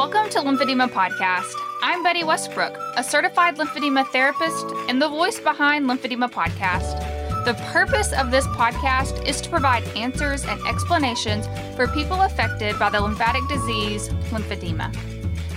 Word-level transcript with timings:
Welcome 0.00 0.30
to 0.30 0.38
Lymphedema 0.38 0.88
Podcast. 0.88 1.52
I'm 1.82 2.02
Betty 2.02 2.24
Westbrook, 2.24 2.74
a 2.96 3.04
certified 3.04 3.58
lymphedema 3.58 4.06
therapist 4.06 4.64
and 4.88 5.00
the 5.00 5.10
voice 5.10 5.38
behind 5.38 5.84
Lymphedema 5.84 6.32
Podcast. 6.32 7.44
The 7.44 7.52
purpose 7.70 8.14
of 8.14 8.30
this 8.30 8.46
podcast 8.46 9.28
is 9.28 9.42
to 9.42 9.50
provide 9.50 9.84
answers 9.98 10.46
and 10.46 10.58
explanations 10.66 11.48
for 11.76 11.86
people 11.88 12.22
affected 12.22 12.78
by 12.78 12.88
the 12.88 12.98
lymphatic 12.98 13.46
disease, 13.46 14.08
lymphedema. 14.30 14.90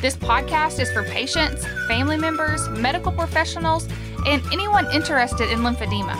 This 0.01 0.17
podcast 0.17 0.77
is 0.81 0.91
for 0.91 1.03
patients, 1.03 1.65
family 1.87 2.17
members, 2.17 2.67
medical 2.67 3.13
professionals, 3.13 3.87
and 4.25 4.43
anyone 4.51 4.93
interested 4.93 5.51
in 5.51 5.59
lymphedema. 5.59 6.19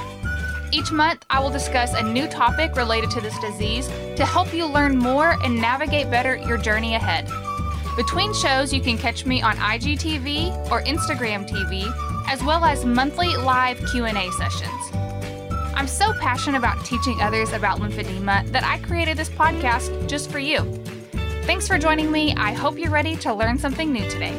Each 0.72 0.94
month, 0.94 1.26
I 1.30 1.42
will 1.42 1.52
discuss 1.52 1.94
a 1.94 2.02
new 2.02 2.30
topic 2.30 2.78
related 2.78 3.12
to 3.12 3.20
this 3.20 3.38
disease 3.40 3.88
to 4.16 4.26
help 4.26 4.54
you 4.54 4.66
learn 4.66 4.98
more 4.98 5.32
and 5.44 5.58
navigate 5.58 6.10
better 6.10 6.38
your 6.38 6.58
journey 6.58 6.96
ahead. 6.96 7.30
Between 7.96 8.34
shows, 8.34 8.74
you 8.74 8.82
can 8.82 8.98
catch 8.98 9.24
me 9.26 9.44
on 9.44 9.56
IGTV 9.58 10.72
or 10.72 10.82
Instagram 10.82 11.48
TV, 11.48 11.94
as 12.28 12.44
well 12.44 12.66
as 12.66 12.86
monthly 12.86 13.36
live 13.38 13.78
Q&A 13.92 14.32
sessions. 14.32 14.90
I'm 15.76 15.88
so 15.88 16.12
passionate 16.14 16.58
about 16.58 16.84
teaching 16.86 17.22
others 17.22 17.52
about 17.54 17.80
lymphedema 17.80 18.52
that 18.52 18.64
I 18.64 18.80
created 18.80 19.16
this 19.16 19.30
podcast 19.30 20.10
just 20.10 20.32
for 20.32 20.40
you. 20.40 20.64
Thanks 21.44 21.68
for 21.68 21.78
joining 21.78 22.12
me. 22.12 22.34
I 22.36 22.54
hope 22.54 22.80
you're 22.80 22.90
ready 22.90 23.16
to 23.18 23.34
learn 23.34 23.60
something 23.60 23.92
new 23.92 24.10
today. 24.10 24.34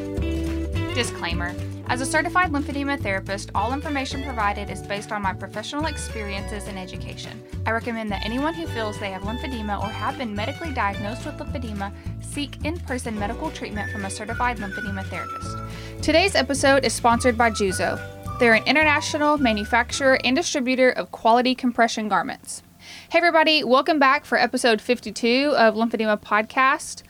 Disclaimer 0.95 1.55
as 1.89 2.01
a 2.01 2.07
certified 2.07 2.51
lymphedema 2.51 2.99
therapist, 3.01 3.51
all 3.55 3.73
information 3.73 4.23
provided 4.23 4.71
is 4.71 4.83
based 4.83 5.13
on 5.13 5.23
my 5.23 5.35
professional 5.35 5.87
experiences 5.87 6.67
and 6.67 6.79
education. 6.79 7.43
I 7.67 7.73
recommend 7.73 8.11
that 8.11 8.25
anyone 8.25 8.55
who 8.55 8.67
feels 8.69 8.99
they 8.99 9.11
have 9.11 9.23
lymphedema 9.23 9.81
or 9.83 9.89
have 9.89 10.17
been 10.17 10.35
medically 10.35 10.73
diagnosed 10.73 11.27
with 11.27 11.37
lymphedema 11.37 11.93
seek 12.23 12.65
in 12.65 12.79
person 12.81 13.19
medical 13.19 13.51
treatment 13.51 13.93
from 13.93 14.05
a 14.07 14.11
certified 14.11 14.57
lymphedema 14.59 15.05
therapist. 15.07 15.57
Today's 16.03 16.35
episode 16.35 16.85
is 16.85 16.95
sponsored 16.95 17.37
by 17.37 17.51
Juzo. 17.51 18.01
They're 18.39 18.55
an 18.55 18.65
international 18.65 19.39
manufacturer 19.39 20.19
and 20.25 20.35
distributor 20.35 20.91
of 20.91 21.13
quality 21.13 21.55
compression 21.55 22.09
garments. 22.09 22.63
Hey, 23.11 23.19
everybody, 23.19 23.63
welcome 23.63 23.99
back 23.99 24.25
for 24.25 24.39
episode 24.39 24.81
52 24.81 25.55
of 25.57 25.75
Lymphedema 25.75 26.21
Podcast. 26.21 27.03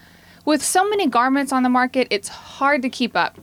With 0.44 0.62
so 0.62 0.86
many 0.88 1.06
garments 1.06 1.52
on 1.52 1.62
the 1.62 1.70
market, 1.70 2.08
it's 2.10 2.28
hard 2.28 2.82
to 2.82 2.90
keep 2.90 3.16
up. 3.16 3.38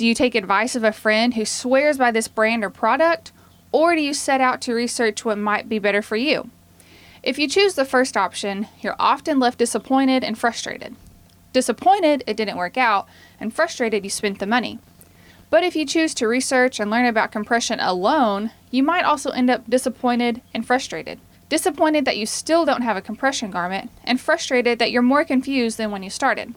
Do 0.00 0.06
you 0.06 0.14
take 0.14 0.34
advice 0.34 0.74
of 0.76 0.82
a 0.82 0.92
friend 0.92 1.34
who 1.34 1.44
swears 1.44 1.98
by 1.98 2.10
this 2.10 2.26
brand 2.26 2.64
or 2.64 2.70
product, 2.70 3.32
or 3.70 3.94
do 3.94 4.00
you 4.00 4.14
set 4.14 4.40
out 4.40 4.62
to 4.62 4.72
research 4.72 5.26
what 5.26 5.36
might 5.36 5.68
be 5.68 5.78
better 5.78 6.00
for 6.00 6.16
you? 6.16 6.48
If 7.22 7.38
you 7.38 7.46
choose 7.46 7.74
the 7.74 7.84
first 7.84 8.16
option, 8.16 8.66
you're 8.80 8.96
often 8.98 9.38
left 9.38 9.58
disappointed 9.58 10.24
and 10.24 10.38
frustrated. 10.38 10.96
Disappointed 11.52 12.24
it 12.26 12.38
didn't 12.38 12.56
work 12.56 12.78
out, 12.78 13.08
and 13.38 13.52
frustrated 13.52 14.02
you 14.02 14.08
spent 14.08 14.38
the 14.38 14.46
money. 14.46 14.78
But 15.50 15.64
if 15.64 15.76
you 15.76 15.84
choose 15.84 16.14
to 16.14 16.26
research 16.26 16.80
and 16.80 16.90
learn 16.90 17.04
about 17.04 17.30
compression 17.30 17.78
alone, 17.78 18.52
you 18.70 18.82
might 18.82 19.04
also 19.04 19.32
end 19.32 19.50
up 19.50 19.68
disappointed 19.68 20.40
and 20.54 20.66
frustrated. 20.66 21.20
Disappointed 21.50 22.06
that 22.06 22.16
you 22.16 22.24
still 22.24 22.64
don't 22.64 22.80
have 22.80 22.96
a 22.96 23.02
compression 23.02 23.50
garment, 23.50 23.90
and 24.04 24.18
frustrated 24.18 24.78
that 24.78 24.92
you're 24.92 25.02
more 25.02 25.26
confused 25.26 25.76
than 25.76 25.90
when 25.90 26.02
you 26.02 26.08
started. 26.08 26.54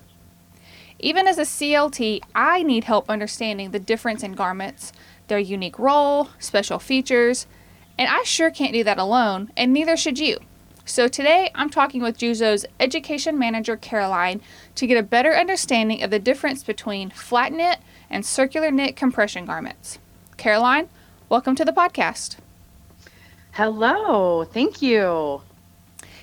Even 1.04 1.28
as 1.28 1.38
a 1.38 1.42
CLT, 1.42 2.22
I 2.34 2.64
need 2.64 2.86
help 2.86 3.10
understanding 3.10 3.72
the 3.72 3.80
difference 3.80 4.24
in 4.24 4.32
garments, 4.32 4.94
their 5.28 5.38
unique 5.38 5.78
role, 5.78 6.30
special 6.40 6.80
features, 6.80 7.46
and 7.98 8.08
I 8.10 8.24
sure 8.24 8.50
can't 8.50 8.72
do 8.72 8.86
that 8.86 8.98
alone, 8.98 9.52
and 9.58 9.74
neither 9.74 9.98
should 9.98 10.18
you. 10.18 10.40
So 10.86 11.10
today 11.10 11.52
I'm 11.54 11.70
talking 11.70 12.02
with 12.02 12.18
Juzo's 12.18 12.66
education 12.80 13.38
manager 13.38 13.76
Caroline 13.76 14.40
to 14.76 14.88
get 14.88 14.98
a 14.98 15.04
better 15.04 15.36
understanding 15.36 16.02
of 16.02 16.10
the 16.10 16.20
difference 16.20 16.64
between 16.64 17.10
flat 17.10 17.52
knit 17.52 17.80
and 18.10 18.26
circular 18.26 18.72
knit 18.72 18.96
compression 18.96 19.46
garments. 19.46 20.00
Caroline, 20.38 20.88
welcome 21.28 21.56
to 21.56 21.66
the 21.66 21.74
podcast. 21.74 22.38
Hello, 23.52 24.46
thank 24.46 24.82
you. 24.82 25.42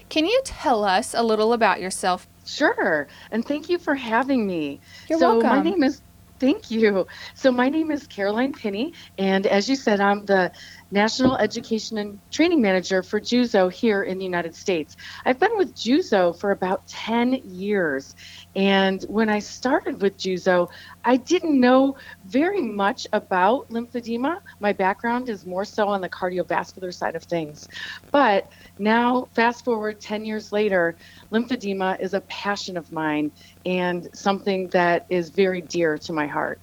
Can 0.09 0.25
you 0.25 0.41
tell 0.43 0.85
us 0.85 1.13
a 1.13 1.23
little 1.23 1.53
about 1.53 1.83
yourself, 1.83 2.27
Sure. 2.51 3.09
And 3.31 3.45
thank 3.47 3.69
you 3.69 3.79
for 3.79 3.95
having 3.95 4.47
me. 4.47 4.81
You're 5.09 5.19
so 5.19 5.29
welcome. 5.35 5.51
my 5.51 5.63
name 5.63 5.83
is 5.83 6.03
Thank 6.41 6.71
you. 6.71 7.07
So 7.35 7.53
my 7.53 7.69
name 7.69 7.91
is 7.91 8.07
Caroline 8.07 8.55
Pinney, 8.55 8.95
and 9.19 9.47
as 9.47 9.69
you 9.69 9.77
said, 9.77 10.01
I'm 10.01 10.25
the 10.25 10.51
National 10.91 11.37
Education 11.37 11.99
and 11.99 12.19
Training 12.31 12.61
Manager 12.61 13.03
for 13.03 13.21
Juzo 13.21 13.73
here 13.73 14.03
in 14.03 14.19
the 14.19 14.25
United 14.25 14.55
States. 14.55 14.97
I've 15.25 15.39
been 15.39 15.57
with 15.57 15.75
Juzo 15.75 16.39
for 16.39 16.51
about 16.51 16.87
10 16.89 17.35
years, 17.45 18.17
and 18.57 19.03
when 19.05 19.29
I 19.29 19.39
started 19.39 20.03
with 20.03 20.19
Juzo, 20.19 20.69
I 21.05 21.17
didn't 21.17 21.61
know 21.61 21.97
very 22.27 22.61
much 22.61 23.07
about 23.13 23.69
lymphedema. 23.71 24.41
My 24.59 24.73
background 24.73 25.29
is 25.29 25.47
more 25.47 25.65
so 25.65 25.89
on 25.89 26.01
the 26.01 26.09
cardiovascular 26.09 26.93
side 26.93 27.15
of 27.15 27.23
things. 27.23 27.69
But 28.11 28.51
now, 28.79 29.29
fast 29.33 29.65
forward 29.65 30.01
10 30.01 30.25
years 30.25 30.51
later, 30.51 30.97
lymphedema 31.31 32.01
is 32.01 32.15
a 32.15 32.21
passion 32.23 32.77
of 32.77 32.91
mine 32.91 33.31
and 33.65 34.09
something 34.13 34.69
that 34.69 35.07
is 35.09 35.31
very 35.31 35.61
dear 35.61 35.99
to 35.99 36.13
my 36.13 36.27
heart. 36.27 36.59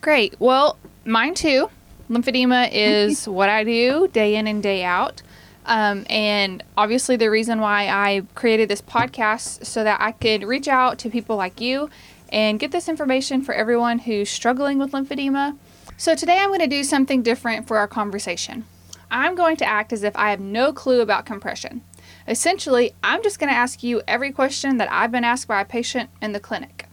Great. 0.00 0.34
Well, 0.38 0.78
mine 1.04 1.34
too. 1.34 1.68
Lymphedema 2.10 2.68
is 2.72 3.28
what 3.28 3.48
I 3.48 3.64
do 3.64 4.08
day 4.08 4.34
in 4.36 4.46
and 4.46 4.62
day 4.62 4.84
out. 4.84 5.22
Um, 5.66 6.04
and 6.10 6.64
obviously, 6.76 7.16
the 7.16 7.30
reason 7.30 7.60
why 7.60 7.88
I 7.88 8.22
created 8.34 8.68
this 8.68 8.82
podcast 8.82 9.64
so 9.64 9.84
that 9.84 10.00
I 10.00 10.12
could 10.12 10.42
reach 10.42 10.68
out 10.68 10.98
to 11.00 11.10
people 11.10 11.36
like 11.36 11.60
you 11.60 11.90
and 12.32 12.58
get 12.58 12.72
this 12.72 12.88
information 12.88 13.42
for 13.42 13.54
everyone 13.54 14.00
who's 14.00 14.30
struggling 14.30 14.78
with 14.78 14.92
lymphedema. 14.92 15.56
So, 15.96 16.14
today 16.14 16.38
I'm 16.38 16.48
going 16.48 16.60
to 16.60 16.66
do 16.66 16.82
something 16.82 17.22
different 17.22 17.68
for 17.68 17.76
our 17.76 17.86
conversation. 17.86 18.64
I'm 19.10 19.34
going 19.34 19.56
to 19.56 19.66
act 19.66 19.92
as 19.92 20.02
if 20.02 20.16
I 20.16 20.30
have 20.30 20.40
no 20.40 20.72
clue 20.72 21.00
about 21.00 21.26
compression. 21.26 21.82
Essentially, 22.26 22.94
I'm 23.02 23.22
just 23.22 23.38
going 23.38 23.50
to 23.52 23.56
ask 23.56 23.82
you 23.82 24.02
every 24.06 24.32
question 24.32 24.78
that 24.78 24.90
I've 24.90 25.12
been 25.12 25.24
asked 25.24 25.48
by 25.48 25.60
a 25.60 25.64
patient 25.64 26.10
in 26.22 26.32
the 26.32 26.40
clinic. 26.40 26.86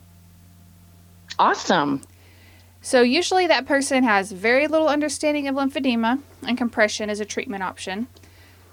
Awesome. 1.39 2.01
So, 2.87 3.01
usually 3.01 3.47
that 3.47 3.65
person 3.65 4.05
has 4.05 4.31
very 4.31 4.65
little 4.65 4.87
understanding 4.87 5.45
of 5.49 5.55
lymphedema, 5.55 6.21
and 6.47 6.57
compression 6.57 7.09
is 7.09 7.19
a 7.19 7.25
treatment 7.25 7.61
option. 7.61 8.07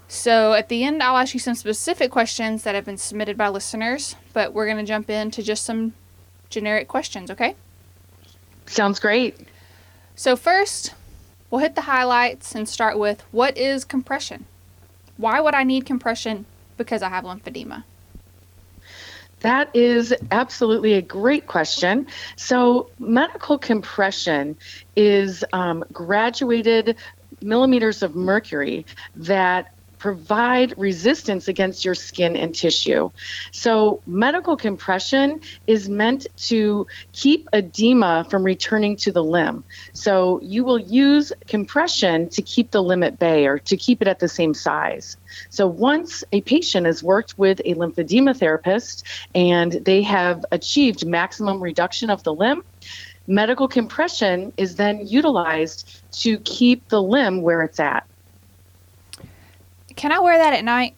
So, 0.07 0.53
at 0.53 0.69
the 0.69 0.85
end, 0.85 1.03
I'll 1.03 1.17
ask 1.17 1.33
you 1.33 1.39
some 1.41 1.53
specific 1.53 2.11
questions 2.11 2.63
that 2.63 2.75
have 2.75 2.85
been 2.85 2.95
submitted 2.95 3.35
by 3.35 3.49
listeners, 3.49 4.15
but 4.31 4.53
we're 4.53 4.67
going 4.67 4.77
to 4.77 4.85
jump 4.85 5.09
into 5.09 5.43
just 5.43 5.65
some 5.65 5.95
generic 6.49 6.87
questions, 6.87 7.29
okay? 7.29 7.55
Sounds 8.67 9.01
great. 9.01 9.35
So, 10.15 10.37
first, 10.37 10.93
we'll 11.51 11.59
hit 11.59 11.75
the 11.75 11.81
highlights 11.81 12.55
and 12.55 12.69
start 12.69 12.97
with 12.97 13.21
what 13.31 13.57
is 13.57 13.83
compression? 13.83 14.45
Why 15.17 15.41
would 15.41 15.55
I 15.55 15.63
need 15.63 15.85
compression? 15.85 16.45
Because 16.77 17.01
I 17.01 17.09
have 17.09 17.25
lymphedema. 17.25 17.83
That 19.41 19.69
is 19.75 20.13
absolutely 20.31 20.93
a 20.93 21.01
great 21.01 21.47
question. 21.47 22.07
So, 22.35 22.89
medical 22.99 23.57
compression 23.57 24.57
is 24.95 25.43
um, 25.53 25.83
graduated 25.91 26.97
millimeters 27.41 28.01
of 28.01 28.15
mercury 28.15 28.85
that 29.15 29.74
provide 30.05 30.71
resistance 30.77 31.47
against 31.47 31.83
your 31.83 31.95
skin 31.95 32.35
and 32.35 32.53
tissue. 32.53 33.09
So, 33.51 34.03
medical 34.05 34.55
compression 34.55 35.39
is 35.65 35.89
meant 35.89 36.27
to 36.49 36.85
keep 37.11 37.49
edema 37.51 38.27
from 38.29 38.43
returning 38.43 38.97
to 38.97 39.11
the 39.11 39.23
limb. 39.23 39.63
So, 39.93 40.39
you 40.43 40.63
will 40.63 40.77
use 40.77 41.33
compression 41.47 42.29
to 42.29 42.43
keep 42.43 42.69
the 42.69 42.83
limb 42.83 43.01
at 43.01 43.17
bay 43.17 43.47
or 43.47 43.57
to 43.57 43.75
keep 43.75 43.99
it 44.03 44.07
at 44.07 44.19
the 44.19 44.27
same 44.27 44.53
size. 44.53 45.17
So, 45.49 45.65
once 45.65 46.23
a 46.31 46.41
patient 46.41 46.85
has 46.85 47.01
worked 47.01 47.39
with 47.39 47.59
a 47.65 47.73
lymphedema 47.73 48.37
therapist 48.37 49.07
and 49.33 49.71
they 49.71 50.03
have 50.03 50.45
achieved 50.51 51.03
maximum 51.03 51.59
reduction 51.59 52.11
of 52.11 52.21
the 52.21 52.31
limb, 52.35 52.63
medical 53.25 53.67
compression 53.67 54.53
is 54.55 54.75
then 54.75 55.07
utilized 55.07 56.03
to 56.21 56.37
keep 56.37 56.89
the 56.89 57.01
limb 57.01 57.41
where 57.41 57.63
it's 57.63 57.79
at. 57.79 58.05
Can 59.95 60.11
I 60.11 60.19
wear 60.19 60.37
that 60.37 60.53
at 60.53 60.63
night? 60.63 60.95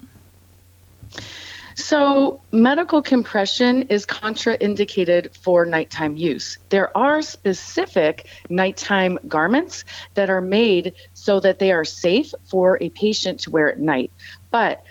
So, 1.75 2.41
medical 2.51 3.03
compression 3.03 3.83
is 3.83 4.07
contraindicated 4.07 5.38
for 5.38 5.63
nighttime 5.63 6.17
use. 6.17 6.57
There 6.69 6.95
are 6.97 7.21
specific 7.21 8.27
nighttime 8.49 9.19
garments 9.27 9.85
that 10.15 10.31
are 10.31 10.41
made 10.41 10.95
so 11.13 11.39
that 11.39 11.59
they 11.59 11.71
are 11.71 11.85
safe 11.85 12.33
for 12.45 12.81
a 12.81 12.89
patient 12.89 13.41
to 13.41 13.51
wear 13.51 13.71
at 13.71 13.79
night. 13.79 14.11
But 14.49 14.83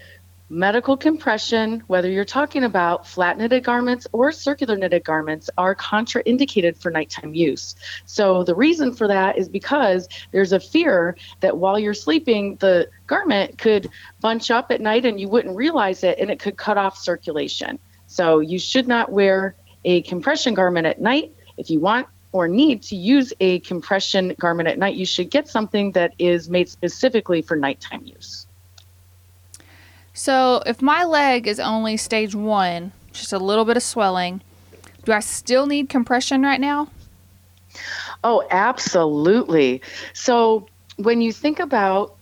medical 0.49 0.97
compression, 0.97 1.83
whether 1.89 2.11
you're 2.11 2.25
talking 2.25 2.65
about 2.65 3.07
flat 3.07 3.37
knitted 3.37 3.65
garments 3.65 4.07
or 4.13 4.31
circular 4.31 4.77
knitted 4.77 5.05
garments, 5.05 5.51
are 5.59 5.75
contraindicated 5.75 6.77
for 6.77 6.91
nighttime 6.91 7.35
use. 7.35 7.75
So 8.05 8.45
the 8.45 8.55
reason 8.55 8.95
for 8.95 9.09
that 9.09 9.39
is 9.39 9.49
because 9.49 10.09
there's 10.31 10.53
a 10.53 10.61
fear 10.61 11.17
that 11.41 11.57
while 11.57 11.79
you're 11.79 11.95
sleeping, 11.95 12.57
the 12.57 12.89
garment 13.07 13.59
could 13.59 13.91
bunch 14.21 14.51
up 14.51 14.71
at 14.71 14.81
night 14.81 15.05
and 15.05 15.21
you 15.21 15.29
wouldn't 15.29 15.57
realize 15.57 16.05
it 16.05 16.19
and 16.19 16.31
it 16.31 16.39
could 16.39 16.57
cut 16.57 16.79
off 16.79 16.97
circulation. 16.97 17.79
So 18.07 18.39
you 18.41 18.59
should 18.59 18.87
not 18.87 19.11
wear 19.11 19.57
a 19.85 20.03
compression 20.03 20.55
garment 20.55 20.87
at 20.87 21.01
night. 21.01 21.33
If 21.57 21.71
you 21.71 21.81
want 21.81 22.07
or 22.33 22.49
need 22.49 22.83
to 22.83 22.97
use 22.97 23.33
a 23.41 23.61
compression 23.61 24.35
garment 24.39 24.69
at 24.69 24.79
night, 24.79 24.95
you 24.95 25.07
should 25.07 25.31
get 25.31 25.49
something 25.49 25.93
that 25.93 26.13
is 26.19 26.49
made 26.49 26.69
specifically 26.69 27.43
for 27.43 27.57
nighttime 27.57 28.05
use. 28.05 28.46
So, 30.17 30.63
if 30.65 30.81
my 30.81 31.05
leg 31.05 31.47
is 31.47 31.61
only 31.61 31.99
stage 31.99 32.35
one, 32.35 32.93
just 33.13 33.35
a 33.35 33.39
little 33.39 33.67
bit 33.67 33.77
of 33.77 33.83
swelling, 33.83 34.41
do 35.05 35.13
I 35.13 35.21
still 35.21 35.67
need 35.67 35.91
compression 35.91 36.43
right 36.43 36.59
now? 36.59 36.89
Oh, 38.25 38.43
absolutely. 38.51 39.83
So, 40.15 40.69
when 40.97 41.21
you 41.21 41.35
think 41.35 41.61
about 41.61 42.17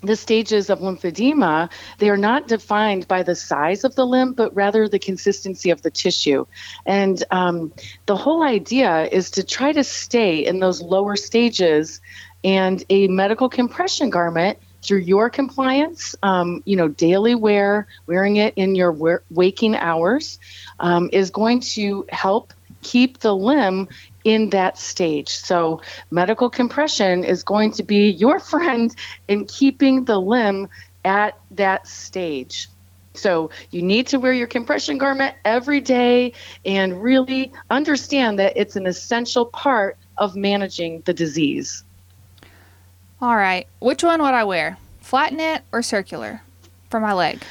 the 0.00 0.14
stages 0.14 0.70
of 0.70 0.78
lymphedema, 0.78 1.70
they 1.98 2.08
are 2.08 2.16
not 2.16 2.46
defined 2.46 3.08
by 3.08 3.24
the 3.24 3.34
size 3.34 3.82
of 3.82 3.96
the 3.96 4.06
limb, 4.06 4.34
but 4.34 4.54
rather 4.54 4.88
the 4.88 5.00
consistency 5.00 5.70
of 5.70 5.82
the 5.82 5.90
tissue. 5.90 6.46
And 6.86 7.24
um, 7.32 7.72
the 8.06 8.14
whole 8.14 8.44
idea 8.44 9.08
is 9.10 9.32
to 9.32 9.42
try 9.42 9.72
to 9.72 9.82
stay 9.82 10.36
in 10.46 10.60
those 10.60 10.80
lower 10.80 11.16
stages. 11.16 12.00
And 12.44 12.84
a 12.90 13.08
medical 13.08 13.48
compression 13.48 14.10
garment, 14.10 14.58
through 14.84 14.98
your 14.98 15.30
compliance, 15.30 16.14
um, 16.22 16.62
you 16.66 16.76
know, 16.76 16.88
daily 16.88 17.34
wear, 17.34 17.86
wearing 18.06 18.36
it 18.36 18.54
in 18.56 18.74
your 18.74 19.22
waking 19.30 19.74
hours, 19.74 20.38
um, 20.78 21.08
is 21.12 21.30
going 21.30 21.60
to 21.60 22.04
help 22.10 22.52
keep 22.82 23.18
the 23.18 23.34
limb 23.34 23.88
in 24.24 24.50
that 24.50 24.78
stage. 24.78 25.30
So, 25.30 25.80
medical 26.10 26.50
compression 26.50 27.24
is 27.24 27.42
going 27.42 27.72
to 27.72 27.82
be 27.82 28.10
your 28.10 28.38
friend 28.52 28.94
in 29.26 29.46
keeping 29.46 30.04
the 30.04 30.20
limb 30.20 30.68
at 31.04 31.38
that 31.52 31.86
stage. 31.88 32.68
So, 33.14 33.50
you 33.70 33.82
need 33.82 34.08
to 34.08 34.18
wear 34.18 34.32
your 34.32 34.46
compression 34.46 34.98
garment 34.98 35.34
every 35.44 35.80
day 35.80 36.34
and 36.64 37.02
really 37.02 37.52
understand 37.70 38.38
that 38.38 38.56
it's 38.56 38.76
an 38.76 38.86
essential 38.86 39.46
part 39.46 39.96
of 40.18 40.36
managing 40.36 41.02
the 41.06 41.14
disease. 41.14 41.84
All 43.24 43.36
right. 43.36 43.66
Which 43.80 44.04
one 44.04 44.20
would 44.20 44.34
I 44.34 44.44
wear? 44.44 44.76
Flat 45.00 45.32
knit 45.32 45.62
or 45.72 45.80
circular 45.80 46.42
for 46.90 47.00
my 47.00 47.14
leg? 47.14 47.42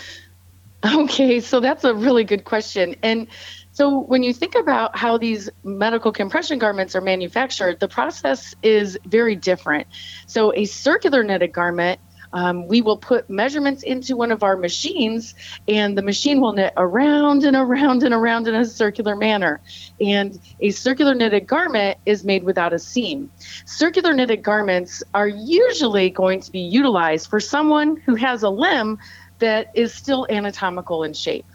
Okay, 0.86 1.40
so 1.40 1.62
that's 1.62 1.84
a 1.84 1.96
really 1.96 2.26
good 2.26 2.44
question. 2.44 2.96
And 3.02 3.28
so, 3.72 4.02
when 4.02 4.22
you 4.22 4.34
think 4.34 4.54
about 4.54 4.96
how 4.96 5.18
these 5.18 5.50
medical 5.64 6.12
compression 6.12 6.60
garments 6.60 6.94
are 6.94 7.02
manufactured, 7.02 7.80
the 7.80 7.88
process 7.88 8.54
is 8.62 9.00
very 9.06 9.36
different. 9.36 9.88
So, 10.28 10.54
a 10.54 10.66
circular 10.66 11.24
knitted 11.24 11.54
garment, 11.54 12.02
um, 12.34 12.68
we 12.68 12.82
will 12.82 12.98
put 12.98 13.30
measurements 13.30 13.84
into 13.84 14.18
one 14.18 14.32
of 14.32 14.44
our 14.44 14.58
machines, 14.58 15.36
and 15.68 15.98
the 15.98 16.02
machine 16.02 16.42
will 16.42 16.54
knit 16.54 16.74
around 16.76 17.44
and 17.44 17.56
around 17.56 18.04
and 18.04 18.14
around 18.14 18.48
in 18.48 18.56
a 18.56 18.66
circular 18.66 19.16
manner. 19.16 19.62
And 20.02 20.40
a 20.60 20.72
circular 20.72 21.14
knitted 21.14 21.48
garment 21.48 21.98
is 22.06 22.24
made 22.24 22.44
without 22.44 22.74
a 22.74 22.80
seam. 22.80 23.32
Circular 23.66 24.14
knitted 24.14 24.42
garments 24.44 25.04
are 25.14 25.28
usually 25.28 26.10
going 26.10 26.42
to 26.42 26.52
be 26.52 26.60
utilized 26.60 27.30
for 27.30 27.40
someone 27.40 27.98
who 27.98 28.16
has 28.16 28.44
a 28.44 28.50
limb 28.50 29.00
that 29.40 29.72
is 29.76 29.94
still 29.94 30.28
anatomical 30.30 31.04
in 31.04 31.14
shape. 31.14 31.46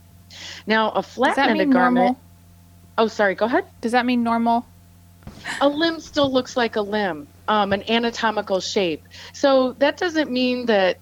Now, 0.67 0.91
a 0.91 1.03
flat 1.03 1.37
knitted 1.37 1.73
garment. 1.73 2.05
Normal? 2.05 2.21
Oh, 2.99 3.09
sorry. 3.09 3.35
Go 3.35 3.47
ahead. 3.47 3.65
Does 3.81 3.93
that 3.93 4.07
mean 4.07 4.23
normal? 4.23 4.67
A 5.61 5.69
limb 5.69 6.01
still 6.01 6.33
looks 6.33 6.57
like 6.57 6.77
a 6.77 6.81
limb, 6.81 7.27
um, 7.49 7.73
an 7.73 7.83
anatomical 7.91 8.61
shape. 8.61 9.03
So 9.33 9.73
that 9.75 9.97
doesn't 9.97 10.31
mean 10.31 10.67
that 10.67 10.99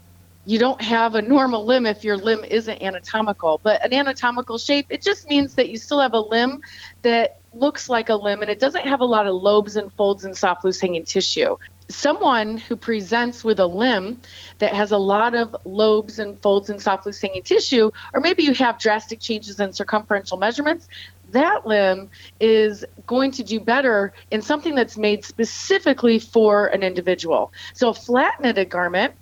you 0.47 0.59
don't 0.61 0.81
have 0.81 1.17
a 1.17 1.23
normal 1.23 1.65
limb 1.65 1.87
if 1.87 2.05
your 2.05 2.17
limb 2.17 2.45
isn't 2.45 2.81
anatomical. 2.81 3.61
But 3.63 3.85
an 3.85 3.93
anatomical 3.93 4.59
shape, 4.59 4.87
it 4.91 5.03
just 5.03 5.29
means 5.29 5.55
that 5.57 5.69
you 5.69 5.77
still 5.77 6.01
have 6.01 6.15
a 6.15 6.21
limb 6.21 6.61
that 7.03 7.41
looks 7.53 7.89
like 7.89 8.09
a 8.09 8.15
limb 8.15 8.43
and 8.43 8.51
it 8.51 8.61
doesn't 8.61 8.87
have 8.87 9.01
a 9.01 9.05
lot 9.05 9.27
of 9.27 9.35
lobes 9.35 9.77
and 9.77 9.93
folds 9.95 10.25
and 10.25 10.37
soft, 10.37 10.65
loose 10.65 10.81
hanging 10.81 11.05
tissue 11.05 11.57
someone 11.89 12.57
who 12.57 12.77
presents 12.77 13.45
with 13.45 13.61
a 13.61 13.67
limb 13.67 14.21
that 14.59 14.75
has 14.75 14.91
a 14.91 14.99
lot 14.99 15.35
of 15.35 15.55
lobes 15.65 16.19
and 16.19 16.41
folds 16.41 16.69
and 16.71 16.81
soft 16.81 17.07
loose 17.07 17.21
hanging 17.21 17.43
tissue, 17.43 17.91
or 18.13 18.21
maybe 18.21 18.43
you 18.43 18.55
have 18.55 18.79
drastic 18.79 19.21
changes 19.21 19.61
in 19.61 19.73
circumferential 19.73 20.37
measurements, 20.37 20.89
that 21.33 21.67
limb 21.67 22.11
is 22.41 22.85
going 23.07 23.33
to 23.33 23.43
do 23.45 23.61
better 23.61 24.13
in 24.31 24.43
something 24.43 24.75
that's 24.75 24.97
made 24.97 25.25
specifically 25.25 26.19
for 26.19 26.67
an 26.67 26.83
individual. 26.83 27.53
So 27.75 27.91
a 27.91 27.95
flat 27.95 28.35
knitted 28.41 28.71
garment 28.71 29.15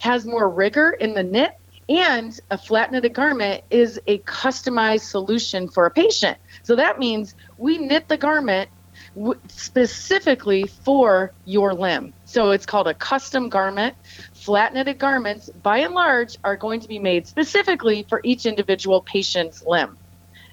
has 0.00 0.26
more 0.26 0.48
rigor 0.48 0.90
in 0.90 1.14
the 1.14 1.22
knit 1.22 1.52
and 1.88 2.32
a 2.50 2.58
flat 2.58 2.92
knitted 2.92 3.14
garment 3.14 3.62
is 3.70 4.00
a 4.06 4.18
customized 4.20 5.02
solution 5.10 5.68
for 5.68 5.86
a 5.86 5.90
patient. 5.90 6.38
So 6.64 6.76
that 6.76 6.98
means 6.98 7.34
we 7.58 7.78
knit 7.78 8.08
the 8.08 8.16
garment 8.16 8.70
w- 9.14 9.40
specifically 9.48 10.66
for 10.84 11.34
your 11.44 11.74
limb. 11.74 12.14
So 12.24 12.50
it's 12.52 12.66
called 12.66 12.88
a 12.88 12.94
custom 12.94 13.48
garment. 13.48 13.96
Flat 14.34 14.74
knitted 14.74 14.98
garments, 14.98 15.50
by 15.60 15.78
and 15.78 15.94
large, 15.94 16.36
are 16.44 16.56
going 16.56 16.80
to 16.80 16.88
be 16.88 16.98
made 16.98 17.26
specifically 17.26 18.06
for 18.08 18.20
each 18.24 18.46
individual 18.46 19.02
patient's 19.02 19.62
limb. 19.66 19.98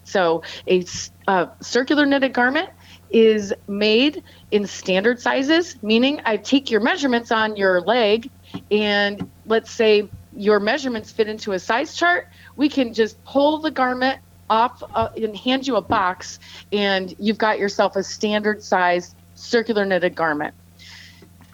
So 0.09 0.43
a 0.67 0.85
uh, 1.27 1.47
circular 1.61 2.05
knitted 2.05 2.33
garment 2.33 2.69
is 3.09 3.53
made 3.67 4.23
in 4.51 4.67
standard 4.67 5.19
sizes, 5.19 5.81
meaning 5.81 6.21
I 6.25 6.37
take 6.37 6.71
your 6.71 6.81
measurements 6.81 7.31
on 7.31 7.55
your 7.55 7.81
leg, 7.81 8.29
and 8.69 9.29
let's 9.45 9.71
say 9.71 10.09
your 10.35 10.59
measurements 10.59 11.11
fit 11.11 11.27
into 11.27 11.53
a 11.53 11.59
size 11.59 11.95
chart. 11.95 12.27
We 12.55 12.69
can 12.69 12.93
just 12.93 13.23
pull 13.23 13.59
the 13.59 13.71
garment 13.71 14.19
off 14.49 14.83
uh, 14.93 15.09
and 15.15 15.35
hand 15.35 15.67
you 15.67 15.75
a 15.75 15.81
box, 15.81 16.39
and 16.71 17.15
you've 17.19 17.37
got 17.37 17.59
yourself 17.59 17.95
a 17.95 18.03
standard 18.03 18.63
size 18.63 19.15
circular 19.35 19.85
knitted 19.85 20.15
garment. 20.15 20.53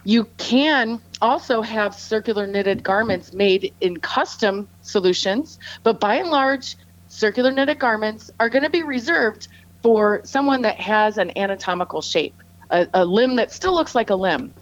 You 0.04 0.28
can 0.36 1.00
also 1.20 1.62
have 1.62 1.94
circular 1.94 2.46
knitted 2.46 2.82
garments 2.82 3.32
made 3.32 3.74
in 3.80 3.96
custom 3.96 4.68
solutions, 4.82 5.58
but 5.82 5.98
by 5.98 6.16
and 6.16 6.30
large, 6.30 6.76
circular 7.16 7.50
knitted 7.50 7.78
garments 7.78 8.30
are 8.38 8.50
going 8.50 8.62
to 8.62 8.70
be 8.70 8.82
reserved 8.82 9.48
for 9.82 10.20
someone 10.24 10.62
that 10.62 10.78
has 10.78 11.16
an 11.16 11.36
anatomical 11.38 12.02
shape, 12.02 12.34
a, 12.70 12.86
a 12.92 13.04
limb 13.04 13.36
that 13.36 13.50
still 13.50 13.74
looks 13.74 13.94
like 13.94 14.10
a 14.10 14.14
limb. 14.14 14.52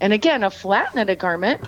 And 0.00 0.12
again, 0.12 0.44
a 0.44 0.50
flat 0.50 0.94
knitted 0.94 1.18
garment 1.18 1.62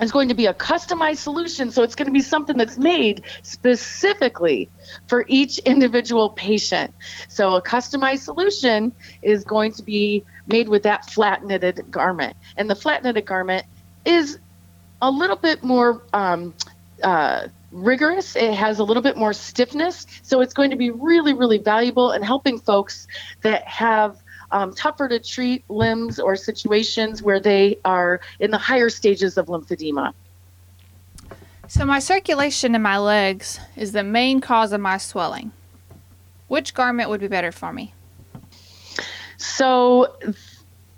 is 0.00 0.12
going 0.12 0.28
to 0.28 0.34
be 0.34 0.46
a 0.46 0.54
customized 0.54 1.16
solution. 1.16 1.72
So 1.72 1.82
it's 1.82 1.96
going 1.96 2.06
to 2.06 2.12
be 2.12 2.20
something 2.20 2.56
that's 2.56 2.78
made 2.78 3.24
specifically 3.42 4.68
for 5.08 5.24
each 5.26 5.58
individual 5.58 6.30
patient. 6.30 6.94
So 7.28 7.56
a 7.56 7.62
customized 7.62 8.20
solution 8.20 8.92
is 9.22 9.42
going 9.42 9.72
to 9.72 9.82
be 9.82 10.22
made 10.46 10.68
with 10.68 10.84
that 10.84 11.10
flat 11.10 11.44
knitted 11.44 11.90
garment. 11.90 12.36
And 12.56 12.70
the 12.70 12.76
flat 12.76 13.02
knitted 13.02 13.24
garment 13.24 13.66
is 14.04 14.38
a 15.02 15.10
little 15.10 15.36
bit 15.36 15.64
more 15.64 16.02
um, 16.12 16.54
uh, 17.02 17.48
rigorous. 17.76 18.36
It 18.36 18.54
has 18.54 18.78
a 18.78 18.84
little 18.84 19.02
bit 19.02 19.16
more 19.16 19.32
stiffness. 19.32 20.06
So 20.22 20.40
it's 20.40 20.54
going 20.54 20.70
to 20.70 20.76
be 20.76 20.90
really, 20.90 21.32
really 21.32 21.58
valuable 21.58 22.12
in 22.12 22.22
helping 22.22 22.58
folks 22.58 23.06
that 23.42 23.66
have 23.66 24.22
um, 24.50 24.72
tougher 24.74 25.08
to 25.08 25.18
treat 25.18 25.68
limbs 25.68 26.18
or 26.18 26.36
situations 26.36 27.22
where 27.22 27.40
they 27.40 27.78
are 27.84 28.20
in 28.40 28.50
the 28.50 28.58
higher 28.58 28.88
stages 28.88 29.36
of 29.36 29.46
lymphedema. 29.46 30.12
So, 31.68 31.84
my 31.84 31.98
circulation 31.98 32.76
in 32.76 32.82
my 32.82 32.96
legs 32.96 33.58
is 33.74 33.90
the 33.90 34.04
main 34.04 34.40
cause 34.40 34.72
of 34.72 34.80
my 34.80 34.98
swelling. 34.98 35.50
Which 36.46 36.74
garment 36.74 37.10
would 37.10 37.20
be 37.20 37.26
better 37.26 37.50
for 37.50 37.72
me? 37.72 37.92
So, 39.36 40.16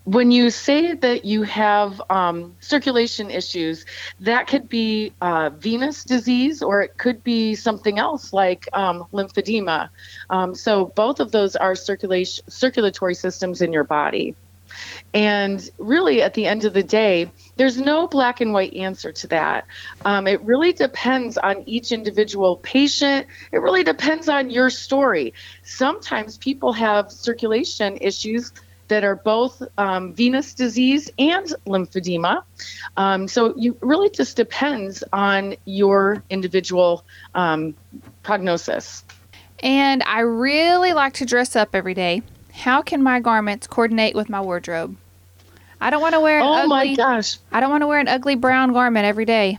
when 0.09 0.31
you 0.31 0.49
say 0.49 0.95
that 0.95 1.27
you 1.27 1.43
have 1.43 2.01
um, 2.09 2.57
circulation 2.61 3.31
issues, 3.31 3.85
that 4.21 4.47
could 4.47 4.67
be 4.67 5.13
uh, 5.21 5.51
venous 5.51 6.03
disease 6.03 6.63
or 6.63 6.81
it 6.81 6.97
could 6.97 7.23
be 7.23 7.55
something 7.55 7.99
else 7.99 8.33
like 8.33 8.71
um, 8.73 9.05
lymphedema. 9.13 9.91
Um, 10.31 10.55
so 10.55 10.87
both 10.87 11.21
of 11.21 11.31
those 11.31 11.57
are 11.57 11.75
circulation 11.75 12.43
circulatory 12.49 13.15
systems 13.15 13.61
in 13.61 13.71
your 13.71 13.85
body. 13.85 14.35
And 15.13 15.69
really, 15.77 16.23
at 16.23 16.33
the 16.33 16.47
end 16.47 16.65
of 16.65 16.73
the 16.73 16.83
day, 16.83 17.31
there's 17.57 17.79
no 17.79 18.07
black 18.07 18.41
and 18.41 18.55
white 18.55 18.73
answer 18.75 19.13
to 19.13 19.27
that. 19.27 19.67
Um, 20.07 20.27
it 20.27 20.41
really 20.43 20.73
depends 20.73 21.37
on 21.37 21.65
each 21.67 21.93
individual 21.93 22.57
patient. 22.57 23.27
It 23.53 23.59
really 23.59 23.85
depends 23.85 24.29
on 24.29 24.49
your 24.49 24.71
story. 24.71 25.35
Sometimes 25.65 26.39
people 26.39 26.73
have 26.73 27.13
circulation 27.13 27.99
issues 28.01 28.53
that 28.89 29.05
are 29.05 29.17
both 29.17 29.63
um, 29.79 30.13
venous 30.15 30.55
disease 30.55 31.11
and 31.19 31.47
lymphedema. 31.67 32.43
Um, 32.97 33.29
so 33.29 33.55
you 33.57 33.77
really 33.81 34.11
just 34.11 34.37
depends 34.37 35.05
on 35.13 35.57
your 35.65 36.23
individual 36.31 37.05
um, 37.35 37.75
prognosis. 38.23 39.05
And 39.61 40.03
I 40.05 40.21
really 40.21 40.93
like 40.93 41.15
to 41.15 41.27
dress 41.27 41.57
up 41.57 41.75
every 41.75 41.95
day. 41.95 42.23
How 42.53 42.83
can 42.83 43.03
my 43.03 43.21
garments 43.21 43.67
coordinate 43.67 44.15
with 44.15 44.29
my 44.29 44.41
wardrobe? 44.41 44.97
I 45.81 45.91
don't 45.91 46.01
want 46.01 46.15
to 46.15 46.21
wear 46.21 46.41
an 46.41 46.47
oh 46.47 46.55
ugly. 46.55 46.69
my 46.69 46.95
gosh! 46.95 47.39
I 47.53 47.61
don't 47.61 47.71
want 47.71 47.83
to 47.83 47.87
wear 47.87 48.01
an 48.01 48.09
ugly 48.09 48.35
brown 48.35 48.73
garment 48.73 49.07
every 49.07 49.25
day. 49.25 49.59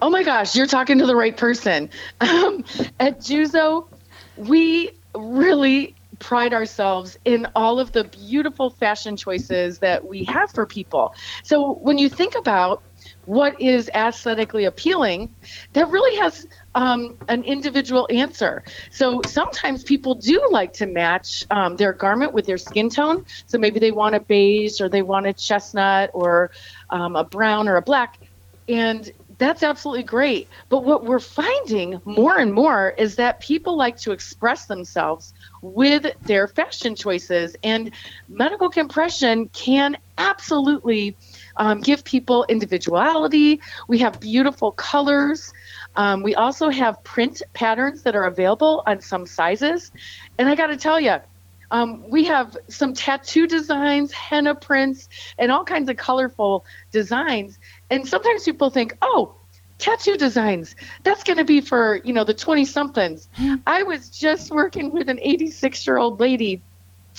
Oh 0.00 0.10
my 0.10 0.22
gosh, 0.22 0.56
you're 0.56 0.66
talking 0.66 0.98
to 0.98 1.06
the 1.06 1.16
right 1.16 1.36
person. 1.36 1.90
Um, 2.20 2.64
at 2.98 3.20
Juzo, 3.20 3.86
we 4.36 4.90
really 5.14 5.94
pride 6.18 6.52
ourselves 6.52 7.16
in 7.24 7.46
all 7.54 7.80
of 7.80 7.92
the 7.92 8.04
beautiful 8.04 8.70
fashion 8.70 9.16
choices 9.16 9.78
that 9.78 10.06
we 10.06 10.24
have 10.24 10.50
for 10.50 10.66
people. 10.66 11.12
So 11.44 11.74
when 11.74 11.98
you 11.98 12.08
think 12.08 12.34
about 12.36 12.82
what 13.24 13.60
is 13.60 13.88
aesthetically 13.94 14.64
appealing, 14.64 15.34
that 15.72 15.88
really 15.88 16.16
has 16.18 16.46
um, 16.74 17.18
an 17.28 17.44
individual 17.44 18.08
answer. 18.10 18.62
So 18.90 19.22
sometimes 19.26 19.84
people 19.84 20.14
do 20.14 20.48
like 20.50 20.72
to 20.74 20.86
match 20.86 21.44
um, 21.50 21.76
their 21.76 21.92
garment 21.92 22.32
with 22.34 22.46
their 22.46 22.58
skin 22.58 22.90
tone. 22.90 23.24
So 23.46 23.58
maybe 23.58 23.78
they 23.78 23.92
want 23.92 24.14
a 24.14 24.20
beige 24.20 24.80
or 24.80 24.88
they 24.88 25.02
want 25.02 25.26
a 25.26 25.32
chestnut 25.32 26.10
or 26.14 26.50
um, 26.90 27.16
a 27.16 27.24
brown 27.24 27.68
or 27.68 27.76
a 27.76 27.82
black. 27.82 28.18
And 28.66 29.10
that's 29.38 29.62
absolutely 29.62 30.02
great. 30.02 30.48
But 30.68 30.84
what 30.84 31.04
we're 31.04 31.20
finding 31.20 32.00
more 32.04 32.36
and 32.36 32.52
more 32.52 32.90
is 32.90 33.16
that 33.16 33.40
people 33.40 33.76
like 33.76 33.96
to 33.98 34.10
express 34.10 34.66
themselves 34.66 35.32
with 35.62 36.06
their 36.24 36.48
fashion 36.48 36.96
choices. 36.96 37.56
And 37.62 37.92
medical 38.28 38.68
compression 38.68 39.48
can 39.48 39.96
absolutely 40.18 41.16
um, 41.56 41.80
give 41.80 42.04
people 42.04 42.44
individuality. 42.48 43.60
We 43.86 43.98
have 43.98 44.18
beautiful 44.18 44.72
colors. 44.72 45.52
Um, 45.94 46.22
we 46.24 46.34
also 46.34 46.68
have 46.68 47.02
print 47.04 47.42
patterns 47.52 48.02
that 48.02 48.16
are 48.16 48.24
available 48.24 48.82
on 48.86 49.00
some 49.00 49.24
sizes. 49.24 49.92
And 50.36 50.48
I 50.48 50.56
got 50.56 50.66
to 50.68 50.76
tell 50.76 51.00
you, 51.00 51.18
um, 51.70 52.08
we 52.08 52.24
have 52.24 52.56
some 52.68 52.94
tattoo 52.94 53.46
designs, 53.46 54.12
henna 54.12 54.54
prints, 54.54 55.08
and 55.38 55.52
all 55.52 55.64
kinds 55.64 55.90
of 55.90 55.96
colorful 55.96 56.64
designs. 56.92 57.58
And 57.90 58.06
sometimes 58.06 58.44
people 58.44 58.70
think, 58.70 58.96
oh, 59.02 59.34
tattoo 59.78 60.16
designs, 60.16 60.74
that's 61.04 61.24
going 61.24 61.38
to 61.38 61.44
be 61.44 61.60
for, 61.60 62.00
you 62.04 62.12
know, 62.12 62.24
the 62.24 62.34
20 62.34 62.64
somethings. 62.64 63.28
I 63.66 63.82
was 63.84 64.10
just 64.10 64.50
working 64.50 64.90
with 64.90 65.08
an 65.08 65.18
86 65.20 65.86
year 65.86 65.98
old 65.98 66.20
lady, 66.20 66.62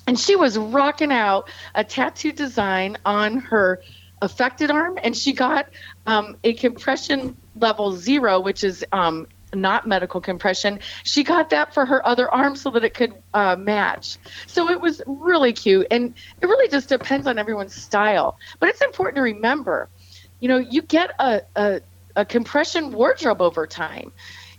and 0.07 0.19
she 0.19 0.35
was 0.35 0.57
rocking 0.57 1.11
out 1.11 1.49
a 1.75 1.83
tattoo 1.83 2.31
design 2.31 2.97
on 3.05 3.37
her 3.37 3.81
affected 4.21 4.69
arm, 4.69 4.99
and 5.01 5.15
she 5.15 5.33
got 5.33 5.69
um, 6.05 6.37
a 6.43 6.53
compression 6.53 7.37
level 7.55 7.93
zero, 7.93 8.39
which 8.39 8.63
is 8.63 8.85
um, 8.91 9.27
not 9.53 9.87
medical 9.87 10.21
compression. 10.21 10.79
She 11.03 11.23
got 11.23 11.49
that 11.51 11.73
for 11.73 11.85
her 11.85 12.05
other 12.05 12.29
arm 12.29 12.55
so 12.55 12.71
that 12.71 12.83
it 12.83 12.93
could 12.93 13.13
uh, 13.33 13.55
match. 13.55 14.17
So 14.47 14.69
it 14.69 14.79
was 14.79 15.01
really 15.05 15.53
cute. 15.53 15.87
And 15.91 16.13
it 16.41 16.45
really 16.45 16.69
just 16.69 16.89
depends 16.89 17.27
on 17.27 17.37
everyone's 17.37 17.75
style. 17.75 18.37
But 18.59 18.69
it's 18.69 18.81
important 18.81 19.15
to 19.15 19.21
remember, 19.21 19.89
you 20.39 20.47
know, 20.47 20.57
you 20.57 20.81
get 20.81 21.11
a, 21.19 21.41
a, 21.55 21.81
a 22.15 22.25
compression 22.25 22.91
wardrobe 22.91 23.41
over 23.41 23.67
time. 23.67 24.11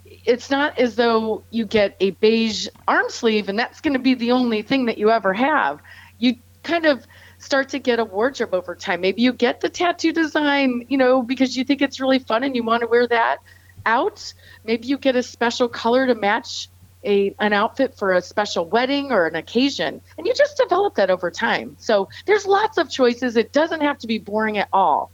It's 0.04 0.50
not 0.50 0.78
as 0.78 0.96
though 0.96 1.42
you 1.50 1.64
get 1.64 1.96
a 2.00 2.10
beige 2.10 2.68
arm 2.86 3.08
sleeve 3.08 3.48
and 3.48 3.58
that's 3.58 3.80
going 3.80 3.94
to 3.94 4.00
be 4.00 4.14
the 4.14 4.32
only 4.32 4.62
thing 4.62 4.86
that 4.86 4.98
you 4.98 5.10
ever 5.10 5.32
have. 5.32 5.80
You 6.18 6.36
kind 6.62 6.86
of 6.86 7.06
start 7.38 7.70
to 7.70 7.78
get 7.78 7.98
a 7.98 8.04
wardrobe 8.04 8.54
over 8.54 8.74
time. 8.74 9.00
Maybe 9.00 9.22
you 9.22 9.32
get 9.32 9.60
the 9.60 9.68
tattoo 9.68 10.12
design, 10.12 10.86
you 10.88 10.98
know, 10.98 11.22
because 11.22 11.56
you 11.56 11.64
think 11.64 11.80
it's 11.80 12.00
really 12.00 12.18
fun 12.18 12.44
and 12.44 12.54
you 12.54 12.62
want 12.62 12.82
to 12.82 12.86
wear 12.86 13.06
that 13.08 13.38
out. 13.86 14.32
Maybe 14.64 14.88
you 14.88 14.98
get 14.98 15.16
a 15.16 15.22
special 15.22 15.68
color 15.68 16.06
to 16.06 16.14
match 16.14 16.68
a 17.02 17.34
an 17.38 17.54
outfit 17.54 17.96
for 17.96 18.12
a 18.12 18.20
special 18.20 18.66
wedding 18.66 19.10
or 19.10 19.26
an 19.26 19.34
occasion 19.34 20.02
and 20.18 20.26
you 20.26 20.34
just 20.34 20.58
develop 20.58 20.96
that 20.96 21.10
over 21.10 21.30
time. 21.30 21.76
So 21.78 22.10
there's 22.26 22.44
lots 22.44 22.76
of 22.76 22.90
choices. 22.90 23.36
It 23.36 23.52
doesn't 23.52 23.80
have 23.80 23.98
to 24.00 24.06
be 24.06 24.18
boring 24.18 24.58
at 24.58 24.68
all. 24.70 25.10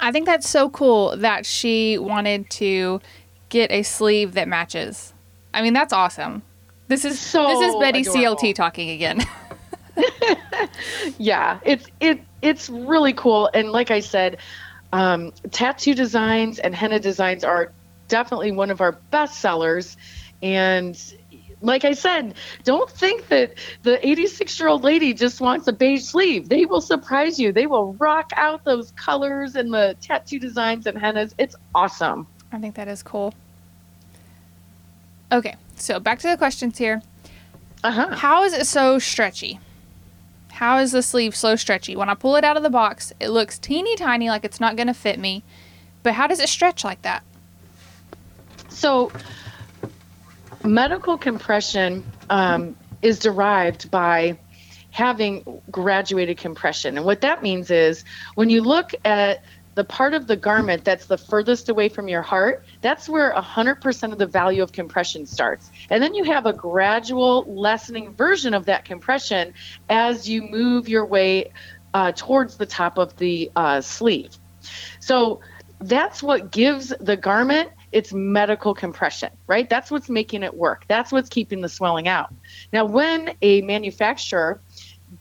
I 0.00 0.12
think 0.12 0.26
that's 0.26 0.48
so 0.48 0.70
cool 0.70 1.16
that 1.18 1.46
she 1.46 1.98
wanted 1.98 2.48
to 2.50 3.00
get 3.48 3.70
a 3.70 3.82
sleeve 3.82 4.34
that 4.34 4.48
matches. 4.48 5.12
I 5.52 5.62
mean, 5.62 5.72
that's 5.72 5.92
awesome. 5.92 6.42
This 6.88 7.04
is 7.04 7.20
so 7.20 7.46
this 7.46 7.68
is 7.68 7.76
Betty 7.76 8.00
adorable. 8.00 8.36
CLT 8.36 8.54
talking 8.54 8.90
again. 8.90 9.22
yeah, 11.18 11.60
it's 11.64 11.86
it 12.00 12.20
it's 12.42 12.68
really 12.68 13.12
cool 13.12 13.48
and 13.54 13.70
like 13.70 13.90
I 13.90 14.00
said, 14.00 14.38
um, 14.92 15.32
tattoo 15.50 15.94
designs 15.94 16.58
and 16.58 16.74
henna 16.74 16.98
designs 16.98 17.44
are 17.44 17.72
definitely 18.08 18.52
one 18.52 18.70
of 18.70 18.80
our 18.80 18.92
best 18.92 19.40
sellers. 19.40 19.96
And 20.42 21.00
like 21.62 21.84
I 21.84 21.92
said, 21.92 22.34
don't 22.64 22.90
think 22.90 23.28
that 23.28 23.54
the 23.82 24.04
86 24.06 24.58
year 24.58 24.68
old 24.68 24.82
lady 24.82 25.12
just 25.12 25.40
wants 25.40 25.66
a 25.68 25.72
beige 25.72 26.04
sleeve. 26.04 26.48
They 26.48 26.64
will 26.64 26.80
surprise 26.80 27.38
you. 27.38 27.52
They 27.52 27.66
will 27.66 27.94
rock 27.94 28.32
out 28.36 28.64
those 28.64 28.92
colors 28.92 29.56
and 29.56 29.72
the 29.72 29.96
tattoo 30.00 30.38
designs 30.38 30.86
and 30.86 30.96
hennas. 30.96 31.34
It's 31.38 31.54
awesome. 31.74 32.26
I 32.52 32.58
think 32.58 32.74
that 32.76 32.88
is 32.88 33.02
cool. 33.02 33.34
Okay, 35.32 35.54
so 35.76 36.00
back 36.00 36.18
to 36.20 36.28
the 36.28 36.36
questions 36.36 36.78
here. 36.78 37.02
Uh-huh. 37.84 38.14
How 38.14 38.44
is 38.44 38.52
it 38.52 38.66
so 38.66 38.98
stretchy? 38.98 39.60
How 40.52 40.78
is 40.78 40.92
the 40.92 41.02
sleeve 41.02 41.36
so 41.36 41.56
stretchy? 41.56 41.96
When 41.96 42.08
I 42.08 42.14
pull 42.14 42.36
it 42.36 42.44
out 42.44 42.56
of 42.56 42.62
the 42.62 42.70
box, 42.70 43.12
it 43.20 43.28
looks 43.28 43.58
teeny 43.58 43.96
tiny, 43.96 44.28
like 44.28 44.44
it's 44.44 44.60
not 44.60 44.76
going 44.76 44.88
to 44.88 44.94
fit 44.94 45.18
me. 45.18 45.42
But 46.02 46.14
how 46.14 46.26
does 46.26 46.40
it 46.40 46.48
stretch 46.48 46.84
like 46.84 47.02
that? 47.02 47.22
So, 48.68 49.12
medical 50.64 51.18
compression 51.18 52.04
um, 52.28 52.76
is 53.02 53.18
derived 53.18 53.90
by 53.90 54.38
having 54.90 55.62
graduated 55.70 56.36
compression. 56.36 56.96
And 56.96 57.06
what 57.06 57.20
that 57.20 57.42
means 57.42 57.70
is 57.70 58.04
when 58.34 58.50
you 58.50 58.62
look 58.62 58.92
at 59.04 59.44
the 59.76 59.84
part 59.84 60.14
of 60.14 60.26
the 60.26 60.36
garment 60.36 60.84
that's 60.84 61.06
the 61.06 61.16
furthest 61.16 61.68
away 61.68 61.88
from 61.88 62.08
your 62.08 62.22
heart, 62.22 62.64
that's 62.80 63.08
where 63.08 63.32
100% 63.32 64.12
of 64.12 64.18
the 64.18 64.26
value 64.26 64.62
of 64.62 64.72
compression 64.72 65.26
starts. 65.26 65.70
And 65.90 66.02
then 66.02 66.14
you 66.14 66.24
have 66.24 66.44
a 66.46 66.52
gradual 66.52 67.44
lessening 67.44 68.12
version 68.14 68.52
of 68.52 68.66
that 68.66 68.84
compression 68.84 69.54
as 69.88 70.28
you 70.28 70.42
move 70.42 70.88
your 70.88 71.06
way 71.06 71.52
uh, 71.94 72.12
towards 72.12 72.56
the 72.56 72.66
top 72.66 72.98
of 72.98 73.16
the 73.16 73.50
uh, 73.54 73.80
sleeve. 73.80 74.36
So 74.98 75.40
that's 75.80 76.22
what 76.22 76.50
gives 76.50 76.88
the 77.00 77.16
garment 77.16 77.70
its 77.92 78.12
medical 78.12 78.74
compression, 78.74 79.30
right? 79.46 79.68
That's 79.68 79.90
what's 79.90 80.08
making 80.08 80.42
it 80.42 80.54
work. 80.54 80.84
That's 80.88 81.12
what's 81.12 81.28
keeping 81.28 81.60
the 81.60 81.68
swelling 81.68 82.08
out. 82.08 82.32
Now, 82.72 82.84
when 82.84 83.34
a 83.42 83.62
manufacturer 83.62 84.60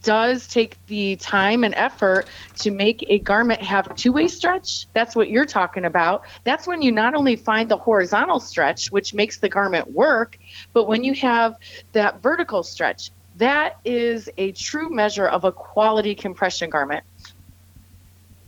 does 0.03 0.47
take 0.47 0.77
the 0.85 1.15
time 1.15 1.63
and 1.63 1.73
effort 1.75 2.27
to 2.57 2.69
make 2.69 3.03
a 3.09 3.19
garment 3.19 3.61
have 3.61 3.93
two-way 3.95 4.27
stretch 4.27 4.85
that's 4.93 5.15
what 5.15 5.31
you're 5.31 5.45
talking 5.45 5.85
about 5.85 6.21
that's 6.43 6.67
when 6.67 6.81
you 6.81 6.91
not 6.91 7.15
only 7.15 7.35
find 7.35 7.69
the 7.69 7.77
horizontal 7.77 8.39
stretch 8.39 8.91
which 8.91 9.13
makes 9.15 9.39
the 9.39 9.49
garment 9.49 9.91
work 9.91 10.37
but 10.73 10.87
when 10.87 11.03
you 11.03 11.15
have 11.15 11.55
that 11.93 12.21
vertical 12.21 12.61
stretch 12.61 13.09
that 13.35 13.77
is 13.83 14.29
a 14.37 14.51
true 14.51 14.89
measure 14.91 15.27
of 15.27 15.43
a 15.43 15.51
quality 15.51 16.13
compression 16.13 16.69
garment 16.69 17.03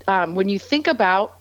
um, 0.07 0.35
when 0.35 0.47
you 0.47 0.59
think 0.59 0.87
about 0.87 1.40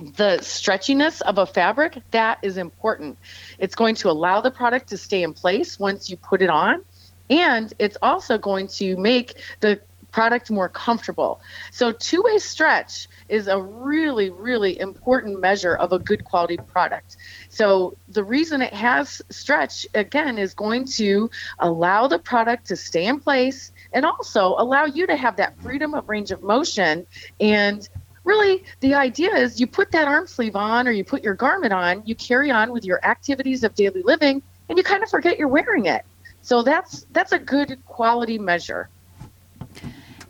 the 0.00 0.38
stretchiness 0.40 1.20
of 1.22 1.38
a 1.38 1.46
fabric 1.46 1.98
that 2.10 2.38
is 2.42 2.56
important 2.56 3.18
it's 3.58 3.74
going 3.74 3.94
to 3.94 4.10
allow 4.10 4.40
the 4.40 4.50
product 4.50 4.88
to 4.88 4.96
stay 4.96 5.22
in 5.22 5.32
place 5.32 5.78
once 5.78 6.08
you 6.08 6.16
put 6.16 6.40
it 6.42 6.50
on 6.50 6.82
and 7.28 7.72
it's 7.78 7.96
also 8.02 8.38
going 8.38 8.66
to 8.66 8.96
make 8.96 9.34
the 9.60 9.80
product 10.10 10.50
more 10.50 10.68
comfortable. 10.68 11.40
So, 11.70 11.92
two 11.92 12.22
way 12.22 12.38
stretch 12.38 13.08
is 13.28 13.48
a 13.48 13.60
really, 13.60 14.30
really 14.30 14.78
important 14.78 15.40
measure 15.40 15.74
of 15.76 15.92
a 15.92 15.98
good 15.98 16.24
quality 16.24 16.56
product. 16.56 17.16
So, 17.48 17.96
the 18.08 18.24
reason 18.24 18.62
it 18.62 18.74
has 18.74 19.22
stretch, 19.30 19.86
again, 19.94 20.38
is 20.38 20.54
going 20.54 20.86
to 20.96 21.30
allow 21.58 22.08
the 22.08 22.18
product 22.18 22.66
to 22.66 22.76
stay 22.76 23.06
in 23.06 23.20
place 23.20 23.72
and 23.92 24.04
also 24.04 24.54
allow 24.58 24.84
you 24.84 25.06
to 25.06 25.16
have 25.16 25.36
that 25.36 25.60
freedom 25.60 25.94
of 25.94 26.08
range 26.08 26.30
of 26.30 26.42
motion. 26.42 27.06
And 27.38 27.88
really, 28.24 28.64
the 28.80 28.94
idea 28.94 29.34
is 29.34 29.60
you 29.60 29.66
put 29.66 29.92
that 29.92 30.08
arm 30.08 30.26
sleeve 30.26 30.56
on 30.56 30.86
or 30.86 30.90
you 30.90 31.04
put 31.04 31.22
your 31.22 31.34
garment 31.34 31.72
on, 31.72 32.02
you 32.04 32.14
carry 32.14 32.50
on 32.50 32.72
with 32.72 32.84
your 32.84 33.04
activities 33.04 33.64
of 33.64 33.74
daily 33.74 34.02
living, 34.02 34.42
and 34.68 34.78
you 34.78 34.84
kind 34.84 35.02
of 35.02 35.10
forget 35.10 35.38
you're 35.38 35.48
wearing 35.48 35.86
it. 35.86 36.04
So 36.42 36.62
that's 36.62 37.06
that's 37.12 37.32
a 37.32 37.38
good 37.38 37.78
quality 37.86 38.38
measure. 38.38 38.88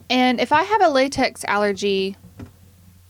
And 0.09 0.40
if 0.40 0.50
I 0.50 0.64
have 0.64 0.82
a 0.82 0.88
latex 0.88 1.44
allergy, 1.44 2.16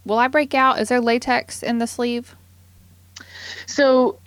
will 0.04 0.18
I 0.18 0.28
break 0.28 0.54
out? 0.54 0.78
Is 0.80 0.90
there 0.90 1.00
latex 1.00 1.62
in 1.62 1.78
the 1.78 1.86
sleeve? 1.86 2.36
So 3.66 4.18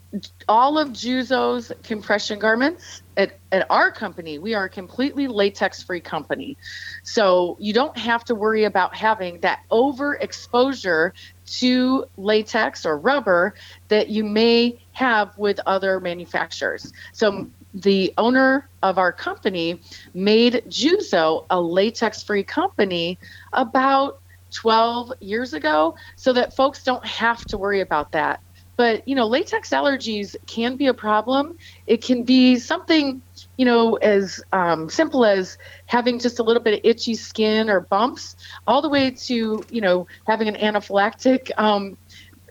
all 0.47 0.79
of 0.79 0.89
Juzo's 0.89 1.71
compression 1.83 2.39
garments 2.39 3.02
at, 3.17 3.37
at 3.51 3.65
our 3.69 3.91
company, 3.91 4.39
we 4.39 4.53
are 4.53 4.65
a 4.65 4.69
completely 4.69 5.27
latex 5.27 5.83
free 5.83 5.99
company. 5.99 6.57
So 7.03 7.57
you 7.59 7.73
don't 7.73 7.97
have 7.97 8.23
to 8.25 8.35
worry 8.35 8.63
about 8.63 8.95
having 8.95 9.39
that 9.41 9.61
overexposure 9.71 11.11
to 11.45 12.05
latex 12.17 12.85
or 12.85 12.97
rubber 12.97 13.53
that 13.89 14.09
you 14.09 14.23
may 14.23 14.79
have 14.93 15.37
with 15.37 15.59
other 15.65 15.99
manufacturers. 15.99 16.91
So 17.11 17.47
the 17.73 18.13
owner 18.17 18.69
of 18.81 18.97
our 18.97 19.11
company 19.11 19.81
made 20.13 20.63
Juzo 20.67 21.45
a 21.49 21.59
latex 21.59 22.23
free 22.23 22.43
company 22.43 23.17
about 23.51 24.19
12 24.51 25.13
years 25.19 25.53
ago 25.53 25.95
so 26.15 26.31
that 26.33 26.55
folks 26.55 26.83
don't 26.83 27.05
have 27.05 27.43
to 27.45 27.57
worry 27.57 27.81
about 27.81 28.11
that. 28.11 28.39
But, 28.75 29.07
you 29.07 29.15
know, 29.15 29.27
latex 29.27 29.69
allergies 29.69 30.35
can 30.47 30.77
be 30.77 30.87
a 30.87 30.93
problem. 30.93 31.57
It 31.85 32.03
can 32.03 32.23
be 32.23 32.57
something, 32.57 33.21
you 33.55 33.65
know, 33.65 33.95
as 33.95 34.43
um, 34.51 34.89
simple 34.89 35.25
as 35.25 35.57
having 35.85 36.17
just 36.17 36.39
a 36.39 36.43
little 36.43 36.63
bit 36.63 36.73
of 36.73 36.79
itchy 36.83 37.13
skin 37.13 37.69
or 37.69 37.81
bumps, 37.81 38.35
all 38.65 38.81
the 38.81 38.89
way 38.89 39.11
to, 39.11 39.65
you 39.69 39.81
know, 39.81 40.07
having 40.25 40.47
an 40.47 40.55
anaphylactic 40.55 41.51
um, 41.57 41.97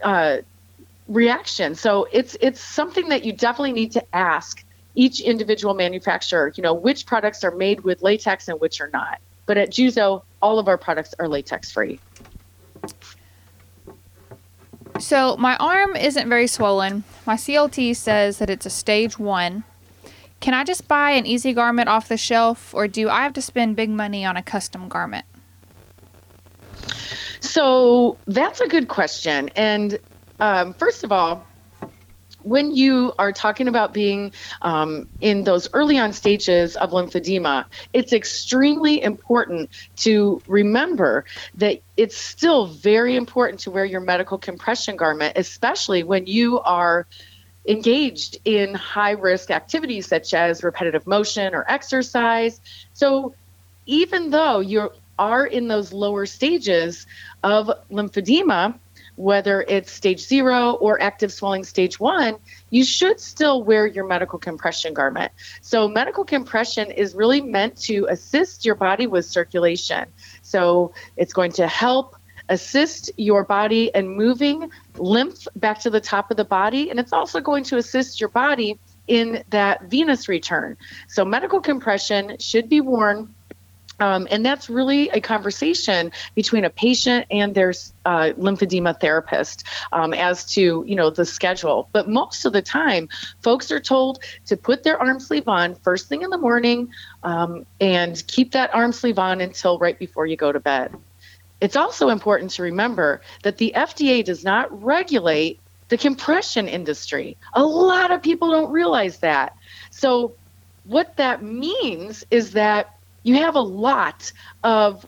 uh, 0.03 0.39
reaction. 1.09 1.75
So 1.75 2.07
it's 2.13 2.37
it's 2.41 2.61
something 2.61 3.09
that 3.09 3.25
you 3.25 3.33
definitely 3.33 3.73
need 3.73 3.93
to 3.93 4.05
ask 4.15 4.65
each 4.95 5.21
individual 5.21 5.75
manufacturer, 5.75 6.53
you 6.57 6.63
know, 6.63 6.75
which 6.75 7.07
products 7.07 7.43
are 7.45 7.57
made 7.57 7.81
with 7.81 8.03
latex 8.03 8.47
and 8.49 8.61
which 8.61 8.81
are 8.81 8.91
not. 8.93 9.19
But 9.47 9.57
at 9.57 9.71
Juzo, 9.71 10.23
all 10.41 10.59
of 10.59 10.69
our 10.69 10.79
products 10.79 11.15
are 11.19 11.29
latex 11.29 11.73
free. 11.73 12.01
So 15.03 15.37
my 15.37 15.57
arm 15.57 15.97
isn't 15.97 16.29
very 16.29 16.47
swollen. 16.47 17.03
My 17.27 17.35
CLT 17.35 17.97
says 17.97 18.39
that 18.39 18.49
it's 18.49 18.67
a 18.67 18.71
stage 18.71 19.19
one. 19.19 19.65
Can 20.39 20.55
I 20.55 20.63
just 20.63 20.87
buy 20.87 21.11
an 21.11 21.27
easy 21.27 21.53
garment 21.53 21.89
off 21.89 22.07
the 22.07 22.17
shelf, 22.17 22.73
or 22.73 22.87
do 22.87 23.09
I 23.09 23.25
have 23.25 23.33
to 23.33 23.43
spend 23.43 23.75
big 23.75 23.91
money 23.91 24.25
on 24.25 24.37
a 24.37 24.45
custom 24.45 24.89
garment? 24.89 25.25
So 27.41 28.17
that's 28.27 28.61
a 28.61 28.69
good 28.69 28.87
question. 28.87 29.51
And 29.57 29.99
um, 30.39 30.73
first 30.73 31.03
of 31.03 31.11
all, 31.11 31.45
when 32.45 32.75
you 32.75 33.13
are 33.19 33.33
talking 33.33 33.69
about 33.69 33.93
being 33.93 34.33
um, 34.61 35.09
in 35.21 35.45
those 35.45 35.69
early 35.73 35.99
on 35.99 36.13
stages 36.13 36.77
of 36.77 36.91
lymphedema, 36.91 37.67
it's 37.93 38.13
extremely 38.13 39.03
important 39.03 39.71
to 39.97 40.43
remember 40.47 41.25
that 41.55 41.81
it's 41.97 42.17
still 42.17 42.67
very 42.67 43.17
important 43.17 43.61
to 43.61 43.71
wear 43.71 43.85
your 43.85 44.01
medical 44.01 44.39
compression 44.39 44.97
garment, 44.97 45.35
especially 45.37 46.03
when 46.03 46.27
you 46.27 46.61
are 46.61 47.07
engaged 47.67 48.39
in 48.45 48.75
high 48.75 49.13
risk 49.13 49.51
activities 49.51 50.07
such 50.09 50.35
as 50.35 50.65
repetitive 50.65 51.07
motion 51.07 51.55
or 51.55 51.65
exercise. 51.71 52.61
So 52.93 53.35
even 53.87 54.31
though 54.31 54.61
you 54.61 54.91
are 55.19 55.47
in 55.47 55.69
those 55.69 55.93
lower 55.93 56.27
stages 56.27 57.07
of 57.43 57.71
lymphedema, 57.91 58.79
whether 59.17 59.63
it's 59.69 59.93
stage 59.93 60.21
zero 60.21 60.73
or 60.73 61.01
active 61.01 61.33
swelling 61.33 61.65
stage 61.65 62.01
one, 62.01 62.37
you 62.71 62.85
should 62.85 63.21
still 63.21 63.63
wear 63.63 63.87
your 63.87 64.07
medical 64.07 64.39
compression 64.39 64.95
garment. 64.95 65.33
So, 65.61 65.89
medical 65.89 66.25
compression 66.25 66.91
is 66.91 67.15
really 67.15 67.41
meant 67.41 67.77
to 67.83 68.07
assist 68.09 68.65
your 68.65 68.75
body 68.75 69.07
with 69.07 69.27
circulation. 69.27 70.07
So, 70.43 70.93
it's 71.17 71.33
going 71.33 71.53
to 71.53 71.67
help 71.67 72.17
assist 72.49 73.11
your 73.17 73.45
body 73.45 73.91
in 73.95 74.09
moving 74.09 74.71
lymph 74.97 75.47
back 75.57 75.81
to 75.81 75.91
the 75.91 76.01
top 76.01 76.31
of 76.31 76.37
the 76.37 76.45
body, 76.45 76.91
and 76.91 76.99
it's 76.99 77.13
also 77.13 77.41
going 77.41 77.65
to 77.65 77.77
assist 77.77 78.21
your 78.21 78.31
body 78.31 78.79
in 79.09 79.43
that 79.51 79.85
venous 79.85 80.29
return. 80.29 80.77
So, 81.09 81.25
medical 81.25 81.61
compression 81.61 82.37
should 82.39 82.69
be 82.69 82.81
worn 82.81 83.35
um, 84.03 84.27
and 84.33 84.45
that's 84.45 84.69
really 84.69 85.09
a 85.11 85.21
conversation 85.21 86.11
between 86.35 86.65
a 86.65 86.71
patient 86.71 87.25
and 87.31 87.55
their 87.55 87.73
uh, 88.05 88.33
lymphedema 88.37 88.99
therapist 88.99 89.65
um, 89.93 90.13
as 90.13 90.45
to 90.55 90.85
you 90.89 90.97
know 90.97 91.09
the 91.09 91.25
schedule. 91.25 91.89
But 91.93 92.09
most 92.09 92.45
of 92.45 92.53
the 92.53 92.63
time, 92.63 93.09
folks 93.43 93.71
are 93.71 93.79
told 93.79 94.19
to 94.47 94.57
put 94.57 94.83
their 94.83 94.99
arm 94.99 95.21
sleeve 95.21 95.47
on 95.47 95.77
first 95.77 96.09
thing 96.09 96.23
in 96.23 96.31
the 96.31 96.39
morning 96.39 96.89
um, 97.23 97.65
and 97.81 98.21
keep 98.27 98.51
that 98.53 98.75
arm 98.75 98.91
sleeve 98.93 99.21
on 99.21 99.41
until 99.41 99.79
right 99.79 99.97
before 99.97 100.27
you 100.27 100.37
go 100.37 100.51
to 100.51 100.59
bed. 100.59 100.93
It's 101.61 101.77
also 101.77 102.09
important 102.09 102.51
to 102.53 102.65
remember 102.65 103.21
that 103.45 103.59
the 103.59 103.73
FDA 103.77 104.25
does 104.25 104.43
not 104.43 104.83
regulate 104.83 105.61
the 105.91 105.97
compression 105.97 106.67
industry. 106.67 107.37
A 107.55 107.63
lot 107.63 108.11
of 108.11 108.21
people 108.21 108.51
don't 108.51 108.73
realize 108.73 109.19
that. 109.19 109.55
So, 109.91 110.35
what 110.85 111.17
that 111.19 111.45
means 111.45 112.25
is 112.33 112.55
that 112.55 112.97
you 113.23 113.37
have 113.37 113.55
a 113.55 113.61
lot 113.61 114.33
of 114.63 115.07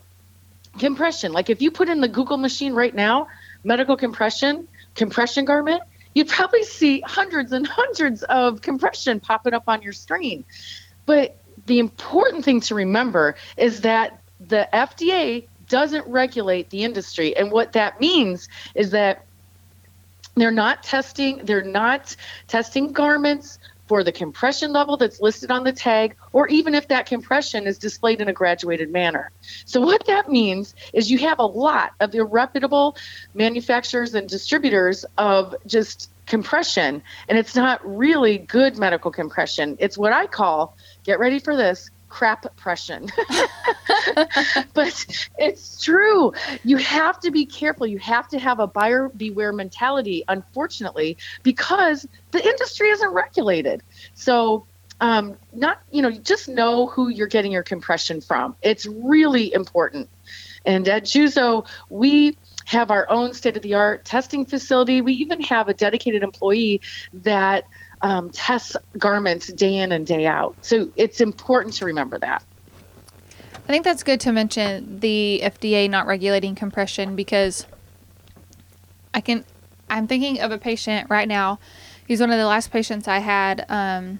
compression. 0.77 1.31
Like 1.31 1.49
if 1.49 1.61
you 1.61 1.71
put 1.71 1.89
in 1.89 2.01
the 2.01 2.07
Google 2.07 2.37
machine 2.37 2.73
right 2.73 2.93
now, 2.93 3.27
medical 3.63 3.97
compression, 3.97 4.67
compression 4.95 5.45
garment, 5.45 5.83
you'd 6.13 6.29
probably 6.29 6.63
see 6.63 7.01
hundreds 7.01 7.51
and 7.51 7.67
hundreds 7.67 8.23
of 8.23 8.61
compression 8.61 9.19
popping 9.19 9.53
up 9.53 9.63
on 9.67 9.81
your 9.81 9.93
screen. 9.93 10.45
But 11.05 11.37
the 11.65 11.79
important 11.79 12.45
thing 12.45 12.61
to 12.61 12.75
remember 12.75 13.35
is 13.57 13.81
that 13.81 14.21
the 14.39 14.67
FDA 14.73 15.47
doesn't 15.67 16.07
regulate 16.07 16.69
the 16.69 16.83
industry. 16.83 17.35
And 17.35 17.51
what 17.51 17.73
that 17.73 17.99
means 17.99 18.47
is 18.75 18.91
that 18.91 19.25
they're 20.35 20.51
not 20.51 20.83
testing, 20.83 21.41
they're 21.43 21.63
not 21.63 22.15
testing 22.47 22.91
garments 22.91 23.57
for 23.87 24.03
the 24.03 24.11
compression 24.11 24.73
level 24.73 24.97
that's 24.97 25.21
listed 25.21 25.51
on 25.51 25.63
the 25.63 25.71
tag, 25.71 26.15
or 26.33 26.47
even 26.47 26.75
if 26.75 26.87
that 26.87 27.05
compression 27.05 27.67
is 27.67 27.77
displayed 27.77 28.21
in 28.21 28.27
a 28.27 28.33
graduated 28.33 28.91
manner. 28.91 29.31
So, 29.65 29.81
what 29.81 30.05
that 30.07 30.29
means 30.29 30.75
is 30.93 31.11
you 31.11 31.19
have 31.19 31.39
a 31.39 31.45
lot 31.45 31.91
of 31.99 32.11
irreputable 32.11 32.97
manufacturers 33.33 34.13
and 34.13 34.27
distributors 34.27 35.05
of 35.17 35.55
just 35.67 36.09
compression, 36.25 37.03
and 37.29 37.37
it's 37.37 37.55
not 37.55 37.79
really 37.85 38.37
good 38.37 38.77
medical 38.77 39.11
compression. 39.11 39.77
It's 39.79 39.97
what 39.97 40.13
I 40.13 40.25
call, 40.27 40.75
get 41.03 41.19
ready 41.19 41.39
for 41.39 41.55
this, 41.55 41.89
crap 42.09 42.45
oppression. 42.45 43.11
but 44.73 45.05
it's 45.37 45.81
true. 45.81 46.33
You 46.63 46.77
have 46.77 47.19
to 47.21 47.31
be 47.31 47.45
careful. 47.45 47.87
You 47.87 47.99
have 47.99 48.27
to 48.29 48.39
have 48.39 48.59
a 48.59 48.67
buyer 48.67 49.09
beware 49.09 49.51
mentality, 49.51 50.23
unfortunately, 50.27 51.17
because 51.43 52.07
the 52.31 52.45
industry 52.45 52.89
isn't 52.89 53.09
regulated. 53.09 53.83
So, 54.13 54.65
um, 55.01 55.35
not, 55.53 55.81
you 55.91 56.01
know, 56.01 56.11
just 56.11 56.47
know 56.47 56.87
who 56.87 57.09
you're 57.09 57.27
getting 57.27 57.51
your 57.51 57.63
compression 57.63 58.21
from. 58.21 58.55
It's 58.61 58.85
really 58.85 59.53
important. 59.53 60.09
And 60.65 60.87
at 60.87 61.03
Juzo, 61.03 61.67
we 61.89 62.37
have 62.65 62.91
our 62.91 63.09
own 63.09 63.33
state 63.33 63.55
of 63.55 63.63
the 63.63 63.75
art 63.75 64.05
testing 64.05 64.45
facility. 64.45 65.01
We 65.01 65.13
even 65.13 65.41
have 65.41 65.69
a 65.69 65.73
dedicated 65.73 66.23
employee 66.23 66.81
that 67.13 67.65
um, 68.01 68.29
tests 68.29 68.75
garments 68.97 69.47
day 69.47 69.77
in 69.77 69.91
and 69.91 70.05
day 70.05 70.25
out. 70.25 70.55
So 70.61 70.89
it's 70.95 71.21
important 71.21 71.73
to 71.75 71.85
remember 71.85 72.19
that. 72.19 72.43
I 73.67 73.67
think 73.67 73.83
that's 73.83 74.03
good 74.03 74.19
to 74.21 74.31
mention 74.31 74.99
the 74.99 75.41
FDA 75.43 75.89
not 75.89 76.05
regulating 76.05 76.53
compression 76.53 77.15
because 77.15 77.65
I 79.13 79.21
can. 79.21 79.43
I'm 79.89 80.07
thinking 80.07 80.39
of 80.39 80.51
a 80.51 80.57
patient 80.57 81.09
right 81.09 81.27
now. 81.27 81.59
He's 82.07 82.19
one 82.19 82.31
of 82.31 82.37
the 82.37 82.45
last 82.45 82.71
patients 82.71 83.07
I 83.07 83.19
had 83.19 83.65
um, 83.69 84.19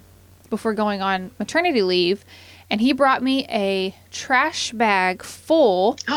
before 0.50 0.74
going 0.74 1.00
on 1.00 1.30
maternity 1.38 1.82
leave, 1.82 2.24
and 2.70 2.80
he 2.80 2.92
brought 2.92 3.22
me 3.22 3.46
a 3.48 3.94
trash 4.10 4.72
bag 4.72 5.22
full 5.22 5.96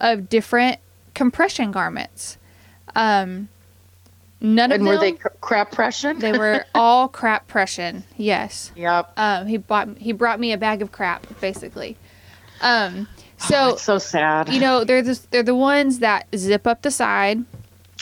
of 0.00 0.28
different 0.28 0.78
compression 1.14 1.72
garments. 1.72 2.38
Um, 2.94 3.48
None 4.40 4.72
and 4.72 4.82
of 4.82 4.88
were 4.88 4.98
they 4.98 5.12
crap 5.40 5.70
pression? 5.70 6.18
they 6.18 6.32
were 6.32 6.64
all 6.74 7.08
crap 7.08 7.46
pression. 7.46 8.04
Yes. 8.16 8.72
Yep. 8.74 9.12
Um, 9.16 9.46
he 9.46 9.58
bought 9.58 9.98
he 9.98 10.12
brought 10.12 10.40
me 10.40 10.52
a 10.52 10.58
bag 10.58 10.80
of 10.82 10.92
crap 10.92 11.26
basically. 11.40 11.96
Um, 12.62 13.06
so 13.38 13.72
oh, 13.72 13.76
so 13.76 13.98
sad. 13.98 14.48
you 14.50 14.60
know 14.60 14.84
they're 14.84 15.02
the, 15.02 15.20
they're 15.30 15.42
the 15.42 15.54
ones 15.54 16.00
that 16.00 16.26
zip 16.36 16.66
up 16.66 16.82
the 16.82 16.90
side 16.90 17.44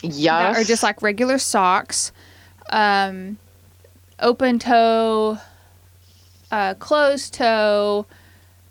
yes. 0.03 0.55
that 0.55 0.61
are 0.61 0.65
just 0.65 0.83
like 0.83 1.01
regular 1.01 1.37
socks, 1.37 2.11
um, 2.69 3.37
open 4.19 4.59
toe, 4.59 5.37
uh, 6.51 6.73
closed 6.75 7.33
toe, 7.33 8.05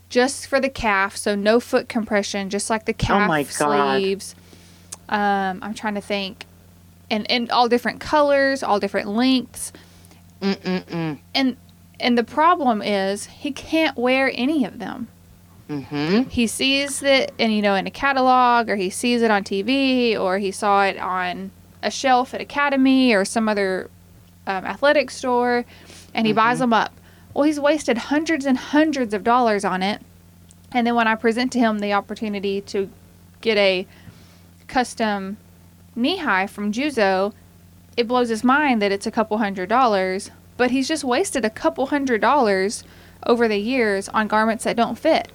just 0.08 0.46
for 0.46 0.60
the 0.60 0.68
calf, 0.68 1.16
so 1.16 1.34
no 1.34 1.60
foot 1.60 1.88
compression, 1.88 2.50
just 2.50 2.70
like 2.70 2.84
the 2.86 2.92
calf 2.92 3.24
Oh 3.24 3.28
my 3.28 3.42
God. 3.44 3.96
sleeves. 3.96 4.34
Um, 5.08 5.60
I'm 5.62 5.74
trying 5.74 5.94
to 5.94 6.00
think, 6.00 6.44
and 7.10 7.30
and 7.30 7.50
all 7.50 7.68
different 7.68 8.00
colors, 8.00 8.62
all 8.62 8.78
different 8.80 9.08
lengths, 9.08 9.72
Mm-mm-mm. 10.40 11.18
and 11.34 11.56
and 12.00 12.18
the 12.18 12.24
problem 12.24 12.82
is 12.82 13.26
he 13.26 13.50
can't 13.50 13.96
wear 13.96 14.30
any 14.34 14.64
of 14.64 14.78
them. 14.78 15.08
Mm-hmm. 15.68 16.30
he 16.30 16.46
sees 16.46 17.02
it 17.02 17.30
and 17.38 17.52
you 17.52 17.60
know 17.60 17.74
in 17.74 17.86
a 17.86 17.90
catalog 17.90 18.70
or 18.70 18.76
he 18.76 18.88
sees 18.88 19.20
it 19.20 19.30
on 19.30 19.44
TV 19.44 20.18
or 20.18 20.38
he 20.38 20.50
saw 20.50 20.82
it 20.84 20.96
on 20.96 21.50
a 21.82 21.90
shelf 21.90 22.32
at 22.32 22.40
Academy 22.40 23.14
or 23.14 23.26
some 23.26 23.50
other 23.50 23.90
um, 24.46 24.64
athletic 24.64 25.10
store 25.10 25.66
and 26.14 26.26
he 26.26 26.32
buys 26.32 26.58
them 26.60 26.72
up. 26.72 26.92
Well, 27.34 27.44
he's 27.44 27.60
wasted 27.60 27.98
hundreds 27.98 28.46
and 28.46 28.56
hundreds 28.56 29.12
of 29.12 29.22
dollars 29.22 29.64
on 29.64 29.82
it. 29.82 30.00
And 30.72 30.86
then 30.86 30.94
when 30.94 31.06
I 31.06 31.14
present 31.14 31.52
to 31.52 31.58
him 31.58 31.78
the 31.80 31.92
opportunity 31.92 32.62
to 32.62 32.90
get 33.40 33.56
a 33.58 33.86
custom 34.66 35.36
knee 35.98 36.18
high 36.18 36.46
from 36.46 36.72
Juzo, 36.72 37.32
it 37.96 38.08
blows 38.08 38.28
his 38.28 38.44
mind 38.44 38.80
that 38.80 38.92
it's 38.92 39.06
a 39.06 39.10
couple 39.10 39.38
hundred 39.38 39.68
dollars, 39.68 40.30
but 40.56 40.70
he's 40.70 40.88
just 40.88 41.04
wasted 41.04 41.44
a 41.44 41.50
couple 41.50 41.86
hundred 41.86 42.20
dollars 42.20 42.84
over 43.26 43.48
the 43.48 43.58
years 43.58 44.08
on 44.10 44.28
garments 44.28 44.64
that 44.64 44.76
don't 44.76 44.98
fit. 44.98 45.30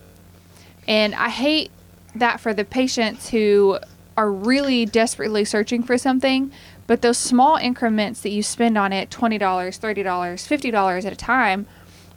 And 0.87 1.13
I 1.15 1.29
hate 1.29 1.71
that 2.15 2.39
for 2.39 2.53
the 2.53 2.65
patients 2.65 3.29
who 3.29 3.79
are 4.15 4.31
really 4.31 4.85
desperately 4.85 5.43
searching 5.43 5.83
for 5.83 5.97
something, 5.97 6.51
but 6.87 7.01
those 7.01 7.17
small 7.17 7.57
increments 7.57 8.21
that 8.21 8.29
you 8.29 8.43
spend 8.43 8.77
on 8.77 8.93
it 8.93 9.09
$20, 9.09 9.39
$30, 9.39 10.03
$50 10.03 11.05
at 11.05 11.13
a 11.13 11.15
time 11.15 11.65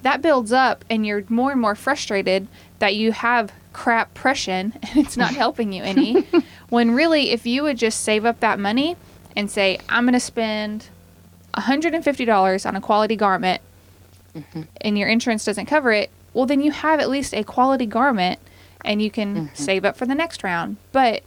that 0.06 0.22
builds 0.22 0.52
up 0.52 0.84
and 0.88 1.04
you're 1.04 1.24
more 1.28 1.50
and 1.50 1.60
more 1.60 1.74
frustrated 1.74 2.46
that 2.78 2.94
you 2.94 3.10
have 3.10 3.52
crap 3.72 4.14
pression 4.14 4.72
and 4.82 4.96
it's 5.04 5.16
not 5.16 5.34
helping 5.34 5.72
you 5.72 5.82
any. 5.82 6.24
when 6.68 6.94
really, 6.94 7.30
if 7.30 7.46
you 7.46 7.62
would 7.62 7.78
just 7.78 8.00
save 8.00 8.24
up 8.24 8.40
that 8.40 8.58
money 8.58 8.96
and 9.36 9.50
say, 9.50 9.78
I'm 9.88 10.04
going 10.04 10.14
to 10.14 10.20
spend 10.20 10.88
$150 11.54 12.66
on 12.66 12.76
a 12.76 12.80
quality 12.80 13.16
garment 13.16 13.62
mm-hmm. 14.34 14.62
and 14.80 14.98
your 14.98 15.08
insurance 15.08 15.44
doesn't 15.44 15.66
cover 15.66 15.92
it, 15.92 16.10
well, 16.34 16.46
then 16.46 16.60
you 16.60 16.70
have 16.70 17.00
at 17.00 17.08
least 17.08 17.34
a 17.34 17.44
quality 17.44 17.86
garment 17.86 18.40
and 18.84 19.00
you 19.00 19.10
can 19.10 19.34
mm-hmm. 19.34 19.54
save 19.54 19.84
up 19.84 19.96
for 19.96 20.06
the 20.06 20.14
next 20.14 20.42
round. 20.42 20.76
But 20.92 21.22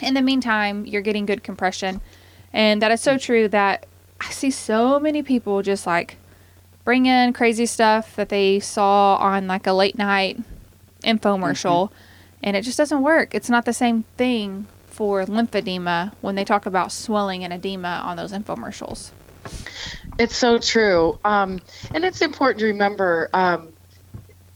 in 0.00 0.14
the 0.14 0.22
meantime, 0.22 0.86
you're 0.86 1.02
getting 1.02 1.26
good 1.26 1.42
compression. 1.42 2.00
And 2.52 2.80
that 2.82 2.90
is 2.90 3.00
so 3.00 3.18
true 3.18 3.48
that 3.48 3.86
I 4.20 4.30
see 4.30 4.50
so 4.50 4.98
many 4.98 5.22
people 5.22 5.62
just 5.62 5.86
like 5.86 6.16
bring 6.84 7.06
in 7.06 7.32
crazy 7.32 7.66
stuff 7.66 8.16
that 8.16 8.28
they 8.28 8.60
saw 8.60 9.16
on 9.16 9.46
like 9.46 9.66
a 9.66 9.72
late 9.72 9.98
night 9.98 10.38
infomercial 11.04 11.88
mm-hmm. 11.88 11.94
And 12.42 12.56
it 12.56 12.62
just 12.62 12.78
doesn't 12.78 13.02
work. 13.02 13.34
It's 13.34 13.50
not 13.50 13.64
the 13.64 13.72
same 13.72 14.04
thing 14.16 14.66
for 14.86 15.24
lymphedema 15.24 16.12
when 16.20 16.34
they 16.34 16.44
talk 16.44 16.66
about 16.66 16.92
swelling 16.92 17.44
and 17.44 17.52
edema 17.52 18.02
on 18.04 18.16
those 18.16 18.32
infomercials. 18.32 19.10
It's 20.18 20.36
so 20.36 20.58
true. 20.58 21.18
Um, 21.24 21.60
and 21.94 22.04
it's 22.04 22.20
important 22.20 22.60
to 22.60 22.66
remember 22.66 23.30
um, 23.32 23.72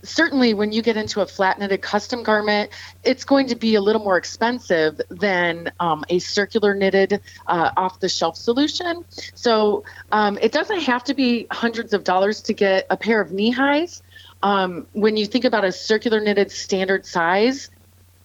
certainly 0.04 0.54
when 0.54 0.70
you 0.70 0.82
get 0.82 0.96
into 0.96 1.20
a 1.20 1.26
flat 1.26 1.58
knitted 1.58 1.82
custom 1.82 2.22
garment, 2.22 2.70
it's 3.02 3.24
going 3.24 3.48
to 3.48 3.56
be 3.56 3.74
a 3.74 3.80
little 3.80 4.02
more 4.02 4.16
expensive 4.16 5.00
than 5.08 5.72
um, 5.80 6.04
a 6.08 6.18
circular 6.18 6.74
knitted 6.74 7.20
uh, 7.46 7.70
off 7.76 8.00
the 8.00 8.08
shelf 8.08 8.36
solution. 8.36 9.04
So 9.34 9.84
um, 10.12 10.38
it 10.40 10.52
doesn't 10.52 10.80
have 10.80 11.04
to 11.04 11.14
be 11.14 11.46
hundreds 11.50 11.92
of 11.92 12.04
dollars 12.04 12.42
to 12.42 12.52
get 12.52 12.86
a 12.90 12.96
pair 12.96 13.20
of 13.20 13.32
knee 13.32 13.50
highs. 13.50 14.02
Um, 14.44 14.86
when 14.92 15.16
you 15.16 15.26
think 15.26 15.44
about 15.44 15.64
a 15.64 15.72
circular 15.72 16.20
knitted 16.20 16.52
standard 16.52 17.06
size 17.06 17.70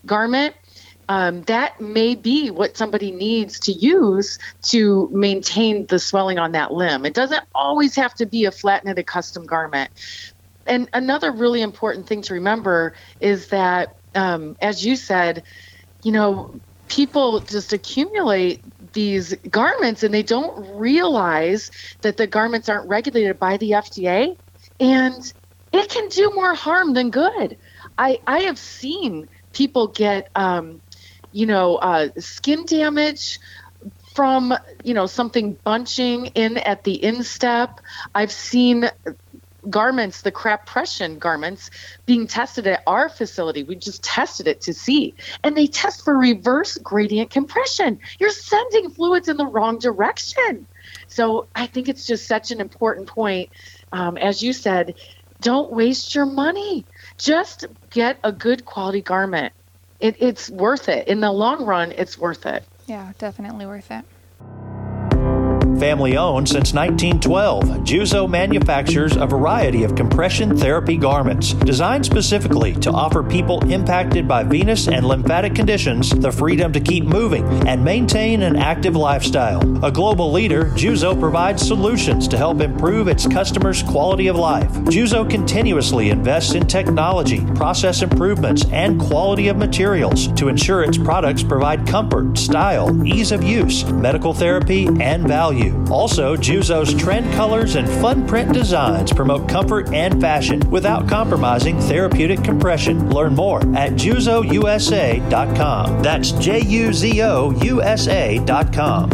garment, 0.05 0.55
um, 1.07 1.41
that 1.43 1.81
may 1.81 2.13
be 2.15 2.51
what 2.51 2.77
somebody 2.77 3.11
needs 3.11 3.59
to 3.61 3.71
use 3.71 4.37
to 4.65 5.09
maintain 5.11 5.87
the 5.87 5.97
swelling 5.97 6.37
on 6.37 6.51
that 6.51 6.71
limb. 6.71 7.05
It 7.05 7.15
doesn't 7.15 7.43
always 7.55 7.95
have 7.95 8.13
to 8.15 8.27
be 8.27 8.45
a 8.45 8.51
flat 8.51 8.85
knitted 8.85 9.07
custom 9.07 9.45
garment 9.45 9.89
and 10.69 10.89
another 10.93 11.31
really 11.31 11.61
important 11.61 12.07
thing 12.07 12.21
to 12.23 12.35
remember 12.35 12.95
is 13.19 13.49
that, 13.49 13.89
um, 14.15 14.55
as 14.61 14.85
you 14.85 14.95
said, 14.95 15.43
you 16.03 16.11
know, 16.11 16.61
people 16.87 17.41
just 17.41 17.73
accumulate 17.73 18.63
these 18.93 19.35
garments 19.49 20.03
and 20.03 20.13
they 20.13 20.23
don't 20.23 20.77
realize 20.77 21.71
that 22.01 22.17
the 22.17 22.27
garments 22.27 22.69
aren't 22.69 22.87
regulated 22.89 23.39
by 23.39 23.57
the 23.57 23.71
FDA 23.71 24.35
and 24.79 25.33
it 25.71 25.89
can 25.89 26.09
do 26.09 26.31
more 26.35 26.53
harm 26.53 26.93
than 26.93 27.09
good. 27.11 27.57
I, 27.97 28.19
I 28.25 28.39
have 28.41 28.57
seen 28.57 29.27
people 29.53 29.87
get, 29.87 30.29
um, 30.35 30.81
you 31.31 31.45
know, 31.45 31.75
uh, 31.75 32.09
skin 32.17 32.65
damage 32.65 33.39
from, 34.13 34.53
you 34.83 34.93
know, 34.93 35.05
something 35.05 35.57
bunching 35.63 36.27
in 36.27 36.57
at 36.57 36.83
the 36.83 37.03
instep. 37.03 37.79
I've 38.13 38.31
seen 38.31 38.89
garments, 39.69 40.21
the 40.21 40.31
crappression 40.31 41.19
garments, 41.19 41.69
being 42.05 42.27
tested 42.27 42.67
at 42.67 42.81
our 42.87 43.09
facility. 43.09 43.63
We 43.63 43.75
just 43.75 44.03
tested 44.03 44.47
it 44.47 44.61
to 44.61 44.73
see. 44.73 45.15
And 45.43 45.55
they 45.55 45.67
test 45.67 46.03
for 46.03 46.17
reverse 46.17 46.77
gradient 46.77 47.29
compression. 47.29 47.99
You're 48.19 48.29
sending 48.29 48.89
fluids 48.89 49.27
in 49.27 49.37
the 49.37 49.45
wrong 49.45 49.79
direction. 49.79 50.67
So 51.07 51.49
I 51.55 51.67
think 51.67 51.89
it's 51.89 52.05
just 52.05 52.27
such 52.27 52.51
an 52.51 52.61
important 52.61 53.07
point. 53.07 53.49
Um, 53.91 54.17
as 54.17 54.41
you 54.41 54.53
said, 54.53 54.95
don't 55.41 55.71
waste 55.71 56.15
your 56.15 56.25
money. 56.25 56.85
Just 57.17 57.65
get 57.89 58.19
a 58.23 58.31
good 58.31 58.65
quality 58.65 59.01
garment. 59.01 59.53
It, 59.99 60.17
it's 60.19 60.49
worth 60.49 60.89
it. 60.89 61.07
In 61.07 61.19
the 61.19 61.31
long 61.31 61.65
run, 61.65 61.91
it's 61.91 62.17
worth 62.17 62.45
it. 62.45 62.65
Yeah, 62.87 63.11
definitely 63.17 63.65
worth 63.65 63.91
it. 63.91 64.05
Family 65.79 66.17
owned 66.17 66.49
since 66.49 66.73
1912, 66.73 67.63
Juzo 67.85 68.29
manufactures 68.29 69.15
a 69.15 69.25
variety 69.25 69.85
of 69.85 69.95
compression 69.95 70.57
therapy 70.57 70.97
garments 70.97 71.53
designed 71.53 72.05
specifically 72.05 72.73
to 72.75 72.91
offer 72.91 73.23
people 73.23 73.63
impacted 73.71 74.27
by 74.27 74.43
venous 74.43 74.89
and 74.89 75.05
lymphatic 75.05 75.55
conditions 75.55 76.09
the 76.09 76.33
freedom 76.33 76.73
to 76.73 76.81
keep 76.81 77.05
moving 77.05 77.45
and 77.65 77.81
maintain 77.81 78.41
an 78.41 78.57
active 78.57 78.97
lifestyle. 78.97 79.61
A 79.85 79.89
global 79.89 80.33
leader, 80.33 80.65
Juzo 80.65 81.17
provides 81.17 81.65
solutions 81.65 82.27
to 82.27 82.37
help 82.37 82.59
improve 82.59 83.07
its 83.07 83.25
customers' 83.25 83.81
quality 83.81 84.27
of 84.27 84.35
life. 84.35 84.69
Juzo 84.89 85.29
continuously 85.29 86.09
invests 86.09 86.55
in 86.55 86.67
technology, 86.67 87.45
process 87.55 88.01
improvements, 88.01 88.65
and 88.73 88.99
quality 88.99 89.47
of 89.47 89.55
materials 89.55 90.27
to 90.33 90.49
ensure 90.49 90.83
its 90.83 90.97
products 90.97 91.41
provide 91.41 91.87
comfort, 91.87 92.37
style, 92.37 93.07
ease 93.07 93.31
of 93.31 93.43
use, 93.43 93.85
medical 93.85 94.33
therapy, 94.33 94.87
and 94.99 95.25
value. 95.25 95.68
Also, 95.89 96.35
Juzo's 96.35 96.93
trend 96.93 97.31
colors 97.33 97.75
and 97.75 97.89
fun 97.89 98.27
print 98.27 98.53
designs 98.53 99.11
promote 99.11 99.49
comfort 99.49 99.93
and 99.93 100.21
fashion 100.21 100.59
without 100.69 101.07
compromising 101.07 101.79
therapeutic 101.79 102.43
compression. 102.43 103.09
Learn 103.09 103.35
more 103.35 103.59
at 103.75 103.93
juzousa.com. 103.93 106.01
That's 106.01 106.31
J 106.31 106.61
U 106.61 106.93
Z 106.93 107.21
O 107.23 107.51
U 107.61 107.81
S 107.81 108.07
A.com. 108.07 109.09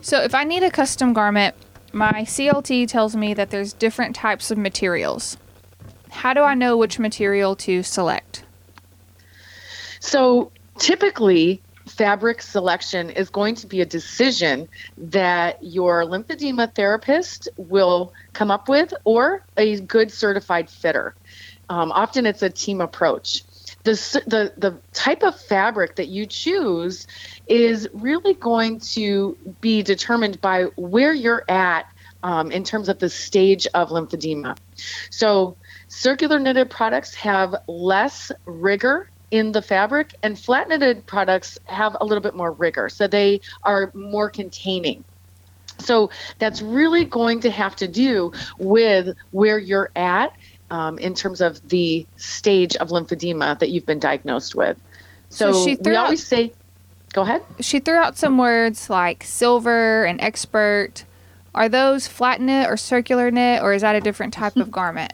So, 0.00 0.22
if 0.22 0.34
I 0.34 0.44
need 0.44 0.62
a 0.62 0.70
custom 0.70 1.12
garment, 1.12 1.54
my 1.92 2.22
CLT 2.22 2.88
tells 2.88 3.16
me 3.16 3.34
that 3.34 3.50
there's 3.50 3.72
different 3.72 4.16
types 4.16 4.50
of 4.50 4.58
materials. 4.58 5.36
How 6.10 6.32
do 6.32 6.42
I 6.42 6.54
know 6.54 6.76
which 6.76 6.98
material 6.98 7.56
to 7.56 7.82
select? 7.82 8.44
So, 10.00 10.52
typically, 10.78 11.60
fabric 11.88 12.42
selection 12.42 13.10
is 13.10 13.30
going 13.30 13.54
to 13.56 13.66
be 13.66 13.80
a 13.80 13.86
decision 13.86 14.68
that 14.96 15.62
your 15.62 16.04
lymphedema 16.04 16.74
therapist 16.74 17.48
will 17.56 18.12
come 18.32 18.50
up 18.50 18.68
with 18.68 18.92
or 19.04 19.44
a 19.56 19.80
good 19.80 20.12
certified 20.12 20.70
fitter. 20.70 21.14
Um, 21.68 21.92
often 21.92 22.26
it's 22.26 22.42
a 22.42 22.50
team 22.50 22.80
approach. 22.80 23.42
The, 23.84 23.92
the, 24.26 24.52
the 24.56 24.78
type 24.92 25.22
of 25.22 25.38
fabric 25.40 25.96
that 25.96 26.08
you 26.08 26.26
choose 26.26 27.06
is 27.46 27.88
really 27.92 28.34
going 28.34 28.80
to 28.80 29.36
be 29.60 29.82
determined 29.82 30.40
by 30.40 30.64
where 30.76 31.14
you're 31.14 31.44
at 31.48 31.86
um, 32.22 32.50
in 32.50 32.64
terms 32.64 32.88
of 32.88 32.98
the 32.98 33.08
stage 33.08 33.66
of 33.74 33.90
lymphedema. 33.90 34.56
So, 35.10 35.56
circular 35.86 36.38
knitted 36.38 36.70
products 36.70 37.14
have 37.14 37.54
less 37.66 38.32
rigor 38.44 39.08
in 39.30 39.52
the 39.52 39.62
fabric, 39.62 40.14
and 40.22 40.38
flat 40.38 40.68
knitted 40.68 41.06
products 41.06 41.58
have 41.64 41.96
a 42.00 42.04
little 42.04 42.22
bit 42.22 42.34
more 42.34 42.52
rigor, 42.52 42.88
so 42.88 43.06
they 43.06 43.40
are 43.62 43.90
more 43.94 44.30
containing. 44.30 45.04
So 45.78 46.10
that's 46.38 46.60
really 46.60 47.04
going 47.04 47.40
to 47.40 47.50
have 47.50 47.76
to 47.76 47.88
do 47.88 48.32
with 48.58 49.16
where 49.30 49.58
you're 49.58 49.90
at 49.94 50.32
um, 50.70 50.98
in 50.98 51.14
terms 51.14 51.40
of 51.40 51.66
the 51.68 52.06
stage 52.16 52.76
of 52.76 52.88
lymphedema 52.88 53.58
that 53.58 53.70
you've 53.70 53.86
been 53.86 54.00
diagnosed 54.00 54.54
with. 54.54 54.78
So, 55.30 55.52
so 55.52 55.76
we 55.82 55.96
out, 55.96 56.04
always 56.04 56.26
say, 56.26 56.52
go 57.12 57.22
ahead. 57.22 57.42
She 57.60 57.80
threw 57.80 57.96
out 57.96 58.16
some 58.16 58.38
words 58.38 58.90
like 58.90 59.24
silver 59.24 60.04
and 60.04 60.20
expert. 60.20 61.04
Are 61.54 61.68
those 61.68 62.06
flat 62.06 62.40
knit 62.40 62.68
or 62.68 62.76
circular 62.76 63.30
knit, 63.30 63.62
or 63.62 63.72
is 63.72 63.82
that 63.82 63.96
a 63.96 64.00
different 64.00 64.32
type 64.32 64.56
of 64.56 64.70
garment? 64.72 65.12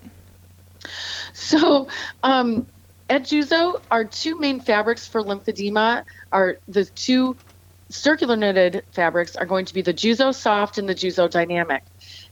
So, 1.32 1.88
um, 2.22 2.66
at 3.08 3.24
Juzo, 3.24 3.80
our 3.90 4.04
two 4.04 4.38
main 4.38 4.60
fabrics 4.60 5.06
for 5.06 5.22
lymphedema 5.22 6.04
are 6.32 6.58
the 6.68 6.84
two 6.84 7.36
circular 7.90 8.36
knitted 8.36 8.84
fabrics 8.92 9.36
are 9.36 9.46
going 9.46 9.66
to 9.66 9.74
be 9.74 9.82
the 9.82 9.92
Juzo 9.92 10.34
Soft 10.34 10.78
and 10.78 10.88
the 10.88 10.94
Juzo 10.94 11.30
Dynamic. 11.30 11.84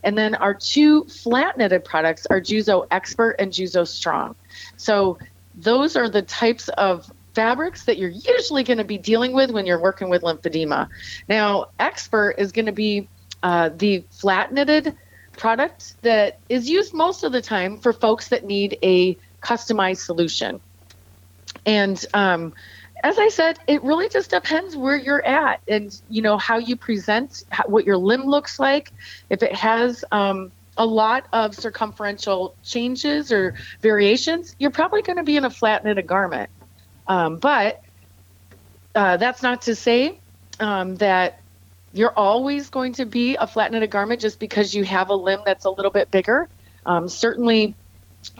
And 0.03 0.17
then 0.17 0.35
our 0.35 0.55
two 0.55 1.05
flat 1.05 1.59
knitted 1.59 1.85
products 1.85 2.27
are 2.27 2.41
Juzo 2.41 2.87
Expert 2.91 3.37
and 3.39 3.53
Juzo 3.53 3.87
Strong. 3.87 4.35
So 4.77 5.19
those 5.55 5.97
are 5.97 6.09
the 6.09 6.23
types 6.23 6.69
of 6.71 7.11
fabrics 7.35 7.85
that 7.85 7.99
you're 7.99 8.11
usually 8.11 8.65
going 8.65 8.79
to 8.79 8.85
be 8.85 8.99
dealing 8.99 9.33
with 9.33 9.51
when 9.51 9.67
you're 9.67 9.81
working 9.81 10.09
with 10.09 10.23
lymphedema. 10.23 10.89
Now, 11.29 11.67
Expert 11.79 12.37
is 12.39 12.53
going 12.53 12.67
to 12.67 12.73
be 12.73 13.09
uh, 13.43 13.71
the 13.75 14.05
flat 14.11 14.53
knitted 14.53 14.97
product 15.37 16.01
that 16.03 16.39
is 16.49 16.69
used 16.69 16.93
most 16.93 17.25
of 17.25 17.33
the 17.33 17.41
time 17.41 17.79
for 17.79 17.93
folks 17.93 18.29
that 18.29 18.45
need 18.45 18.79
a 18.83 19.17
customized 19.43 19.99
solution. 19.99 20.61
And 21.67 22.05
um, 22.15 22.55
as 23.03 23.19
I 23.19 23.29
said, 23.29 23.59
it 23.67 23.83
really 23.83 24.09
just 24.09 24.31
depends 24.31 24.77
where 24.77 24.97
you're 24.97 25.25
at 25.25 25.61
and 25.67 26.01
you 26.09 26.23
know 26.23 26.39
how 26.39 26.59
you 26.59 26.77
present, 26.77 27.45
how, 27.51 27.65
what 27.67 27.85
your 27.85 27.97
limb 27.97 28.23
looks 28.23 28.59
like. 28.59 28.93
If 29.29 29.43
it 29.43 29.55
has 29.55 30.05
um, 30.13 30.53
a 30.77 30.87
lot 30.87 31.27
of 31.33 31.55
circumferential 31.55 32.55
changes 32.63 33.33
or 33.33 33.55
variations, 33.81 34.55
you're 34.59 34.71
probably 34.71 35.03
going 35.03 35.19
to 35.19 35.25
be 35.25 35.37
in 35.37 35.45
a 35.45 35.51
flat 35.51 35.85
knitted 35.85 36.07
garment. 36.07 36.49
Um, 37.07 37.37
but 37.37 37.83
uh, 38.95 39.17
that's 39.17 39.43
not 39.43 39.63
to 39.63 39.75
say 39.75 40.19
um, 40.61 40.97
that 40.97 41.41
you're 41.93 42.17
always 42.17 42.71
going 42.71 42.95
to 42.95 43.05
be 43.05 43.37
a 43.37 43.47
flat 43.47 43.73
knitted 43.73 43.91
garment 43.91 44.21
just 44.21 44.39
because 44.39 44.75
you 44.75 44.85
have 44.85 45.11
a 45.11 45.15
limb 45.15 45.41
that's 45.45 45.65
a 45.65 45.71
little 45.71 45.91
bit 45.91 46.11
bigger. 46.11 46.49
Um, 46.87 47.09
certainly, 47.09 47.75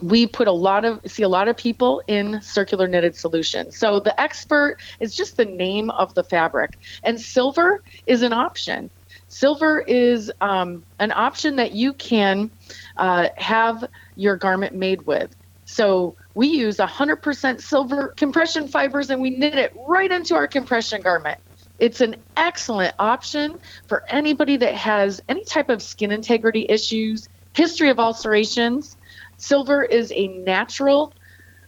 we 0.01 0.27
put 0.27 0.49
a 0.49 0.53
lot 0.53 0.85
of 0.85 1.01
see 1.07 1.23
a 1.23 1.29
lot 1.29 1.49
of 1.49 1.57
people 1.57 2.03
in 2.07 2.41
circular 2.43 2.87
knitted 2.87 3.17
solutions. 3.17 3.79
So 3.79 4.01
the 4.01 4.19
expert 4.21 4.79
is 5.01 5.15
just 5.15 5.37
the 5.37 5.45
name 5.45 5.91
of 5.91 6.15
the 6.15 6.25
fabric, 6.25 6.79
and 7.03 7.21
silver 7.21 7.83
is 8.07 8.23
an 8.23 8.33
option. 8.33 8.91
Silver 9.29 9.81
is 9.81 10.31
um, 10.41 10.85
an 10.99 11.13
option 11.13 11.57
that 11.57 11.73
you 11.73 11.95
can 11.95 12.51
uh, 12.97 13.29
have 13.37 13.85
your 14.15 14.37
garment 14.37 14.75
made 14.75 15.07
with. 15.07 15.35
So 15.65 16.17
we 16.35 16.49
use 16.49 16.77
100% 16.77 17.61
silver 17.61 18.15
compression 18.17 18.69
fibers 18.69 19.11
and 19.11 19.23
we 19.23 19.31
knit 19.31 19.55
it 19.55 19.73
right 19.89 20.11
into 20.11 20.35
our 20.35 20.47
compression 20.47 21.01
garment. 21.03 21.39
It's 21.79 22.01
an 22.01 22.17
excellent 22.37 22.95
option 22.99 23.59
for 23.89 24.03
anybody 24.09 24.57
that 24.59 24.75
has 24.75 25.21
any 25.29 25.45
type 25.45 25.69
of 25.69 25.83
skin 25.83 26.13
integrity 26.13 26.67
issues, 26.69 27.29
history 27.55 27.91
of 27.91 27.99
ulcerations. 27.99 28.97
Silver 29.43 29.83
is 29.83 30.13
a 30.15 30.29
natural 30.29 31.13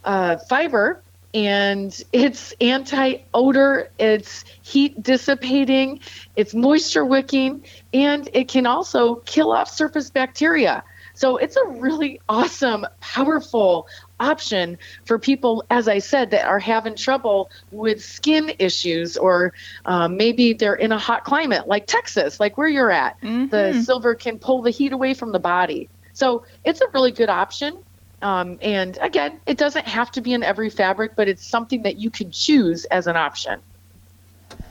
uh, 0.05 0.37
fiber 0.49 1.03
and 1.35 2.01
it's 2.13 2.55
anti 2.61 3.17
odor, 3.35 3.91
it's 3.99 4.45
heat 4.63 5.03
dissipating, 5.03 5.99
it's 6.37 6.55
moisture 6.55 7.05
wicking, 7.05 7.65
and 7.93 8.29
it 8.33 8.47
can 8.47 8.67
also 8.67 9.17
kill 9.17 9.51
off 9.51 9.69
surface 9.69 10.11
bacteria. 10.11 10.85
So 11.15 11.37
it's 11.37 11.57
a 11.57 11.67
really 11.67 12.21
awesome, 12.29 12.87
powerful 13.01 13.89
option 14.21 14.79
for 15.05 15.19
people, 15.19 15.65
as 15.71 15.89
I 15.89 15.99
said, 15.99 16.31
that 16.31 16.47
are 16.47 16.59
having 16.61 16.95
trouble 16.95 17.51
with 17.73 18.05
skin 18.05 18.53
issues, 18.61 19.17
or 19.17 19.53
um, 19.85 20.17
maybe 20.17 20.53
they're 20.53 20.75
in 20.75 20.93
a 20.93 20.99
hot 20.99 21.25
climate 21.25 21.67
like 21.67 21.87
Texas, 21.87 22.39
like 22.39 22.57
where 22.57 22.69
you're 22.69 22.91
at. 22.91 23.21
Mm-hmm. 23.21 23.49
The 23.49 23.83
silver 23.83 24.15
can 24.15 24.39
pull 24.39 24.63
the 24.63 24.71
heat 24.71 24.93
away 24.93 25.15
from 25.15 25.33
the 25.33 25.41
body. 25.41 25.89
So 26.15 26.45
it's 26.65 26.81
a 26.81 26.89
really 26.95 27.13
good 27.13 27.29
option. 27.29 27.79
Um, 28.23 28.59
and 28.63 28.97
again, 29.03 29.39
it 29.47 29.59
doesn't 29.59 29.87
have 29.87 30.11
to 30.13 30.23
be 30.23 30.33
in 30.33 30.43
every 30.43 30.71
fabric, 30.71 31.15
but 31.15 31.29
it's 31.29 31.47
something 31.47 31.83
that 31.83 31.99
you 31.99 32.09
can 32.09 32.31
choose 32.31 32.87
as 32.87 33.07
an 33.07 33.17
option. 33.17 33.61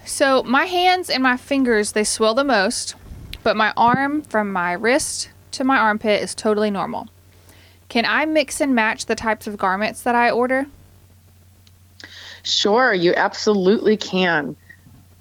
So 0.06 0.42
my 0.44 0.66
hands 0.66 1.10
and 1.10 1.22
my 1.22 1.38
fingers, 1.38 1.92
they 1.92 2.04
swell 2.04 2.34
the 2.34 2.44
most, 2.44 2.96
but 3.44 3.56
my 3.56 3.72
arm 3.78 4.24
from 4.24 4.52
my 4.52 4.74
wrist 4.74 5.30
to 5.52 5.64
my 5.64 5.78
armpit 5.78 6.24
is 6.24 6.34
totally 6.34 6.72
normal. 6.72 7.08
Can 7.90 8.06
I 8.06 8.26
mix 8.26 8.60
and 8.60 8.74
match 8.74 9.06
the 9.06 9.16
types 9.16 9.46
of 9.46 9.58
garments 9.58 10.02
that 10.02 10.16
I 10.16 10.32
order? 10.32 10.66
Sure, 12.42 12.94
you 12.94 13.14
absolutely 13.16 13.98
can. 13.98 14.56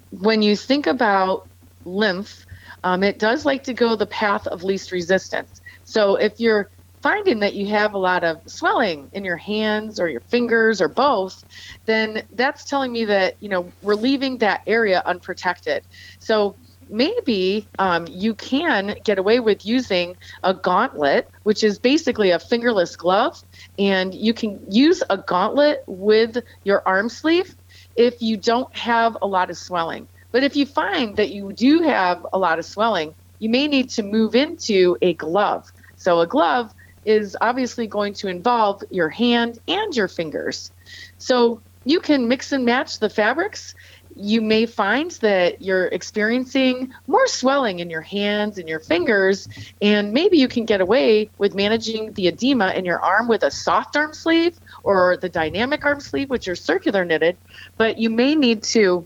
When 0.09 0.41
you 0.41 0.55
think 0.55 0.87
about 0.87 1.47
lymph, 1.85 2.45
um, 2.83 3.03
it 3.03 3.19
does 3.19 3.45
like 3.45 3.63
to 3.65 3.73
go 3.73 3.95
the 3.95 4.05
path 4.05 4.47
of 4.47 4.63
least 4.63 4.91
resistance. 4.91 5.61
So 5.93 6.15
if 6.15 6.39
you're 6.39 6.71
finding 7.03 7.41
that 7.41 7.53
you 7.53 7.67
have 7.67 7.93
a 7.93 7.99
lot 7.99 8.23
of 8.23 8.37
swelling 8.47 9.09
in 9.13 9.23
your 9.23 9.37
hands 9.37 9.99
or 9.99 10.09
your 10.09 10.21
fingers 10.21 10.81
or 10.81 10.87
both, 10.87 11.43
then 11.85 12.23
that's 12.31 12.65
telling 12.65 12.91
me 12.91 13.05
that 13.05 13.35
you 13.41 13.47
know 13.47 13.71
we're 13.83 13.93
leaving 13.93 14.39
that 14.39 14.61
area 14.65 15.03
unprotected. 15.05 15.83
So 16.17 16.57
maybe 16.89 17.69
um, 17.77 18.07
you 18.09 18.33
can 18.33 18.95
get 19.05 19.19
away 19.19 19.39
with 19.39 19.67
using 19.67 20.15
a 20.41 20.55
gauntlet, 20.55 21.29
which 21.43 21.63
is 21.63 21.77
basically 21.77 22.31
a 22.31 22.39
fingerless 22.39 22.95
glove, 22.95 23.35
and 23.77 24.15
you 24.15 24.33
can 24.33 24.59
use 24.67 25.03
a 25.11 25.17
gauntlet 25.17 25.81
with 25.85 26.37
your 26.63 26.81
arm 26.87 27.07
sleeve 27.07 27.55
if 27.95 28.19
you 28.19 28.35
don't 28.35 28.75
have 28.75 29.15
a 29.21 29.27
lot 29.27 29.51
of 29.51 29.57
swelling. 29.59 30.07
But 30.31 30.43
if 30.43 30.55
you 30.55 30.65
find 30.65 31.17
that 31.17 31.29
you 31.29 31.53
do 31.53 31.83
have 31.83 32.25
a 32.33 32.39
lot 32.39 32.57
of 32.57 32.65
swelling, 32.65 33.13
you 33.37 33.49
may 33.49 33.67
need 33.67 33.89
to 33.91 34.03
move 34.03 34.35
into 34.35 34.97
a 35.01 35.13
glove. 35.15 35.65
So 36.03 36.19
a 36.19 36.27
glove 36.27 36.73
is 37.05 37.37
obviously 37.39 37.87
going 37.87 38.13
to 38.15 38.27
involve 38.27 38.83
your 38.91 39.09
hand 39.09 39.59
and 39.69 39.95
your 39.95 40.09
fingers. 40.09 40.69
So 41.17 41.61
you 41.85 42.01
can 42.01 42.27
mix 42.27 42.51
and 42.51 42.65
match 42.65 42.99
the 42.99 43.09
fabrics 43.09 43.73
you 44.15 44.41
may 44.41 44.65
find 44.65 45.11
that 45.21 45.61
you're 45.61 45.87
experiencing 45.87 46.93
more 47.07 47.27
swelling 47.27 47.79
in 47.79 47.89
your 47.89 48.01
hands 48.01 48.57
and 48.57 48.69
your 48.69 48.79
fingers, 48.79 49.47
and 49.81 50.13
maybe 50.13 50.37
you 50.37 50.47
can 50.47 50.65
get 50.65 50.81
away 50.81 51.29
with 51.37 51.55
managing 51.55 52.13
the 52.13 52.27
edema 52.27 52.71
in 52.71 52.85
your 52.85 52.99
arm 52.99 53.27
with 53.27 53.43
a 53.43 53.51
soft 53.51 53.95
arm 53.95 54.13
sleeve 54.13 54.59
or 54.83 55.17
the 55.17 55.29
dynamic 55.29 55.85
arm 55.85 55.99
sleeve, 55.99 56.29
which 56.29 56.47
are 56.47 56.55
circular 56.55 57.05
knitted, 57.05 57.37
but 57.77 57.97
you 57.97 58.09
may 58.09 58.35
need 58.35 58.63
to 58.63 59.05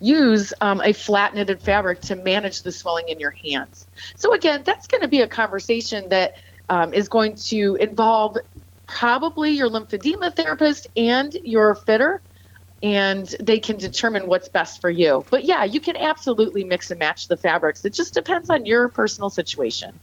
use 0.00 0.52
um, 0.60 0.80
a 0.82 0.92
flat 0.92 1.34
knitted 1.34 1.60
fabric 1.60 2.00
to 2.00 2.16
manage 2.16 2.62
the 2.62 2.72
swelling 2.72 3.08
in 3.08 3.20
your 3.20 3.30
hands. 3.30 3.86
So, 4.16 4.32
again, 4.32 4.62
that's 4.64 4.86
going 4.86 5.02
to 5.02 5.08
be 5.08 5.20
a 5.20 5.28
conversation 5.28 6.08
that 6.08 6.36
um, 6.68 6.94
is 6.94 7.08
going 7.08 7.36
to 7.36 7.76
involve 7.76 8.38
probably 8.86 9.50
your 9.50 9.68
lymphedema 9.68 10.34
therapist 10.34 10.88
and 10.96 11.32
your 11.44 11.74
fitter 11.74 12.20
and 12.82 13.34
they 13.40 13.58
can 13.58 13.76
determine 13.76 14.26
what's 14.26 14.48
best 14.48 14.80
for 14.80 14.90
you. 14.90 15.24
But 15.30 15.44
yeah, 15.44 15.64
you 15.64 15.80
can 15.80 15.96
absolutely 15.96 16.64
mix 16.64 16.90
and 16.90 16.98
match 16.98 17.28
the 17.28 17.36
fabrics. 17.36 17.84
It 17.84 17.92
just 17.92 18.14
depends 18.14 18.48
on 18.48 18.64
your 18.64 18.88
personal 18.88 19.30
situation. 19.30 19.98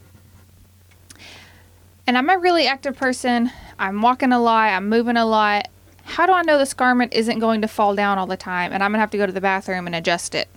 And 2.06 2.18
I'm 2.18 2.30
a 2.30 2.38
really 2.38 2.68
active 2.68 2.96
person. 2.96 3.52
I'm 3.80 4.02
walking 4.02 4.32
a 4.32 4.40
lot, 4.40 4.70
I'm 4.70 4.90
moving 4.90 5.18
a 5.18 5.26
lot. 5.26 5.70
How 6.08 6.26
do 6.26 6.32
I 6.32 6.42
know 6.42 6.58
this 6.58 6.74
garment 6.74 7.14
isn't 7.14 7.40
going 7.40 7.62
to 7.62 7.68
fall 7.68 7.94
down 7.94 8.18
all 8.18 8.26
the 8.28 8.38
time 8.38 8.74
and 8.74 8.82
I'm 8.82 8.92
going 8.92 8.98
to 8.98 9.02
have 9.02 9.12
to 9.12 9.18
go 9.18 9.26
to 9.26 9.32
the 9.32 9.42
bathroom 9.42 9.86
and 9.86 9.96
adjust 9.96 10.34
it? 10.34 10.48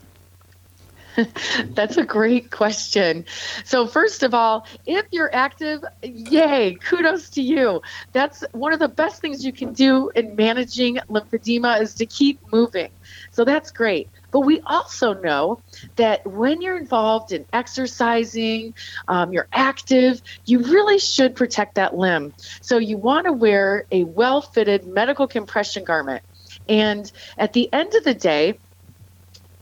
That's 1.65 1.97
a 1.97 2.05
great 2.05 2.51
question. 2.51 3.25
So, 3.65 3.87
first 3.87 4.23
of 4.23 4.35
all, 4.35 4.67
if 4.87 5.07
you're 5.11 5.35
active, 5.35 5.81
yay, 6.03 6.75
kudos 6.75 7.31
to 7.31 7.43
you. 7.43 7.83
That's 8.13 8.45
one 8.53 8.73
of 8.73 8.79
the 8.79 8.89
best 8.89 9.21
things 9.21 9.45
you 9.45 9.53
can 9.53 9.73
do 9.73 10.11
in 10.15 10.37
managing 10.37 10.99
lymphedema 11.09 11.81
is 11.81 11.95
to 11.97 12.07
keep 12.07 12.41
moving. 12.53 12.91
So, 13.33 13.45
that's 13.45 13.71
great. 13.71 14.11
But 14.31 14.41
we 14.41 14.61
also 14.65 15.15
know 15.15 15.63
that 15.97 16.25
when 16.25 16.63
you're 16.63 16.79
involved 16.79 17.33
in 17.33 17.47
exercising, 17.53 18.75
um, 19.09 19.33
you're 19.33 19.49
active, 19.53 20.23
you 20.45 20.61
really 20.61 20.99
should 20.99 21.35
protect 21.35 21.75
that 21.75 21.97
limb. 21.97 22.35
So, 22.63 22.79
you 22.79 22.99
want 22.99 23.27
to 23.27 23.33
wear 23.33 23.87
a 23.91 24.05
well 24.05 24.43
fitted 24.43 24.87
medical 24.87 25.27
compression 25.27 25.85
garment. 25.85 26.23
And 26.69 27.11
at 27.39 27.53
the 27.53 27.73
end 27.73 27.95
of 27.95 28.05
the 28.05 28.15
day, 28.15 28.59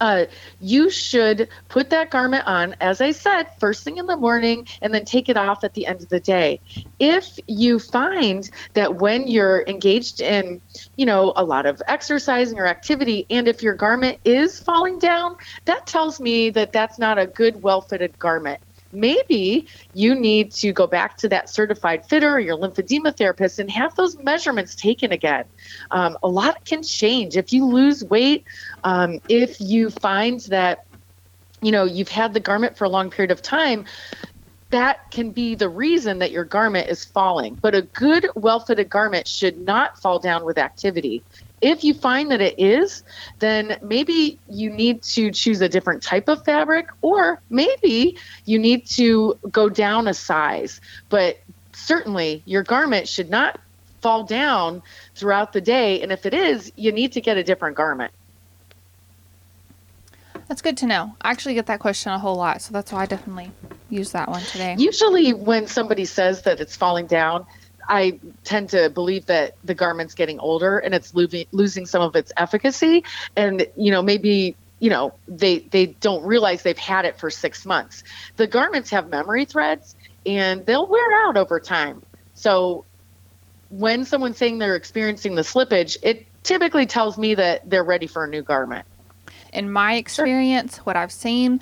uh, 0.01 0.27
you 0.61 0.91
should 0.91 1.49
put 1.69 1.91
that 1.91 2.11
garment 2.11 2.47
on, 2.47 2.77
as 2.81 3.01
I 3.01 3.11
said, 3.11 3.47
first 3.59 3.85
thing 3.85 3.97
in 3.97 4.07
the 4.07 4.17
morning 4.17 4.67
and 4.83 4.95
then 4.95 5.05
take 5.05 5.29
it 5.29 5.37
off 5.37 5.65
at 5.65 5.75
the 5.75 5.87
end 5.87 6.03
of 6.03 6.09
the 6.09 6.21
day. 6.21 6.61
If 6.99 7.39
you 7.47 7.79
find 7.79 8.49
that 8.75 8.97
when 8.97 9.27
you're 9.27 9.65
engaged 9.67 10.21
in, 10.21 10.61
you 10.97 11.07
know, 11.07 11.33
a 11.37 11.45
lot 11.45 11.67
of 11.67 11.83
exercising 11.89 12.59
or 12.59 12.67
activity, 12.67 13.27
and 13.31 13.49
if 13.49 13.63
your 13.63 13.75
garment 13.75 14.19
is 14.25 14.61
falling 14.61 14.99
down, 14.99 15.37
that 15.65 15.87
tells 15.87 16.21
me 16.21 16.51
that 16.51 16.73
that's 16.73 16.99
not 16.99 17.19
a 17.19 17.27
good, 17.27 17.63
well 17.63 17.81
fitted 17.81 18.19
garment 18.19 18.61
maybe 18.93 19.69
you 19.95 20.15
need 20.15 20.53
to 20.53 20.73
go 20.73 20.87
back 20.87 21.17
to 21.19 21.29
that 21.29 21.49
certified 21.49 22.05
fitter 22.07 22.35
or 22.35 22.41
your 22.41 22.57
lymphedema 22.57 23.17
therapist 23.17 23.59
and 23.59 23.71
have 23.71 23.95
those 23.97 24.17
measurements 24.19 24.75
taken 24.75 25.13
again. 25.13 25.45
Um, 25.91 26.17
a 26.23 26.29
lot 26.29 26.65
can 26.65 26.83
change. 26.83 27.37
If 27.37 27.53
you 27.53 27.65
lose 27.65 28.05
weight, 28.05 28.45
um, 28.85 29.21
if 29.29 29.61
you 29.61 29.91
find 29.91 30.41
that 30.43 30.85
you 31.61 31.73
know 31.73 31.85
you've 31.85 32.09
had 32.09 32.35
the 32.35 32.41
garment 32.41 32.77
for 32.77 32.85
a 32.85 32.89
long 32.89 33.11
period 33.11 33.31
of 33.31 33.43
time 33.43 33.85
that 34.71 35.11
can 35.11 35.31
be 35.31 35.55
the 35.55 35.69
reason 35.69 36.19
that 36.19 36.31
your 36.31 36.45
garment 36.45 36.89
is 36.89 37.05
falling. 37.05 37.55
But 37.55 37.75
a 37.75 37.83
good, 37.83 38.29
well 38.35 38.61
fitted 38.61 38.91
garment 38.91 39.27
should 39.27 39.59
not 39.59 40.01
fall 40.01 40.19
down 40.19 40.45
with 40.45 40.59
activity. 40.59 41.23
If 41.61 41.83
you 41.83 41.95
find 41.95 42.31
that 42.31 42.41
it 42.41 42.59
is, 42.59 43.03
then 43.41 43.79
maybe 43.83 44.39
you 44.49 44.71
need 44.71 45.03
to 45.03 45.31
choose 45.31 45.61
a 45.61 45.69
different 45.69 46.03
type 46.03 46.29
of 46.29 46.45
fabric, 46.45 46.89
or 47.03 47.41
maybe 47.51 48.17
you 48.45 48.59
need 48.59 48.87
to 48.87 49.39
go 49.51 49.69
down 49.69 50.07
a 50.07 50.15
size. 50.15 50.81
But 51.09 51.39
certainly, 51.73 52.43
your 52.45 52.63
garment 52.63 53.09
should 53.09 53.31
not 53.31 53.61
fall 54.01 54.23
down 54.23 54.83
throughout 55.17 55.53
the 55.53 55.61
day. 55.61 56.01
And 56.01 56.13
if 56.13 56.27
it 56.27 56.35
is, 56.35 56.71
you 56.77 56.93
need 56.93 57.13
to 57.13 57.21
get 57.21 57.37
a 57.37 57.43
different 57.43 57.77
garment. 57.77 58.13
That's 60.47 60.63
good 60.63 60.79
to 60.79 60.87
know. 60.87 61.15
I 61.21 61.31
actually 61.31 61.55
get 61.55 61.67
that 61.67 61.81
question 61.81 62.11
a 62.13 62.19
whole 62.19 62.37
lot, 62.37 62.63
so 62.63 62.73
that's 62.73 62.91
why 62.91 63.03
I 63.03 63.07
definitely 63.07 63.51
use 63.91 64.13
that 64.13 64.31
one 64.31 64.43
today. 64.43 64.77
Usually, 64.79 65.35
when 65.35 65.67
somebody 65.67 66.07
says 66.07 66.43
that 66.43 66.59
it's 66.61 66.75
falling 66.75 67.07
down, 67.07 67.45
I 67.89 68.19
tend 68.45 68.69
to 68.71 68.91
believe 68.91 69.27
that 69.27 69.57
the 69.65 69.75
garment's 69.75 70.15
getting 70.15 70.39
older 70.41 70.79
and 70.79 70.95
it's 70.95 71.15
losing 71.15 71.87
some 71.87 72.03
of 72.03 72.15
its 72.15 72.33
efficacy, 72.37 73.05
and 73.37 73.67
you 73.77 73.91
know 73.91 74.03
maybe 74.03 74.55
you 74.79 74.91
know 74.91 75.15
they 75.27 75.61
they 75.61 75.87
don't 75.87 76.25
realize 76.25 76.63
they've 76.63 76.77
had 76.77 77.05
it 77.05 77.19
for 77.19 77.31
six 77.31 77.65
months. 77.65 78.05
The 78.37 78.47
garments 78.47 78.91
have 78.91 79.09
memory 79.09 79.45
threads, 79.45 79.97
and 80.27 80.65
they'll 80.67 80.87
wear 80.87 81.27
out 81.27 81.37
over 81.37 81.59
time. 81.59 82.03
So 82.35 82.85
when 83.71 84.05
someone's 84.05 84.37
saying 84.37 84.59
they're 84.59 84.77
experiencing 84.77 85.35
the 85.35 85.43
slippage, 85.43 85.97
it 86.03 86.27
typically 86.43 86.87
tells 86.87 87.19
me 87.19 87.35
that 87.35 87.69
they're 87.69 87.85
ready 87.85 88.07
for 88.07 88.25
a 88.25 88.29
new 88.29 88.43
garment. 88.43 88.87
In 89.53 89.71
my 89.73 89.95
experience, 89.95 90.77
sure. 90.77 90.85
what 90.85 90.97
I've 90.97 91.13
seen, 91.13 91.61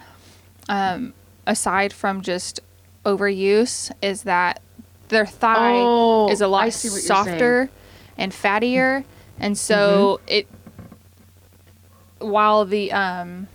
um, 0.68 1.14
aside 1.46 1.92
from 1.92 2.20
just 2.20 2.60
overuse, 3.04 3.90
is 4.02 4.24
that 4.24 4.60
their 5.08 5.26
thigh 5.26 5.74
oh, 5.74 6.28
is 6.30 6.40
a 6.40 6.48
lot 6.48 6.72
softer 6.72 7.70
and 8.16 8.32
fattier, 8.32 9.04
and 9.38 9.56
so 9.56 10.20
mm-hmm. 10.22 10.28
it. 10.28 10.48
While 12.18 12.64
the 12.64 12.92
um, 12.92 13.46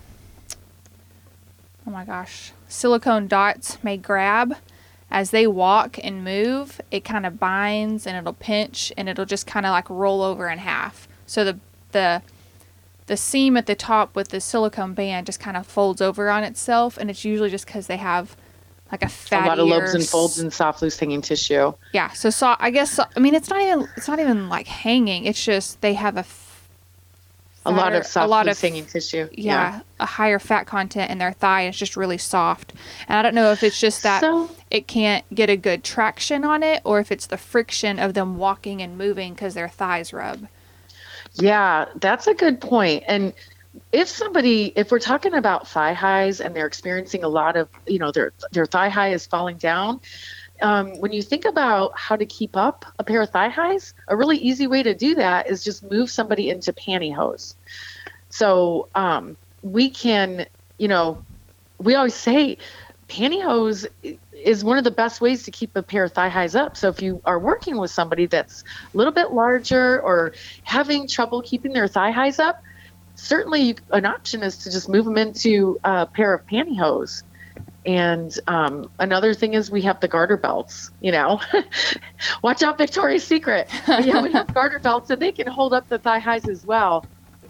oh 1.86 1.90
my 1.90 2.04
gosh, 2.04 2.52
silicone 2.68 3.26
dots 3.26 3.82
may 3.82 3.96
grab, 3.96 4.56
as 5.10 5.30
they 5.30 5.46
walk 5.46 5.98
and 6.02 6.24
move, 6.24 6.80
it 6.90 7.04
kind 7.04 7.26
of 7.26 7.38
binds 7.38 8.06
and 8.06 8.16
it'll 8.16 8.32
pinch 8.32 8.92
and 8.96 9.08
it'll 9.08 9.26
just 9.26 9.46
kind 9.46 9.66
of 9.66 9.70
like 9.70 9.90
roll 9.90 10.22
over 10.22 10.48
in 10.48 10.58
half. 10.58 11.06
So 11.26 11.44
the 11.44 11.58
the 11.90 12.22
the 13.06 13.16
seam 13.16 13.56
at 13.56 13.66
the 13.66 13.74
top 13.74 14.16
with 14.16 14.28
the 14.28 14.40
silicone 14.40 14.94
band 14.94 15.26
just 15.26 15.40
kind 15.40 15.56
of 15.56 15.66
folds 15.66 16.00
over 16.00 16.30
on 16.30 16.44
itself, 16.44 16.96
and 16.96 17.10
it's 17.10 17.24
usually 17.24 17.50
just 17.50 17.66
because 17.66 17.88
they 17.88 17.98
have 17.98 18.36
like 18.92 19.02
a 19.02 19.06
fattier, 19.06 19.44
a 19.44 19.48
lot 19.48 19.58
of 19.58 19.66
lobes 19.66 19.94
and 19.94 20.06
folds 20.06 20.38
and 20.38 20.52
soft 20.52 20.82
loose 20.82 20.98
hanging 20.98 21.22
tissue. 21.22 21.72
Yeah, 21.92 22.10
so 22.10 22.28
so 22.28 22.54
I 22.58 22.70
guess 22.70 23.00
I 23.00 23.18
mean 23.18 23.34
it's 23.34 23.48
not 23.48 23.62
even 23.62 23.88
it's 23.96 24.06
not 24.06 24.20
even 24.20 24.50
like 24.50 24.66
hanging. 24.66 25.24
It's 25.24 25.42
just 25.42 25.80
they 25.80 25.94
have 25.94 26.18
a 26.18 26.24
a 27.64 27.70
lot 27.70 27.94
of 27.94 28.04
soft, 28.04 28.26
a 28.26 28.28
lot 28.28 28.48
of 28.48 28.60
hanging 28.60 28.84
tissue. 28.84 29.28
Yeah, 29.32 29.76
yeah, 29.76 29.80
a 29.98 30.06
higher 30.06 30.38
fat 30.38 30.66
content 30.66 31.10
in 31.10 31.18
their 31.18 31.32
thigh. 31.32 31.62
It's 31.62 31.78
just 31.78 31.96
really 31.96 32.18
soft, 32.18 32.74
and 33.08 33.18
I 33.18 33.22
don't 33.22 33.34
know 33.34 33.50
if 33.52 33.62
it's 33.62 33.80
just 33.80 34.02
that 34.02 34.20
so, 34.20 34.50
it 34.70 34.86
can't 34.86 35.24
get 35.34 35.48
a 35.48 35.56
good 35.56 35.82
traction 35.82 36.44
on 36.44 36.62
it, 36.62 36.82
or 36.84 37.00
if 37.00 37.10
it's 37.10 37.26
the 37.26 37.38
friction 37.38 37.98
of 37.98 38.14
them 38.14 38.36
walking 38.36 38.82
and 38.82 38.98
moving 38.98 39.32
because 39.32 39.54
their 39.54 39.68
thighs 39.68 40.12
rub. 40.12 40.48
Yeah, 41.34 41.86
that's 41.96 42.26
a 42.26 42.34
good 42.34 42.60
point. 42.60 43.04
And 43.06 43.32
if 43.90 44.08
somebody, 44.08 44.72
if 44.76 44.90
we're 44.90 44.98
talking 44.98 45.34
about 45.34 45.68
thigh 45.68 45.92
highs 45.92 46.40
and 46.40 46.54
they're 46.54 46.66
experiencing 46.66 47.24
a 47.24 47.28
lot 47.28 47.56
of, 47.56 47.68
you 47.86 47.98
know, 47.98 48.12
their 48.12 48.32
their 48.50 48.66
thigh 48.66 48.88
high 48.88 49.12
is 49.12 49.26
falling 49.26 49.56
down, 49.56 50.00
um, 50.60 50.98
when 51.00 51.12
you 51.12 51.22
think 51.22 51.44
about 51.44 51.92
how 51.98 52.16
to 52.16 52.26
keep 52.26 52.56
up 52.56 52.84
a 52.98 53.04
pair 53.04 53.22
of 53.22 53.30
thigh 53.30 53.48
highs, 53.48 53.94
a 54.08 54.16
really 54.16 54.36
easy 54.36 54.66
way 54.66 54.82
to 54.82 54.94
do 54.94 55.14
that 55.16 55.50
is 55.50 55.64
just 55.64 55.82
move 55.90 56.10
somebody 56.10 56.50
into 56.50 56.72
pantyhose. 56.72 57.54
So 58.28 58.88
um, 58.94 59.36
we 59.62 59.90
can, 59.90 60.46
you 60.78 60.88
know, 60.88 61.22
we 61.78 61.94
always 61.94 62.14
say 62.14 62.58
pantyhose 63.08 63.86
is 64.32 64.64
one 64.64 64.78
of 64.78 64.84
the 64.84 64.90
best 64.90 65.20
ways 65.20 65.42
to 65.44 65.50
keep 65.50 65.76
a 65.76 65.82
pair 65.82 66.04
of 66.04 66.12
thigh 66.12 66.28
highs 66.28 66.54
up. 66.54 66.76
So 66.76 66.88
if 66.88 67.02
you 67.02 67.20
are 67.24 67.38
working 67.38 67.78
with 67.78 67.90
somebody 67.90 68.26
that's 68.26 68.64
a 68.94 68.96
little 68.96 69.12
bit 69.12 69.32
larger 69.32 70.00
or 70.00 70.32
having 70.62 71.08
trouble 71.08 71.42
keeping 71.42 71.72
their 71.72 71.88
thigh 71.88 72.10
highs 72.10 72.38
up, 72.38 72.62
certainly 73.14 73.60
you, 73.60 73.74
an 73.90 74.06
option 74.06 74.42
is 74.42 74.58
to 74.58 74.70
just 74.70 74.88
move 74.88 75.04
them 75.04 75.18
into 75.18 75.78
a 75.84 76.06
pair 76.06 76.34
of 76.34 76.46
pantyhose. 76.46 77.22
And 77.84 78.32
um, 78.46 78.90
another 78.98 79.34
thing 79.34 79.54
is 79.54 79.70
we 79.70 79.82
have 79.82 80.00
the 80.00 80.08
garter 80.08 80.36
belts. 80.36 80.90
You 81.00 81.12
know, 81.12 81.40
watch 82.42 82.62
out, 82.62 82.78
Victoria's 82.78 83.24
Secret. 83.24 83.68
But 83.86 84.06
yeah, 84.06 84.22
we 84.22 84.32
have 84.32 84.52
garter 84.54 84.78
belts, 84.78 85.10
and 85.10 85.20
they 85.20 85.32
can 85.32 85.48
hold 85.48 85.72
up 85.72 85.88
the 85.88 85.98
thigh 85.98 86.20
highs 86.20 86.48
as 86.48 86.64
well. 86.64 87.04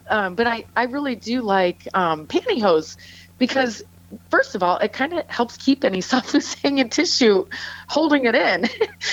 Um, 0.08 0.34
but 0.34 0.46
I, 0.46 0.64
I 0.74 0.84
really 0.84 1.16
do 1.16 1.42
like 1.42 1.86
um, 1.94 2.26
pantyhose 2.26 2.96
because 3.38 3.84
first 4.30 4.54
of 4.54 4.62
all, 4.62 4.78
it 4.78 4.92
kind 4.92 5.12
of 5.12 5.26
helps 5.28 5.56
keep 5.56 5.84
any 5.84 6.00
soft 6.12 6.34
loose 6.34 6.54
hanging 6.54 6.88
tissue 6.88 7.46
holding 7.88 8.24
it 8.24 8.34
in, 8.34 8.68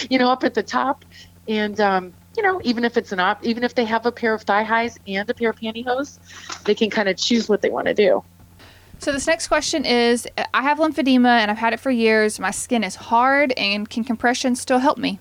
you 0.10 0.20
know, 0.20 0.32
up 0.32 0.44
at 0.44 0.54
the 0.54 0.64
top. 0.64 1.06
And 1.48 1.80
um, 1.80 2.14
you 2.40 2.44
know, 2.44 2.62
even 2.64 2.86
if 2.86 2.96
it's 2.96 3.12
an 3.12 3.20
op, 3.20 3.46
even 3.46 3.66
if 3.66 3.76
they 3.76 3.84
have 3.84 4.06
a 4.06 4.14
pair 4.14 4.34
of 4.34 4.44
thigh 4.44 4.64
highs 4.64 4.98
and 5.06 5.30
a 5.30 5.34
pair 5.34 5.50
of 5.50 5.60
pantyhose, 5.60 6.20
they 6.64 6.74
can 6.74 6.90
kind 6.90 7.10
of 7.10 7.18
choose 7.18 7.50
what 7.50 7.62
they 7.62 7.70
want 7.70 7.88
to 7.88 7.94
do. 7.94 8.24
So 9.00 9.12
this 9.12 9.28
next 9.28 9.50
question 9.50 9.84
is 9.84 10.26
I 10.54 10.62
have 10.62 10.78
lymphedema 10.78 11.28
and 11.28 11.52
I've 11.52 11.58
had 11.58 11.74
it 11.74 11.82
for 11.82 11.92
years. 11.92 12.40
My 12.40 12.52
skin 12.52 12.82
is 12.86 12.96
hard 12.96 13.52
and 13.58 13.90
can 13.90 14.06
compression 14.06 14.56
still 14.56 14.80
help 14.80 14.98
me? 14.98 15.20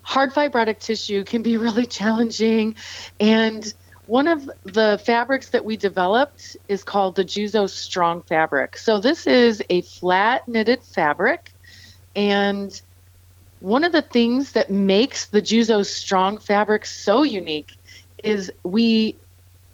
Hard 0.00 0.32
fibrotic 0.32 0.78
tissue 0.78 1.24
can 1.24 1.42
be 1.42 1.56
really 1.66 1.84
challenging 1.84 2.74
and 3.20 3.74
one 4.06 4.28
of 4.28 4.50
the 4.64 4.98
fabrics 5.04 5.50
that 5.50 5.66
we 5.66 5.76
developed 5.76 6.56
is 6.68 6.82
called 6.82 7.16
the 7.16 7.24
Juzo 7.24 7.68
Strong 7.68 8.22
fabric. 8.22 8.78
So 8.78 8.98
this 8.98 9.26
is 9.26 9.62
a 9.68 9.82
flat 9.82 10.48
knitted 10.48 10.82
fabric 10.82 11.52
and 12.16 12.80
one 13.60 13.84
of 13.84 13.92
the 13.92 14.02
things 14.02 14.52
that 14.52 14.70
makes 14.70 15.26
the 15.26 15.40
Juzo 15.40 15.84
Strong 15.84 16.38
fabric 16.38 16.84
so 16.86 17.22
unique 17.22 17.72
is 18.22 18.52
we 18.62 19.16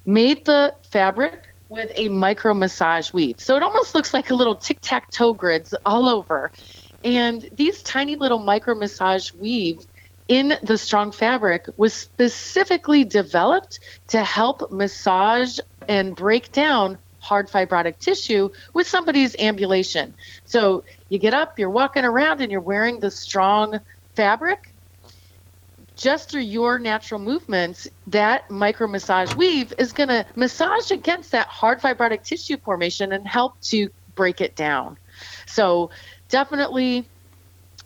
made 0.05 0.45
the 0.45 0.75
fabric 0.91 1.49
with 1.69 1.91
a 1.97 2.09
micro 2.09 2.55
massage 2.55 3.13
weave. 3.13 3.41
So 3.41 3.57
it 3.57 3.63
almost 3.63 3.95
looks 3.95 4.15
like 4.15 4.31
a 4.31 4.35
little 4.35 4.55
tic 4.55 4.79
tac 4.81 5.11
toe 5.11 5.33
grids 5.33 5.75
all 5.85 6.09
over. 6.09 6.53
And 7.05 7.49
these 7.53 7.83
tiny 7.83 8.17
little 8.17 8.39
micro 8.39 8.75
massage 8.75 9.33
weave 9.33 9.87
in 10.29 10.55
the 10.63 10.79
strong 10.79 11.13
fabric 11.13 11.69
was 11.77 11.93
specifically 11.93 13.05
developed 13.05 13.81
to 14.09 14.23
help 14.23 14.71
massage 14.73 15.59
and 15.89 16.17
break 16.17 16.53
down 16.53 16.99
hard 17.27 17.51
fibrotic 17.51 17.99
tissue 17.99 18.51
with 18.73 18.87
somebody's 18.87 19.35
ambulation. 19.39 20.15
So 20.45 20.85
you 21.09 21.19
get 21.19 21.35
up, 21.35 21.59
you're 21.59 21.71
walking 21.71 22.05
around, 22.05 22.41
and 22.41 22.51
you're 22.53 22.61
wearing 22.61 23.01
the 23.01 23.11
strong 23.11 23.81
fabric 24.15 24.61
just 25.97 26.31
through 26.31 26.43
your 26.43 26.79
natural 26.79 27.19
movements, 27.19 27.89
that 28.09 28.51
micro 28.51 28.87
massage 28.87 29.35
weave 29.35 29.73
is 29.79 29.93
going 29.93 30.11
to 30.11 30.27
massage 30.37 30.91
against 30.91 31.33
that 31.33 31.49
hard 31.49 31.81
fibrotic 31.81 32.23
tissue 32.23 32.59
formation 32.59 33.13
and 33.13 33.27
help 33.27 33.61
to 33.63 33.89
break 34.15 34.41
it 34.41 34.55
down. 34.55 34.99
So, 35.47 35.91
definitely, 36.29 37.09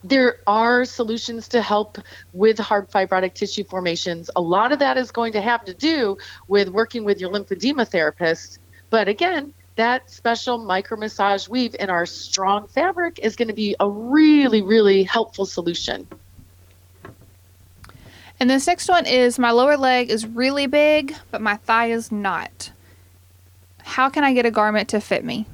there 0.03 0.37
are 0.47 0.85
solutions 0.85 1.49
to 1.49 1.63
help 1.63 1.99
with 2.33 2.59
hard 2.59 2.91
fibrotic 2.91 3.35
tissue 3.35 3.65
formations. 3.65 4.31
A 4.35 4.41
lot 4.41 4.73
of 4.73 4.81
that 4.81 4.97
is 4.97 5.13
going 5.13 5.35
to 5.35 5.41
have 5.41 5.65
to 5.67 5.75
do 5.75 6.17
with 6.49 6.69
working 6.69 7.05
with 7.05 7.21
your 7.21 7.31
lymphedema 7.31 7.87
therapist. 7.87 8.59
But 8.91 9.09
again, 9.09 9.55
that 9.77 10.11
special 10.11 10.59
micro 10.59 10.99
massage 10.99 11.49
weave 11.49 11.75
in 11.79 11.89
our 11.89 12.05
strong 12.05 12.67
fabric 12.69 13.21
is 13.23 13.37
going 13.37 13.49
to 13.49 13.55
be 13.55 13.77
a 13.81 13.89
really, 13.89 14.63
really 14.63 15.05
helpful 15.05 15.47
solution. 15.47 16.07
And 18.41 18.51
this 18.51 18.67
next 18.67 18.89
one 18.89 19.07
is 19.07 19.39
my 19.39 19.53
lower 19.53 19.77
leg 19.77 20.11
is 20.11 20.27
really 20.27 20.67
big, 20.67 21.15
but 21.31 21.41
my 21.41 21.57
thigh 21.57 21.91
is 21.91 22.11
not. 22.11 22.73
How 23.83 24.09
can 24.09 24.25
I 24.25 24.33
get 24.33 24.47
a 24.47 24.51
garment 24.51 24.89
to 24.91 25.01
fit 25.01 25.25
me? 25.25 25.47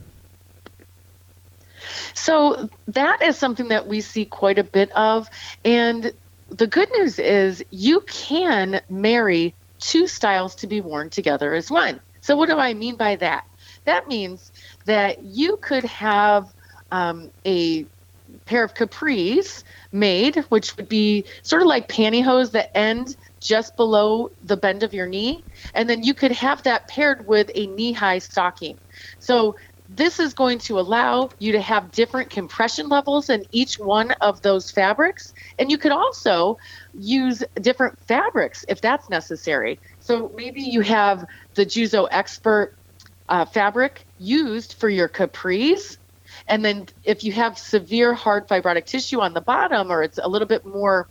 So 2.15 2.71
that 2.89 3.23
is 3.23 3.37
something 3.37 3.69
that 3.69 3.87
we 3.87 4.01
see 4.01 4.25
quite 4.25 4.59
a 4.59 4.65
bit 4.65 4.91
of. 4.93 5.29
And 5.65 6.13
the 6.49 6.67
good 6.67 6.91
news 6.93 7.19
is 7.19 7.65
you 7.71 8.01
can 8.01 8.81
marry 8.89 9.55
two 9.79 10.07
styles 10.07 10.55
to 10.57 10.67
be 10.67 10.81
worn 10.81 11.11
together 11.11 11.55
as 11.55 11.71
one. 11.71 12.01
So, 12.27 12.35
what 12.35 12.49
do 12.49 12.59
I 12.59 12.75
mean 12.75 12.97
by 12.97 13.15
that? 13.17 13.45
That 13.85 14.09
means 14.09 14.51
that 14.85 15.19
you 15.23 15.59
could 15.63 15.85
have 15.85 16.53
um, 16.91 17.31
a 17.47 17.87
pair 18.47 18.65
of 18.65 18.75
capris 18.75 19.63
made, 19.93 20.35
which 20.49 20.77
would 20.77 20.89
be 20.89 21.25
sort 21.45 21.63
of 21.63 21.69
like 21.69 21.87
pantyhose 21.89 22.51
that 22.51 22.77
end 22.77 23.15
just 23.41 23.77
below 23.77 24.31
the 24.43 24.57
bend 24.57 24.83
of 24.83 24.93
your 24.93 25.07
knee. 25.07 25.45
And 25.73 25.89
then 25.89 26.03
you 26.03 26.15
could 26.15 26.33
have 26.33 26.65
that 26.65 26.89
paired 26.89 27.29
with 27.29 27.49
a 27.55 27.69
knee 27.69 27.93
high 27.93 28.19
stocking. 28.19 28.81
So 29.21 29.55
this 29.89 30.19
is 30.19 30.35
going 30.35 30.59
to 30.59 30.81
allow 30.81 31.31
you 31.39 31.53
to 31.53 31.61
have 31.61 31.93
different 31.93 32.31
compression 32.31 32.89
levels 32.89 33.31
in 33.31 33.45
each 33.53 33.77
one 33.79 34.11
of 34.21 34.43
those 34.43 34.69
fabrics. 34.73 35.33
And 35.59 35.71
you 35.71 35.79
could 35.79 35.93
also 35.93 36.57
use 36.93 37.45
different 37.61 37.97
fabrics 38.09 38.65
if 38.69 38.81
that's 38.81 39.09
necessary. 39.09 39.81
So 40.01 40.33
maybe 40.35 40.63
you 40.63 40.81
have 40.81 41.25
the 41.57 41.67
Juzo 41.67 42.07
Expert 42.11 42.77
uh, 43.29 43.45
fabric 43.45 44.07
used 44.19 44.75
for 44.75 44.89
your 44.89 45.09
capris 45.09 45.97
and 46.49 46.65
then 46.65 46.87
if 47.03 47.25
you 47.25 47.33
have 47.33 47.59
severe 47.59 48.15
hard 48.15 48.49
fibrotic 48.49 48.87
tissue 48.87 49.21
on 49.21 49.35
the 49.35 49.41
bottom 49.41 49.91
or 49.91 50.03
it's 50.03 50.19
a 50.23 50.29
little 50.29 50.49
bit 50.49 50.65
more 50.65 51.09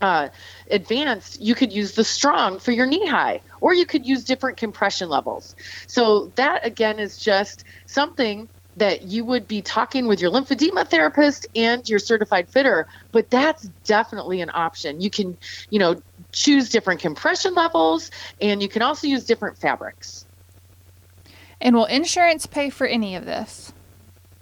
uh, 0.00 0.28
advanced, 0.70 1.40
you 1.40 1.54
could 1.54 1.72
use 1.72 1.92
the 1.92 2.04
strong 2.04 2.58
for 2.58 2.72
your 2.72 2.86
knee 2.86 3.06
high, 3.06 3.40
or 3.60 3.72
you 3.72 3.86
could 3.86 4.04
use 4.04 4.24
different 4.24 4.56
compression 4.56 5.08
levels. 5.08 5.54
So, 5.86 6.32
that 6.34 6.66
again 6.66 6.98
is 6.98 7.16
just 7.16 7.64
something 7.86 8.48
that 8.76 9.02
you 9.02 9.24
would 9.24 9.46
be 9.46 9.62
talking 9.62 10.06
with 10.06 10.20
your 10.20 10.30
lymphedema 10.30 10.88
therapist 10.88 11.46
and 11.54 11.86
your 11.88 11.98
certified 11.98 12.48
fitter, 12.48 12.86
but 13.10 13.30
that's 13.30 13.64
definitely 13.84 14.40
an 14.40 14.50
option. 14.52 15.00
You 15.00 15.10
can, 15.10 15.36
you 15.70 15.78
know, 15.78 16.00
choose 16.32 16.70
different 16.70 17.00
compression 17.00 17.54
levels 17.54 18.10
and 18.40 18.62
you 18.62 18.68
can 18.68 18.82
also 18.82 19.06
use 19.06 19.24
different 19.24 19.58
fabrics. 19.58 20.26
And 21.60 21.76
will 21.76 21.84
insurance 21.84 22.46
pay 22.46 22.70
for 22.70 22.86
any 22.86 23.16
of 23.16 23.24
this? 23.24 23.72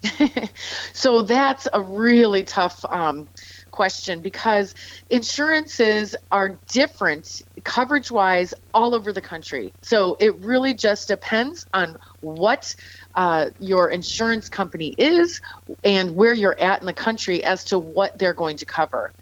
So 0.93 1.23
that's 1.23 1.67
a 1.73 1.81
really 1.81 2.43
tough 2.43 2.85
um, 2.89 3.29
question 3.71 4.21
because 4.21 4.75
insurances 5.09 6.17
are 6.31 6.61
different 6.73 7.43
coverage 7.65 8.11
wise 8.11 8.55
all 8.73 8.95
over 8.95 9.13
the 9.13 9.21
country. 9.21 9.73
So 9.83 10.17
it 10.21 10.37
really 10.41 10.75
just 10.75 11.09
depends 11.09 11.67
on 11.73 11.97
what 12.21 12.75
uh, 13.15 13.51
your 13.59 13.91
insurance 13.91 14.49
company 14.49 14.95
is 14.97 15.41
and 15.85 16.15
where 16.15 16.35
you're 16.35 16.59
at 16.59 16.81
in 16.81 16.87
the 16.87 16.93
country 16.93 17.43
as 17.45 17.65
to 17.67 17.79
what 17.79 18.19
they're 18.19 18.35
going 18.35 18.59
to 18.59 18.67
cover. 18.67 19.13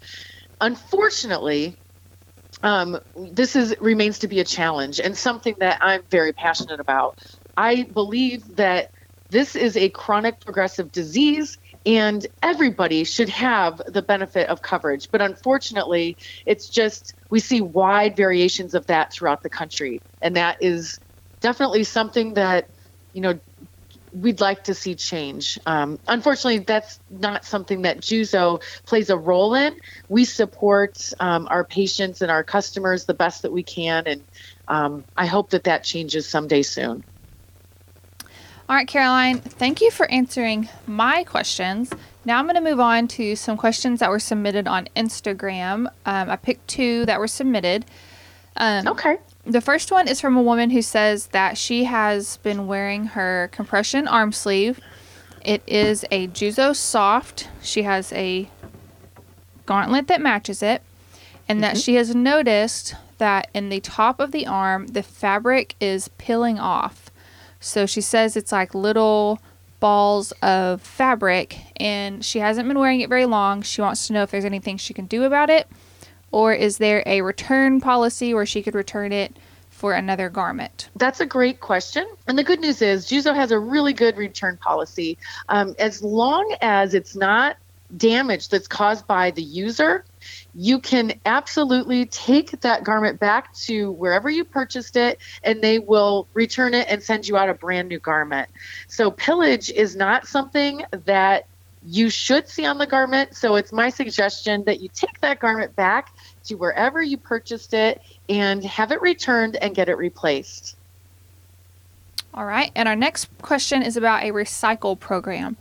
Unfortunately, 0.61 1.77
um, 2.63 2.99
this 3.15 3.55
is 3.55 3.75
remains 3.79 4.19
to 4.19 4.27
be 4.27 4.39
a 4.39 4.43
challenge 4.43 4.99
and 4.99 5.17
something 5.17 5.55
that 5.59 5.79
I'm 5.81 6.01
very 6.11 6.33
passionate 6.33 6.79
about. 6.79 7.17
I 7.55 7.83
believe 7.83 8.55
that 8.55 8.91
this 9.29 9.55
is 9.55 9.77
a 9.77 9.89
chronic 9.89 10.41
progressive 10.41 10.91
disease 10.91 11.57
and 11.89 12.27
everybody 12.43 13.03
should 13.03 13.29
have 13.29 13.81
the 13.87 14.03
benefit 14.03 14.47
of 14.47 14.61
coverage. 14.61 15.09
But 15.11 15.23
unfortunately, 15.23 16.17
it's 16.45 16.69
just 16.69 17.15
we 17.31 17.39
see 17.39 17.61
wide 17.61 18.15
variations 18.15 18.75
of 18.75 18.85
that 18.85 19.11
throughout 19.11 19.41
the 19.41 19.49
country. 19.49 20.03
And 20.21 20.35
that 20.35 20.57
is 20.61 20.99
definitely 21.41 21.83
something 21.83 22.35
that, 22.35 22.69
you 23.11 23.21
know, 23.21 23.39
we'd 24.13 24.39
like 24.39 24.65
to 24.65 24.75
see 24.75 24.93
change. 24.93 25.57
Um, 25.65 25.97
unfortunately, 26.07 26.59
that's 26.59 26.99
not 27.09 27.43
something 27.43 27.81
that 27.81 28.01
Juzo 28.01 28.61
plays 28.85 29.09
a 29.09 29.17
role 29.17 29.55
in. 29.55 29.75
We 30.09 30.25
support 30.25 30.95
um, 31.19 31.47
our 31.49 31.63
patients 31.63 32.21
and 32.21 32.29
our 32.29 32.43
customers 32.43 33.05
the 33.05 33.15
best 33.15 33.41
that 33.41 33.51
we 33.51 33.63
can, 33.63 34.03
and 34.05 34.21
um, 34.67 35.05
I 35.17 35.25
hope 35.25 35.51
that 35.51 35.63
that 35.63 35.83
changes 35.83 36.29
someday 36.29 36.61
soon. 36.61 37.03
All 38.69 38.75
right, 38.75 38.87
Caroline, 38.87 39.39
thank 39.39 39.81
you 39.81 39.89
for 39.89 40.05
answering 40.11 40.69
my 40.85 41.23
questions. 41.23 41.91
Now 42.23 42.37
I'm 42.37 42.45
going 42.45 42.53
to 42.53 42.61
move 42.61 42.79
on 42.79 43.07
to 43.07 43.35
some 43.35 43.57
questions 43.57 43.99
that 43.99 44.11
were 44.11 44.19
submitted 44.19 44.67
on 44.67 44.87
Instagram. 44.95 45.87
Um, 46.05 46.29
I 46.29 46.35
picked 46.35 46.67
two 46.67 47.03
that 47.07 47.19
were 47.19 47.27
submitted. 47.27 47.83
Um, 48.57 48.87
okay. 48.89 49.17
The 49.43 49.59
first 49.59 49.91
one 49.91 50.07
is 50.07 50.21
from 50.21 50.37
a 50.37 50.41
woman 50.43 50.69
who 50.69 50.83
says 50.83 51.27
that 51.27 51.57
she 51.57 51.85
has 51.85 52.37
been 52.37 52.67
wearing 52.67 53.05
her 53.05 53.49
compression 53.51 54.07
arm 54.07 54.31
sleeve. 54.31 54.79
It 55.43 55.63
is 55.65 56.05
a 56.11 56.27
Juzo 56.27 56.75
Soft. 56.75 57.49
She 57.63 57.81
has 57.81 58.13
a 58.13 58.51
gauntlet 59.65 60.05
that 60.09 60.21
matches 60.21 60.61
it, 60.61 60.83
and 61.47 61.55
mm-hmm. 61.55 61.61
that 61.61 61.77
she 61.79 61.95
has 61.95 62.13
noticed 62.13 62.93
that 63.17 63.49
in 63.55 63.69
the 63.69 63.79
top 63.79 64.19
of 64.19 64.31
the 64.31 64.45
arm, 64.45 64.85
the 64.89 65.01
fabric 65.01 65.73
is 65.79 66.09
peeling 66.19 66.59
off. 66.59 67.08
So 67.59 67.85
she 67.85 68.01
says 68.01 68.35
it's 68.35 68.51
like 68.51 68.73
little 68.73 69.39
balls 69.79 70.31
of 70.41 70.81
fabric, 70.81 71.57
and 71.77 72.23
she 72.23 72.39
hasn't 72.39 72.67
been 72.67 72.79
wearing 72.79 73.01
it 73.01 73.09
very 73.09 73.25
long. 73.25 73.61
She 73.61 73.81
wants 73.81 74.07
to 74.07 74.13
know 74.13 74.23
if 74.23 74.31
there's 74.31 74.45
anything 74.45 74.77
she 74.77 74.93
can 74.93 75.05
do 75.05 75.23
about 75.23 75.49
it. 75.49 75.67
Or 76.31 76.53
is 76.53 76.77
there 76.77 77.01
a 77.05 77.21
return 77.21 77.81
policy 77.81 78.33
where 78.33 78.45
she 78.45 78.61
could 78.61 78.75
return 78.75 79.11
it 79.11 79.35
for 79.69 79.93
another 79.93 80.29
garment? 80.29 80.89
That's 80.95 81.21
a 81.21 81.25
great 81.25 81.59
question. 81.59 82.07
And 82.27 82.37
the 82.37 82.43
good 82.43 82.59
news 82.59 82.81
is 82.81 83.07
Juzo 83.07 83.33
has 83.33 83.51
a 83.51 83.59
really 83.59 83.93
good 83.93 84.17
return 84.17 84.57
policy. 84.57 85.17
Um, 85.47 85.75
as 85.79 86.03
long 86.03 86.55
as 86.61 86.93
it's 86.93 87.15
not 87.15 87.57
damage 87.97 88.49
that's 88.49 88.67
caused 88.67 89.07
by 89.07 89.31
the 89.31 89.41
user, 89.41 90.05
you 90.53 90.79
can 90.79 91.13
absolutely 91.25 92.05
take 92.05 92.61
that 92.61 92.83
garment 92.83 93.19
back 93.19 93.53
to 93.53 93.91
wherever 93.91 94.29
you 94.29 94.43
purchased 94.43 94.95
it 94.95 95.19
and 95.43 95.61
they 95.61 95.79
will 95.79 96.27
return 96.33 96.73
it 96.73 96.87
and 96.89 97.01
send 97.01 97.27
you 97.27 97.37
out 97.37 97.49
a 97.49 97.53
brand 97.53 97.89
new 97.89 97.99
garment. 97.99 98.49
So, 98.87 99.11
pillage 99.11 99.69
is 99.69 99.95
not 99.95 100.27
something 100.27 100.83
that 101.05 101.45
you 101.85 102.09
should 102.09 102.49
see 102.49 102.65
on 102.65 102.77
the 102.77 102.87
garment. 102.87 103.35
So, 103.35 103.55
it's 103.55 103.71
my 103.71 103.89
suggestion 103.89 104.63
that 104.65 104.81
you 104.81 104.89
take 104.93 105.19
that 105.21 105.39
garment 105.39 105.75
back 105.75 106.13
to 106.45 106.55
wherever 106.55 107.01
you 107.01 107.17
purchased 107.17 107.73
it 107.73 108.01
and 108.27 108.63
have 108.63 108.91
it 108.91 109.01
returned 109.01 109.55
and 109.57 109.73
get 109.73 109.89
it 109.89 109.95
replaced. 109.95 110.75
All 112.33 112.45
right. 112.45 112.71
And 112.75 112.87
our 112.87 112.95
next 112.95 113.29
question 113.41 113.81
is 113.81 113.97
about 113.97 114.23
a 114.23 114.31
recycle 114.31 114.99
program. 114.99 115.57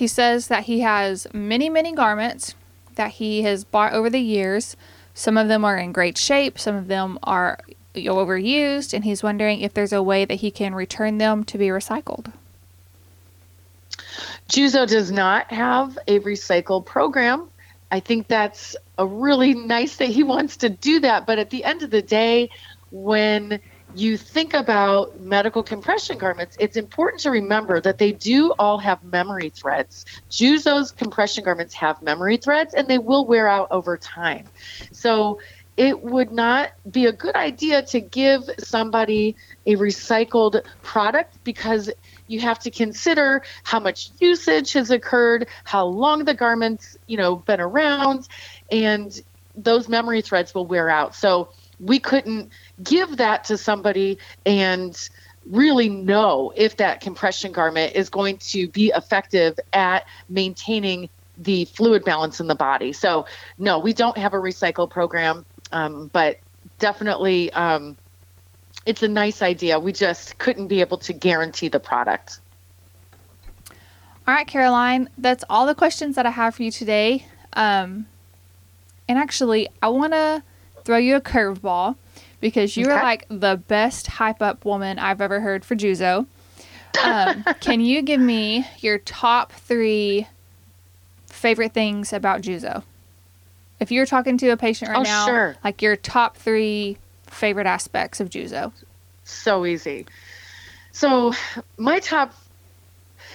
He 0.00 0.06
says 0.06 0.46
that 0.46 0.64
he 0.64 0.80
has 0.80 1.26
many, 1.34 1.68
many 1.68 1.92
garments 1.92 2.54
that 2.94 3.10
he 3.10 3.42
has 3.42 3.64
bought 3.64 3.92
over 3.92 4.08
the 4.08 4.18
years. 4.18 4.74
Some 5.12 5.36
of 5.36 5.46
them 5.46 5.62
are 5.62 5.76
in 5.76 5.92
great 5.92 6.16
shape, 6.16 6.58
some 6.58 6.74
of 6.74 6.86
them 6.86 7.18
are 7.22 7.58
overused, 7.94 8.94
and 8.94 9.04
he's 9.04 9.22
wondering 9.22 9.60
if 9.60 9.74
there's 9.74 9.92
a 9.92 10.02
way 10.02 10.24
that 10.24 10.36
he 10.36 10.50
can 10.50 10.74
return 10.74 11.18
them 11.18 11.44
to 11.44 11.58
be 11.58 11.66
recycled. 11.66 12.32
Juzo 14.48 14.88
does 14.88 15.12
not 15.12 15.52
have 15.52 15.98
a 16.08 16.20
recycle 16.20 16.82
program. 16.82 17.50
I 17.92 18.00
think 18.00 18.26
that's 18.26 18.76
a 18.96 19.06
really 19.06 19.52
nice 19.52 19.96
that 19.96 20.08
he 20.08 20.22
wants 20.22 20.56
to 20.56 20.70
do 20.70 21.00
that. 21.00 21.26
But 21.26 21.38
at 21.38 21.50
the 21.50 21.62
end 21.62 21.82
of 21.82 21.90
the 21.90 22.00
day, 22.00 22.48
when 22.90 23.60
you 23.94 24.16
think 24.16 24.54
about 24.54 25.20
medical 25.20 25.62
compression 25.62 26.18
garments, 26.18 26.56
it's 26.60 26.76
important 26.76 27.22
to 27.22 27.30
remember 27.30 27.80
that 27.80 27.98
they 27.98 28.12
do 28.12 28.52
all 28.58 28.78
have 28.78 29.02
memory 29.02 29.50
threads. 29.50 30.04
Juzo's 30.30 30.92
compression 30.92 31.44
garments 31.44 31.74
have 31.74 32.00
memory 32.02 32.36
threads 32.36 32.74
and 32.74 32.86
they 32.88 32.98
will 32.98 33.26
wear 33.26 33.48
out 33.48 33.68
over 33.70 33.96
time. 33.96 34.46
So 34.92 35.40
it 35.76 36.02
would 36.02 36.30
not 36.30 36.72
be 36.90 37.06
a 37.06 37.12
good 37.12 37.34
idea 37.34 37.82
to 37.82 38.00
give 38.00 38.42
somebody 38.58 39.36
a 39.66 39.76
recycled 39.76 40.62
product 40.82 41.42
because 41.42 41.90
you 42.26 42.40
have 42.40 42.58
to 42.60 42.70
consider 42.70 43.42
how 43.62 43.80
much 43.80 44.10
usage 44.18 44.74
has 44.74 44.90
occurred, 44.90 45.48
how 45.64 45.86
long 45.86 46.24
the 46.24 46.34
garment's, 46.34 46.98
you 47.06 47.16
know, 47.16 47.36
been 47.36 47.60
around, 47.60 48.28
and 48.70 49.22
those 49.56 49.88
memory 49.88 50.20
threads 50.22 50.54
will 50.54 50.66
wear 50.66 50.90
out. 50.90 51.14
So 51.14 51.50
we 51.80 51.98
couldn't 51.98 52.50
give 52.82 53.16
that 53.16 53.44
to 53.44 53.56
somebody 53.56 54.18
and 54.44 55.08
really 55.46 55.88
know 55.88 56.52
if 56.54 56.76
that 56.76 57.00
compression 57.00 57.52
garment 57.52 57.94
is 57.94 58.08
going 58.08 58.36
to 58.38 58.68
be 58.68 58.92
effective 58.94 59.58
at 59.72 60.06
maintaining 60.28 61.08
the 61.38 61.64
fluid 61.66 62.04
balance 62.04 62.40
in 62.40 62.46
the 62.46 62.54
body. 62.54 62.92
So, 62.92 63.26
no, 63.58 63.78
we 63.78 63.94
don't 63.94 64.18
have 64.18 64.34
a 64.34 64.38
recycle 64.38 64.88
program, 64.88 65.46
um, 65.72 66.10
but 66.12 66.38
definitely 66.78 67.50
um, 67.52 67.96
it's 68.84 69.02
a 69.02 69.08
nice 69.08 69.40
idea. 69.40 69.78
We 69.78 69.92
just 69.92 70.36
couldn't 70.38 70.68
be 70.68 70.80
able 70.80 70.98
to 70.98 71.12
guarantee 71.14 71.68
the 71.68 71.80
product. 71.80 72.40
All 74.28 74.34
right, 74.34 74.46
Caroline, 74.46 75.08
that's 75.16 75.44
all 75.48 75.66
the 75.66 75.74
questions 75.74 76.16
that 76.16 76.26
I 76.26 76.30
have 76.30 76.54
for 76.54 76.62
you 76.62 76.70
today. 76.70 77.26
Um, 77.54 78.06
and 79.08 79.18
actually, 79.18 79.68
I 79.82 79.88
want 79.88 80.12
to 80.12 80.42
throw 80.84 80.96
you 80.98 81.16
a 81.16 81.20
curveball 81.20 81.96
because 82.40 82.76
you 82.76 82.86
okay. 82.86 82.94
are 82.94 83.02
like 83.02 83.26
the 83.28 83.60
best 83.68 84.06
hype 84.06 84.42
up 84.42 84.64
woman 84.64 84.98
I've 84.98 85.20
ever 85.20 85.40
heard 85.40 85.64
for 85.64 85.76
Juzo. 85.76 86.26
Um, 87.02 87.44
can 87.60 87.80
you 87.80 88.02
give 88.02 88.20
me 88.20 88.66
your 88.78 88.98
top 88.98 89.52
three 89.52 90.26
favorite 91.26 91.72
things 91.72 92.12
about 92.12 92.42
Juzo? 92.42 92.82
If 93.78 93.90
you're 93.90 94.06
talking 94.06 94.36
to 94.38 94.48
a 94.50 94.56
patient 94.56 94.90
right 94.90 94.98
oh, 94.98 95.02
now, 95.02 95.26
sure. 95.26 95.56
like 95.64 95.80
your 95.80 95.96
top 95.96 96.36
three 96.36 96.98
favorite 97.26 97.66
aspects 97.66 98.20
of 98.20 98.28
Juzo? 98.28 98.72
So 99.24 99.64
easy. 99.64 100.06
So 100.92 101.32
my 101.78 102.00
top 102.00 102.34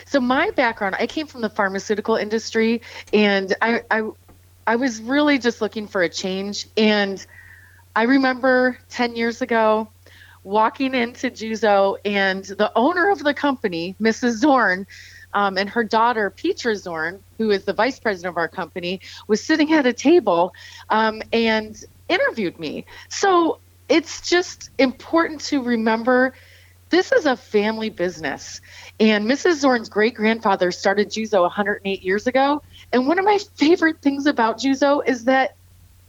so 0.05 0.19
my 0.19 0.51
background, 0.51 0.95
I 0.99 1.07
came 1.07 1.25
from 1.25 1.41
the 1.41 1.49
pharmaceutical 1.49 2.15
industry 2.15 2.81
and 3.11 3.55
I, 3.61 3.81
I 3.89 4.09
I 4.67 4.75
was 4.77 5.01
really 5.01 5.37
just 5.37 5.61
looking 5.61 5.87
for 5.87 6.01
a 6.01 6.09
change 6.09 6.67
and 6.75 7.25
I 7.95 8.03
remember 8.03 8.77
10 8.89 9.15
years 9.15 9.41
ago 9.41 9.89
walking 10.43 10.93
into 10.93 11.29
Juzo 11.31 11.97
and 12.03 12.43
the 12.43 12.71
owner 12.75 13.09
of 13.09 13.19
the 13.23 13.33
company, 13.33 13.95
Mrs. 14.01 14.37
Zorn, 14.37 14.85
um, 15.33 15.57
and 15.57 15.69
her 15.69 15.83
daughter, 15.83 16.29
Petra 16.29 16.75
Zorn, 16.75 17.21
who 17.37 17.51
is 17.51 17.65
the 17.65 17.73
vice 17.73 17.99
president 17.99 18.33
of 18.33 18.37
our 18.37 18.47
company, 18.47 19.01
was 19.27 19.43
sitting 19.43 19.73
at 19.73 19.85
a 19.85 19.93
table 19.93 20.53
um, 20.89 21.21
and 21.33 21.83
interviewed 22.09 22.57
me. 22.59 22.85
So 23.09 23.59
it's 23.89 24.27
just 24.27 24.69
important 24.77 25.41
to 25.41 25.61
remember 25.61 26.33
this 26.89 27.11
is 27.11 27.25
a 27.25 27.35
family 27.35 27.89
business. 27.89 28.61
And 28.99 29.25
Mrs. 29.29 29.55
Zorn's 29.55 29.89
great 29.89 30.15
grandfather 30.15 30.71
started 30.71 31.09
Juzo 31.09 31.41
108 31.41 32.03
years 32.03 32.27
ago. 32.27 32.61
And 32.95 33.07
one 33.07 33.19
of 33.19 33.25
my 33.25 33.39
favorite 33.57 34.01
things 34.01 34.25
about 34.25 34.57
Juzo 34.57 35.01
is 35.05 35.25
that 35.25 35.57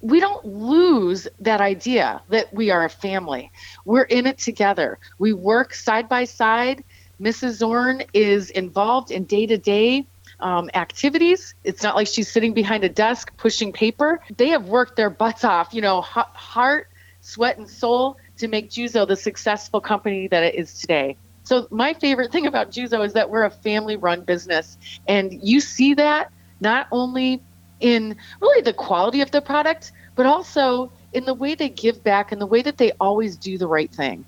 we 0.03 0.20
don't 0.20 0.47
lose 0.47 1.26
that 1.41 1.61
idea 1.61 2.22
that 2.28 2.55
we 2.55 2.70
are 2.70 2.84
a 2.84 2.89
family. 2.89 3.51
We're 3.84 4.05
in 4.05 4.24
it 4.24 4.39
together. 4.39 5.01
We 5.18 5.32
work 5.32 5.74
side 5.74 6.09
by 6.09 6.26
side. 6.26 6.84
Mrs. 7.20 7.55
Zorn 7.55 8.05
is 8.14 8.51
involved 8.51 9.11
in 9.11 9.24
day 9.24 9.47
to 9.47 9.59
day 9.59 10.07
activities. 10.41 11.57
It's 11.64 11.82
not 11.82 11.97
like 11.97 12.07
she's 12.07 12.30
sitting 12.30 12.55
behind 12.55 12.84
a 12.84 12.89
desk 12.89 13.37
pushing 13.37 13.72
paper. 13.72 14.20
They 14.37 14.51
have 14.51 14.68
worked 14.68 14.95
their 14.95 15.11
butts 15.11 15.43
off, 15.43 15.74
you 15.74 15.80
know, 15.80 16.03
heart, 16.03 16.87
sweat, 17.20 17.59
and 17.59 17.68
soul 17.68 18.16
to 18.39 18.47
make 18.47 18.70
Juzo 18.70 19.09
the 19.09 19.16
successful 19.16 19.80
company 19.80 20.28
that 20.28 20.45
it 20.45 20.55
is 20.55 20.72
today. 20.78 21.16
So 21.43 21.66
my 21.72 21.95
favorite 21.95 22.30
thing 22.30 22.47
about 22.47 22.70
Juzo 22.70 23.05
is 23.05 23.14
that 23.14 23.28
we're 23.28 23.45
a 23.45 23.51
family-run 23.51 24.20
business, 24.20 24.78
and 25.09 25.32
you 25.43 25.61
see 25.61 25.95
that 25.95 26.30
not 26.61 26.87
only 26.91 27.43
in 27.81 28.17
really 28.41 28.63
the 28.63 28.73
quality 28.73 29.21
of 29.21 29.31
the 29.31 29.41
product, 29.41 29.93
but 30.15 30.27
also 30.27 30.91
in 31.13 31.25
the 31.25 31.35
way 31.35 31.55
they 31.55 31.69
give 31.69 32.03
back 32.03 32.33
and 32.33 32.41
the 32.41 32.47
way 32.47 32.63
that 32.63 32.79
they 32.79 32.93
always 33.01 33.37
do 33.37 33.59
the 33.59 33.67
right 33.67 33.91
thing. 33.91 34.25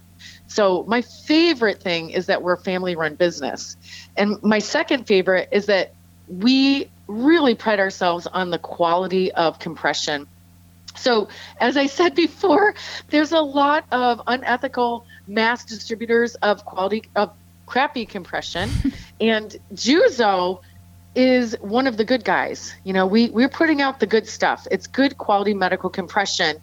So 0.47 0.85
my 0.87 1.03
favorite 1.03 1.83
thing 1.83 2.11
is 2.11 2.27
that 2.27 2.43
we're 2.43 2.55
a 2.55 2.59
family-run 2.59 3.15
business, 3.15 3.77
and 4.17 4.43
my 4.43 4.59
second 4.59 5.07
favorite 5.07 5.49
is 5.53 5.67
that 5.67 5.95
we 6.29 6.89
really 7.07 7.55
pride 7.55 7.81
ourselves 7.81 8.27
on 8.27 8.51
the 8.51 8.59
quality 8.59 9.33
of 9.33 9.59
compression. 9.59 10.27
So, 10.97 11.29
as 11.61 11.77
I 11.77 11.87
said 11.87 12.15
before, 12.15 12.75
there's 13.09 13.33
a 13.33 13.41
lot 13.41 13.85
of 13.93 14.21
unethical 14.27 15.07
mass 15.27 15.65
distributors 15.65 16.35
of 16.37 16.65
quality 16.65 17.05
of 17.15 17.33
crappy 17.67 18.07
compression, 18.07 18.71
and 19.21 19.57
Juzo 19.75 20.61
is 21.19 21.57
one 21.61 21.89
of 21.89 21.97
the 21.97 22.05
good 22.05 22.25
guys. 22.25 22.73
You 22.85 22.93
know, 22.93 23.05
we 23.05 23.29
we're 23.31 23.49
putting 23.49 23.83
out 23.83 23.99
the 23.99 24.07
good 24.07 24.29
stuff. 24.29 24.69
It's 24.71 24.87
good 24.87 25.19
quality 25.19 25.53
medical 25.53 25.91
compression, 25.91 26.59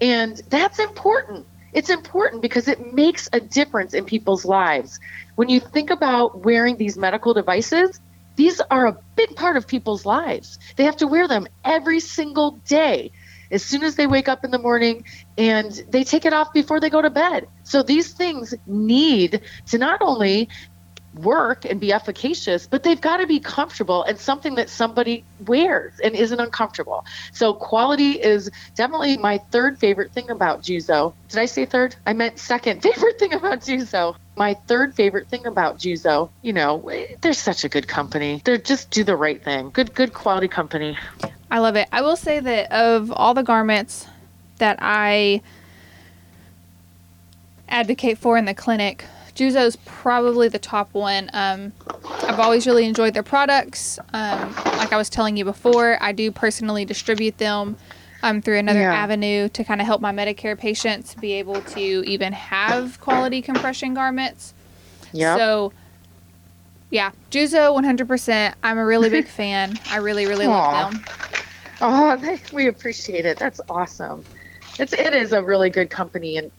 and 0.00 0.40
that's 0.48 0.78
important. 0.78 1.44
It's 1.72 1.90
important 1.90 2.40
because 2.40 2.68
it 2.68 2.94
makes 2.94 3.28
a 3.32 3.40
difference 3.40 3.94
in 3.94 4.04
people's 4.04 4.44
lives. 4.44 5.00
When 5.34 5.48
you 5.48 5.58
think 5.58 5.90
about 5.90 6.44
wearing 6.44 6.76
these 6.76 6.96
medical 6.96 7.34
devices, 7.34 8.00
these 8.36 8.60
are 8.70 8.86
a 8.86 8.96
big 9.16 9.34
part 9.34 9.56
of 9.56 9.66
people's 9.66 10.06
lives. 10.06 10.60
They 10.76 10.84
have 10.84 10.98
to 10.98 11.08
wear 11.08 11.26
them 11.26 11.48
every 11.64 11.98
single 11.98 12.52
day 12.68 13.10
as 13.50 13.64
soon 13.64 13.82
as 13.82 13.96
they 13.96 14.06
wake 14.06 14.28
up 14.28 14.44
in 14.44 14.52
the 14.52 14.58
morning 14.58 15.04
and 15.36 15.72
they 15.88 16.04
take 16.04 16.24
it 16.24 16.32
off 16.32 16.52
before 16.52 16.78
they 16.80 16.90
go 16.90 17.02
to 17.02 17.10
bed. 17.10 17.48
So 17.64 17.82
these 17.82 18.12
things 18.12 18.54
need 18.66 19.42
to 19.66 19.78
not 19.78 20.00
only 20.00 20.48
work 21.18 21.64
and 21.64 21.80
be 21.80 21.92
efficacious, 21.92 22.66
but 22.66 22.82
they've 22.82 23.00
got 23.00 23.18
to 23.18 23.26
be 23.26 23.40
comfortable 23.40 24.02
and 24.04 24.18
something 24.18 24.54
that 24.56 24.68
somebody 24.68 25.24
wears 25.46 25.98
and 26.00 26.14
isn't 26.14 26.40
uncomfortable. 26.40 27.04
So 27.32 27.54
quality 27.54 28.12
is 28.12 28.50
definitely 28.74 29.16
my 29.16 29.38
third 29.50 29.78
favorite 29.78 30.12
thing 30.12 30.30
about 30.30 30.62
Juzo. 30.62 31.14
Did 31.28 31.40
I 31.40 31.46
say 31.46 31.64
third? 31.64 31.96
I 32.06 32.12
meant 32.12 32.38
second 32.38 32.82
favorite 32.82 33.18
thing 33.18 33.32
about 33.32 33.60
Juzo. 33.60 34.16
My 34.36 34.54
third 34.66 34.94
favorite 34.94 35.28
thing 35.28 35.46
about 35.46 35.78
Juzo, 35.78 36.28
you 36.42 36.52
know, 36.52 36.90
they're 37.22 37.32
such 37.32 37.64
a 37.64 37.68
good 37.68 37.88
company. 37.88 38.42
They're 38.44 38.58
just 38.58 38.90
do 38.90 39.02
the 39.02 39.16
right 39.16 39.42
thing. 39.42 39.70
Good, 39.70 39.94
good 39.94 40.12
quality 40.12 40.48
company. 40.48 40.98
I 41.50 41.60
love 41.60 41.76
it. 41.76 41.88
I 41.92 42.02
will 42.02 42.16
say 42.16 42.40
that 42.40 42.72
of 42.72 43.10
all 43.12 43.32
the 43.32 43.42
garments 43.42 44.06
that 44.58 44.78
I 44.80 45.40
advocate 47.68 48.18
for 48.18 48.36
in 48.36 48.44
the 48.44 48.54
clinic, 48.54 49.04
Juzo's 49.36 49.76
probably 49.84 50.48
the 50.48 50.58
top 50.58 50.92
one. 50.94 51.30
Um, 51.34 51.72
I've 52.22 52.40
always 52.40 52.66
really 52.66 52.86
enjoyed 52.86 53.12
their 53.12 53.22
products. 53.22 53.98
Um, 54.12 54.54
like 54.78 54.92
I 54.92 54.96
was 54.96 55.10
telling 55.10 55.36
you 55.36 55.44
before, 55.44 55.98
I 56.00 56.12
do 56.12 56.30
personally 56.32 56.86
distribute 56.86 57.36
them 57.36 57.76
um, 58.22 58.40
through 58.40 58.58
another 58.58 58.80
yeah. 58.80 58.94
avenue 58.94 59.48
to 59.50 59.62
kind 59.62 59.80
of 59.80 59.86
help 59.86 60.00
my 60.00 60.10
Medicare 60.10 60.58
patients 60.58 61.14
be 61.14 61.34
able 61.34 61.60
to 61.60 61.80
even 61.80 62.32
have 62.32 62.98
quality 63.00 63.42
compression 63.42 63.92
garments. 63.92 64.54
Yeah. 65.12 65.36
So, 65.36 65.72
yeah, 66.90 67.10
Juzo 67.30 67.78
100%. 67.78 68.54
I'm 68.62 68.78
a 68.78 68.86
really 68.86 69.10
big 69.10 69.28
fan. 69.28 69.78
I 69.90 69.98
really, 69.98 70.26
really 70.26 70.46
Aww. 70.46 70.48
love 70.50 70.92
them. 70.92 71.04
Oh, 71.82 72.38
we 72.54 72.68
appreciate 72.68 73.26
it. 73.26 73.38
That's 73.38 73.60
awesome. 73.68 74.24
It's 74.78 74.92
it 74.92 75.14
is 75.14 75.32
a 75.32 75.42
really 75.42 75.70
good 75.70 75.88
company, 75.88 76.36
and 76.36 76.50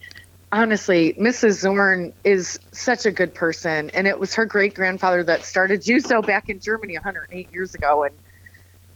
honestly, 0.52 1.14
Mrs. 1.14 1.60
Zorn 1.60 2.12
is 2.24 2.58
such 2.72 3.06
a 3.06 3.10
good 3.10 3.34
person, 3.34 3.90
and 3.90 4.06
it 4.06 4.18
was 4.18 4.34
her 4.34 4.44
great 4.44 4.74
grandfather 4.74 5.22
that 5.24 5.44
started 5.44 5.82
Juzo 5.82 6.24
back 6.24 6.48
in 6.48 6.60
Germany 6.60 6.94
108 6.94 7.52
years 7.52 7.74
ago, 7.74 8.04
and 8.04 8.14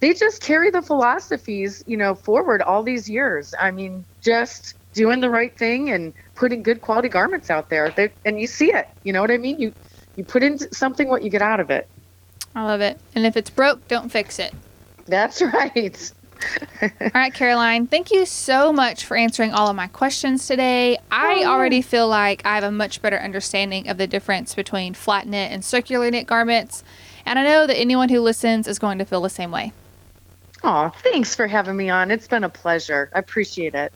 they 0.01 0.15
just 0.15 0.43
carry 0.43 0.71
the 0.71 0.83
philosophies, 0.83 1.85
you 1.87 1.97
know, 1.97 2.15
forward 2.15 2.63
all 2.63 2.83
these 2.83 3.09
years. 3.09 3.55
I 3.59 3.71
mean, 3.71 4.05
just 4.21 4.75
doing 4.95 5.21
the 5.21 5.31
right 5.31 5.57
thing 5.57 5.91
and 5.91 6.13
putting 6.35 6.63
good 6.63 6.81
quality 6.81 7.09
garments 7.09 7.51
out 7.51 7.69
there. 7.69 7.91
They, 7.91 8.11
and 8.25 8.41
you 8.41 8.47
see 8.47 8.73
it. 8.73 8.89
You 9.05 9.13
know 9.13 9.21
what 9.21 9.31
I 9.31 9.39
mean? 9.39 9.61
You 9.61 9.73
you 10.17 10.25
put 10.25 10.43
in 10.43 10.59
something 10.73 11.09
what 11.09 11.23
you 11.23 11.31
get 11.31 11.43
out 11.43 11.61
of 11.61 11.71
it. 11.71 11.89
I 12.55 12.65
love 12.65 12.81
it. 12.81 13.01
And 13.15 13.25
if 13.25 13.37
it's 13.37 13.49
broke, 13.49 13.87
don't 13.89 14.11
fix 14.11 14.39
it. 14.39 14.53
That's 15.07 15.41
right. 15.55 16.13
All 16.83 17.11
right, 17.15 17.33
Caroline, 17.33 17.87
thank 17.87 18.11
you 18.11 18.27
so 18.27 18.73
much 18.73 19.05
for 19.05 19.17
answering 19.17 19.53
all 19.53 19.69
of 19.69 19.77
my 19.77 19.87
questions 19.87 20.47
today. 20.47 20.99
I 21.11 21.43
oh, 21.45 21.51
already 21.51 21.83
feel 21.83 22.09
like 22.09 22.45
I 22.45 22.55
have 22.57 22.65
a 22.65 22.73
much 22.73 23.01
better 23.03 23.19
understanding 23.19 23.89
of 23.89 23.99
the 23.99 24.07
difference 24.07 24.55
between 24.55 24.95
flat 24.95 25.27
knit 25.27 25.53
and 25.53 25.65
circular 25.65 26.11
knit 26.11 26.27
garments, 26.27 26.83
and 27.25 27.39
I 27.39 27.45
know 27.45 27.67
that 27.67 27.77
anyone 27.77 28.09
who 28.09 28.21
listens 28.21 28.67
is 28.67 28.79
going 28.79 28.99
to 28.99 29.05
feel 29.05 29.21
the 29.21 29.31
same 29.31 29.51
way. 29.51 29.73
Oh, 30.65 30.93
thanks 31.03 31.35
for 31.35 31.47
having 31.47 31.77
me 31.77 31.91
on. 31.91 32.11
It's 32.11 32.29
been 32.29 32.45
a 32.45 32.49
pleasure. 32.49 33.11
I 33.15 33.19
appreciate 33.19 33.75
it. 33.75 33.93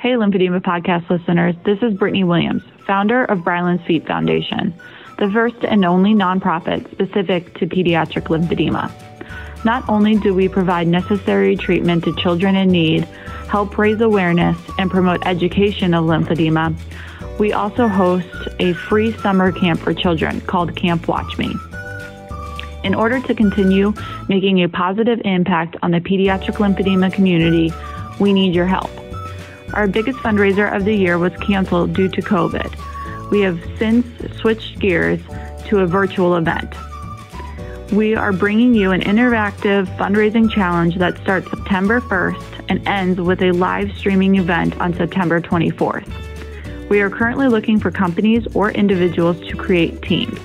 Hey, 0.00 0.10
Lymphedema 0.10 0.60
podcast 0.60 1.10
listeners. 1.10 1.56
This 1.64 1.82
is 1.82 1.94
Brittany 1.94 2.22
Williams, 2.22 2.62
founder 2.86 3.24
of 3.24 3.42
Bryland's 3.42 3.84
Feat 3.84 4.06
Foundation, 4.06 4.72
the 5.18 5.28
first 5.30 5.64
and 5.64 5.84
only 5.84 6.14
nonprofit 6.14 6.88
specific 6.92 7.58
to 7.58 7.66
pediatric 7.66 8.28
lymphedema. 8.28 8.92
Not 9.64 9.88
only 9.88 10.14
do 10.16 10.34
we 10.34 10.48
provide 10.48 10.86
necessary 10.86 11.56
treatment 11.56 12.04
to 12.04 12.14
children 12.14 12.54
in 12.54 12.68
need, 12.68 13.04
help 13.48 13.76
raise 13.76 14.00
awareness, 14.00 14.56
and 14.78 14.90
promote 14.90 15.26
education 15.26 15.94
of 15.94 16.04
lymphedema, 16.04 16.76
we 17.38 17.52
also 17.52 17.88
host 17.88 18.26
a 18.60 18.72
free 18.72 19.12
summer 19.18 19.50
camp 19.52 19.80
for 19.80 19.92
children 19.92 20.40
called 20.42 20.76
Camp 20.76 21.08
Watch 21.08 21.38
Me. 21.38 21.54
In 22.84 22.94
order 22.94 23.20
to 23.20 23.34
continue 23.34 23.92
making 24.28 24.62
a 24.62 24.68
positive 24.68 25.20
impact 25.24 25.76
on 25.82 25.90
the 25.90 26.00
pediatric 26.00 26.56
lymphedema 26.56 27.12
community, 27.12 27.72
we 28.20 28.32
need 28.32 28.54
your 28.54 28.66
help. 28.66 28.90
Our 29.74 29.86
biggest 29.88 30.18
fundraiser 30.20 30.74
of 30.74 30.84
the 30.84 30.94
year 30.94 31.18
was 31.18 31.32
canceled 31.38 31.94
due 31.94 32.08
to 32.08 32.22
COVID. 32.22 33.30
We 33.30 33.40
have 33.40 33.60
since 33.78 34.06
switched 34.38 34.78
gears 34.78 35.20
to 35.66 35.80
a 35.80 35.86
virtual 35.86 36.36
event 36.36 36.74
we 37.92 38.14
are 38.14 38.32
bringing 38.32 38.74
you 38.74 38.92
an 38.92 39.00
interactive 39.00 39.86
fundraising 39.96 40.50
challenge 40.50 40.96
that 40.96 41.16
starts 41.22 41.48
September 41.48 42.00
1st 42.02 42.66
and 42.68 42.86
ends 42.86 43.18
with 43.18 43.40
a 43.40 43.50
live 43.52 43.90
streaming 43.96 44.36
event 44.36 44.78
on 44.78 44.92
September 44.92 45.40
24th. 45.40 46.06
We 46.90 47.00
are 47.00 47.08
currently 47.08 47.48
looking 47.48 47.80
for 47.80 47.90
companies 47.90 48.46
or 48.54 48.70
individuals 48.72 49.40
to 49.48 49.56
create 49.56 50.02
teams. 50.02 50.38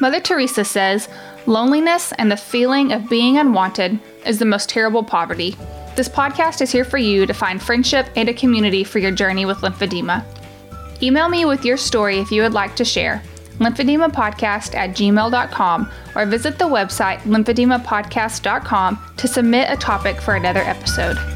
Mother 0.00 0.20
Teresa 0.20 0.64
says, 0.64 1.10
loneliness 1.44 2.12
and 2.12 2.32
the 2.32 2.38
feeling 2.38 2.92
of 2.92 3.10
being 3.10 3.36
unwanted 3.36 4.00
is 4.24 4.38
the 4.38 4.46
most 4.46 4.70
terrible 4.70 5.04
poverty. 5.04 5.54
This 5.96 6.10
podcast 6.10 6.60
is 6.60 6.70
here 6.70 6.84
for 6.84 6.98
you 6.98 7.24
to 7.24 7.32
find 7.32 7.60
friendship 7.60 8.08
and 8.16 8.28
a 8.28 8.34
community 8.34 8.84
for 8.84 8.98
your 8.98 9.12
journey 9.12 9.46
with 9.46 9.62
lymphedema. 9.62 10.22
Email 11.02 11.30
me 11.30 11.46
with 11.46 11.64
your 11.64 11.78
story 11.78 12.18
if 12.18 12.30
you 12.30 12.42
would 12.42 12.52
like 12.52 12.76
to 12.76 12.84
share, 12.84 13.22
lymphedemapodcast 13.60 14.74
at 14.74 14.90
gmail.com, 14.90 15.90
or 16.14 16.26
visit 16.26 16.58
the 16.58 16.66
website 16.66 17.20
lymphedemapodcast.com 17.20 19.12
to 19.16 19.26
submit 19.26 19.70
a 19.70 19.76
topic 19.76 20.20
for 20.20 20.34
another 20.34 20.60
episode. 20.60 21.35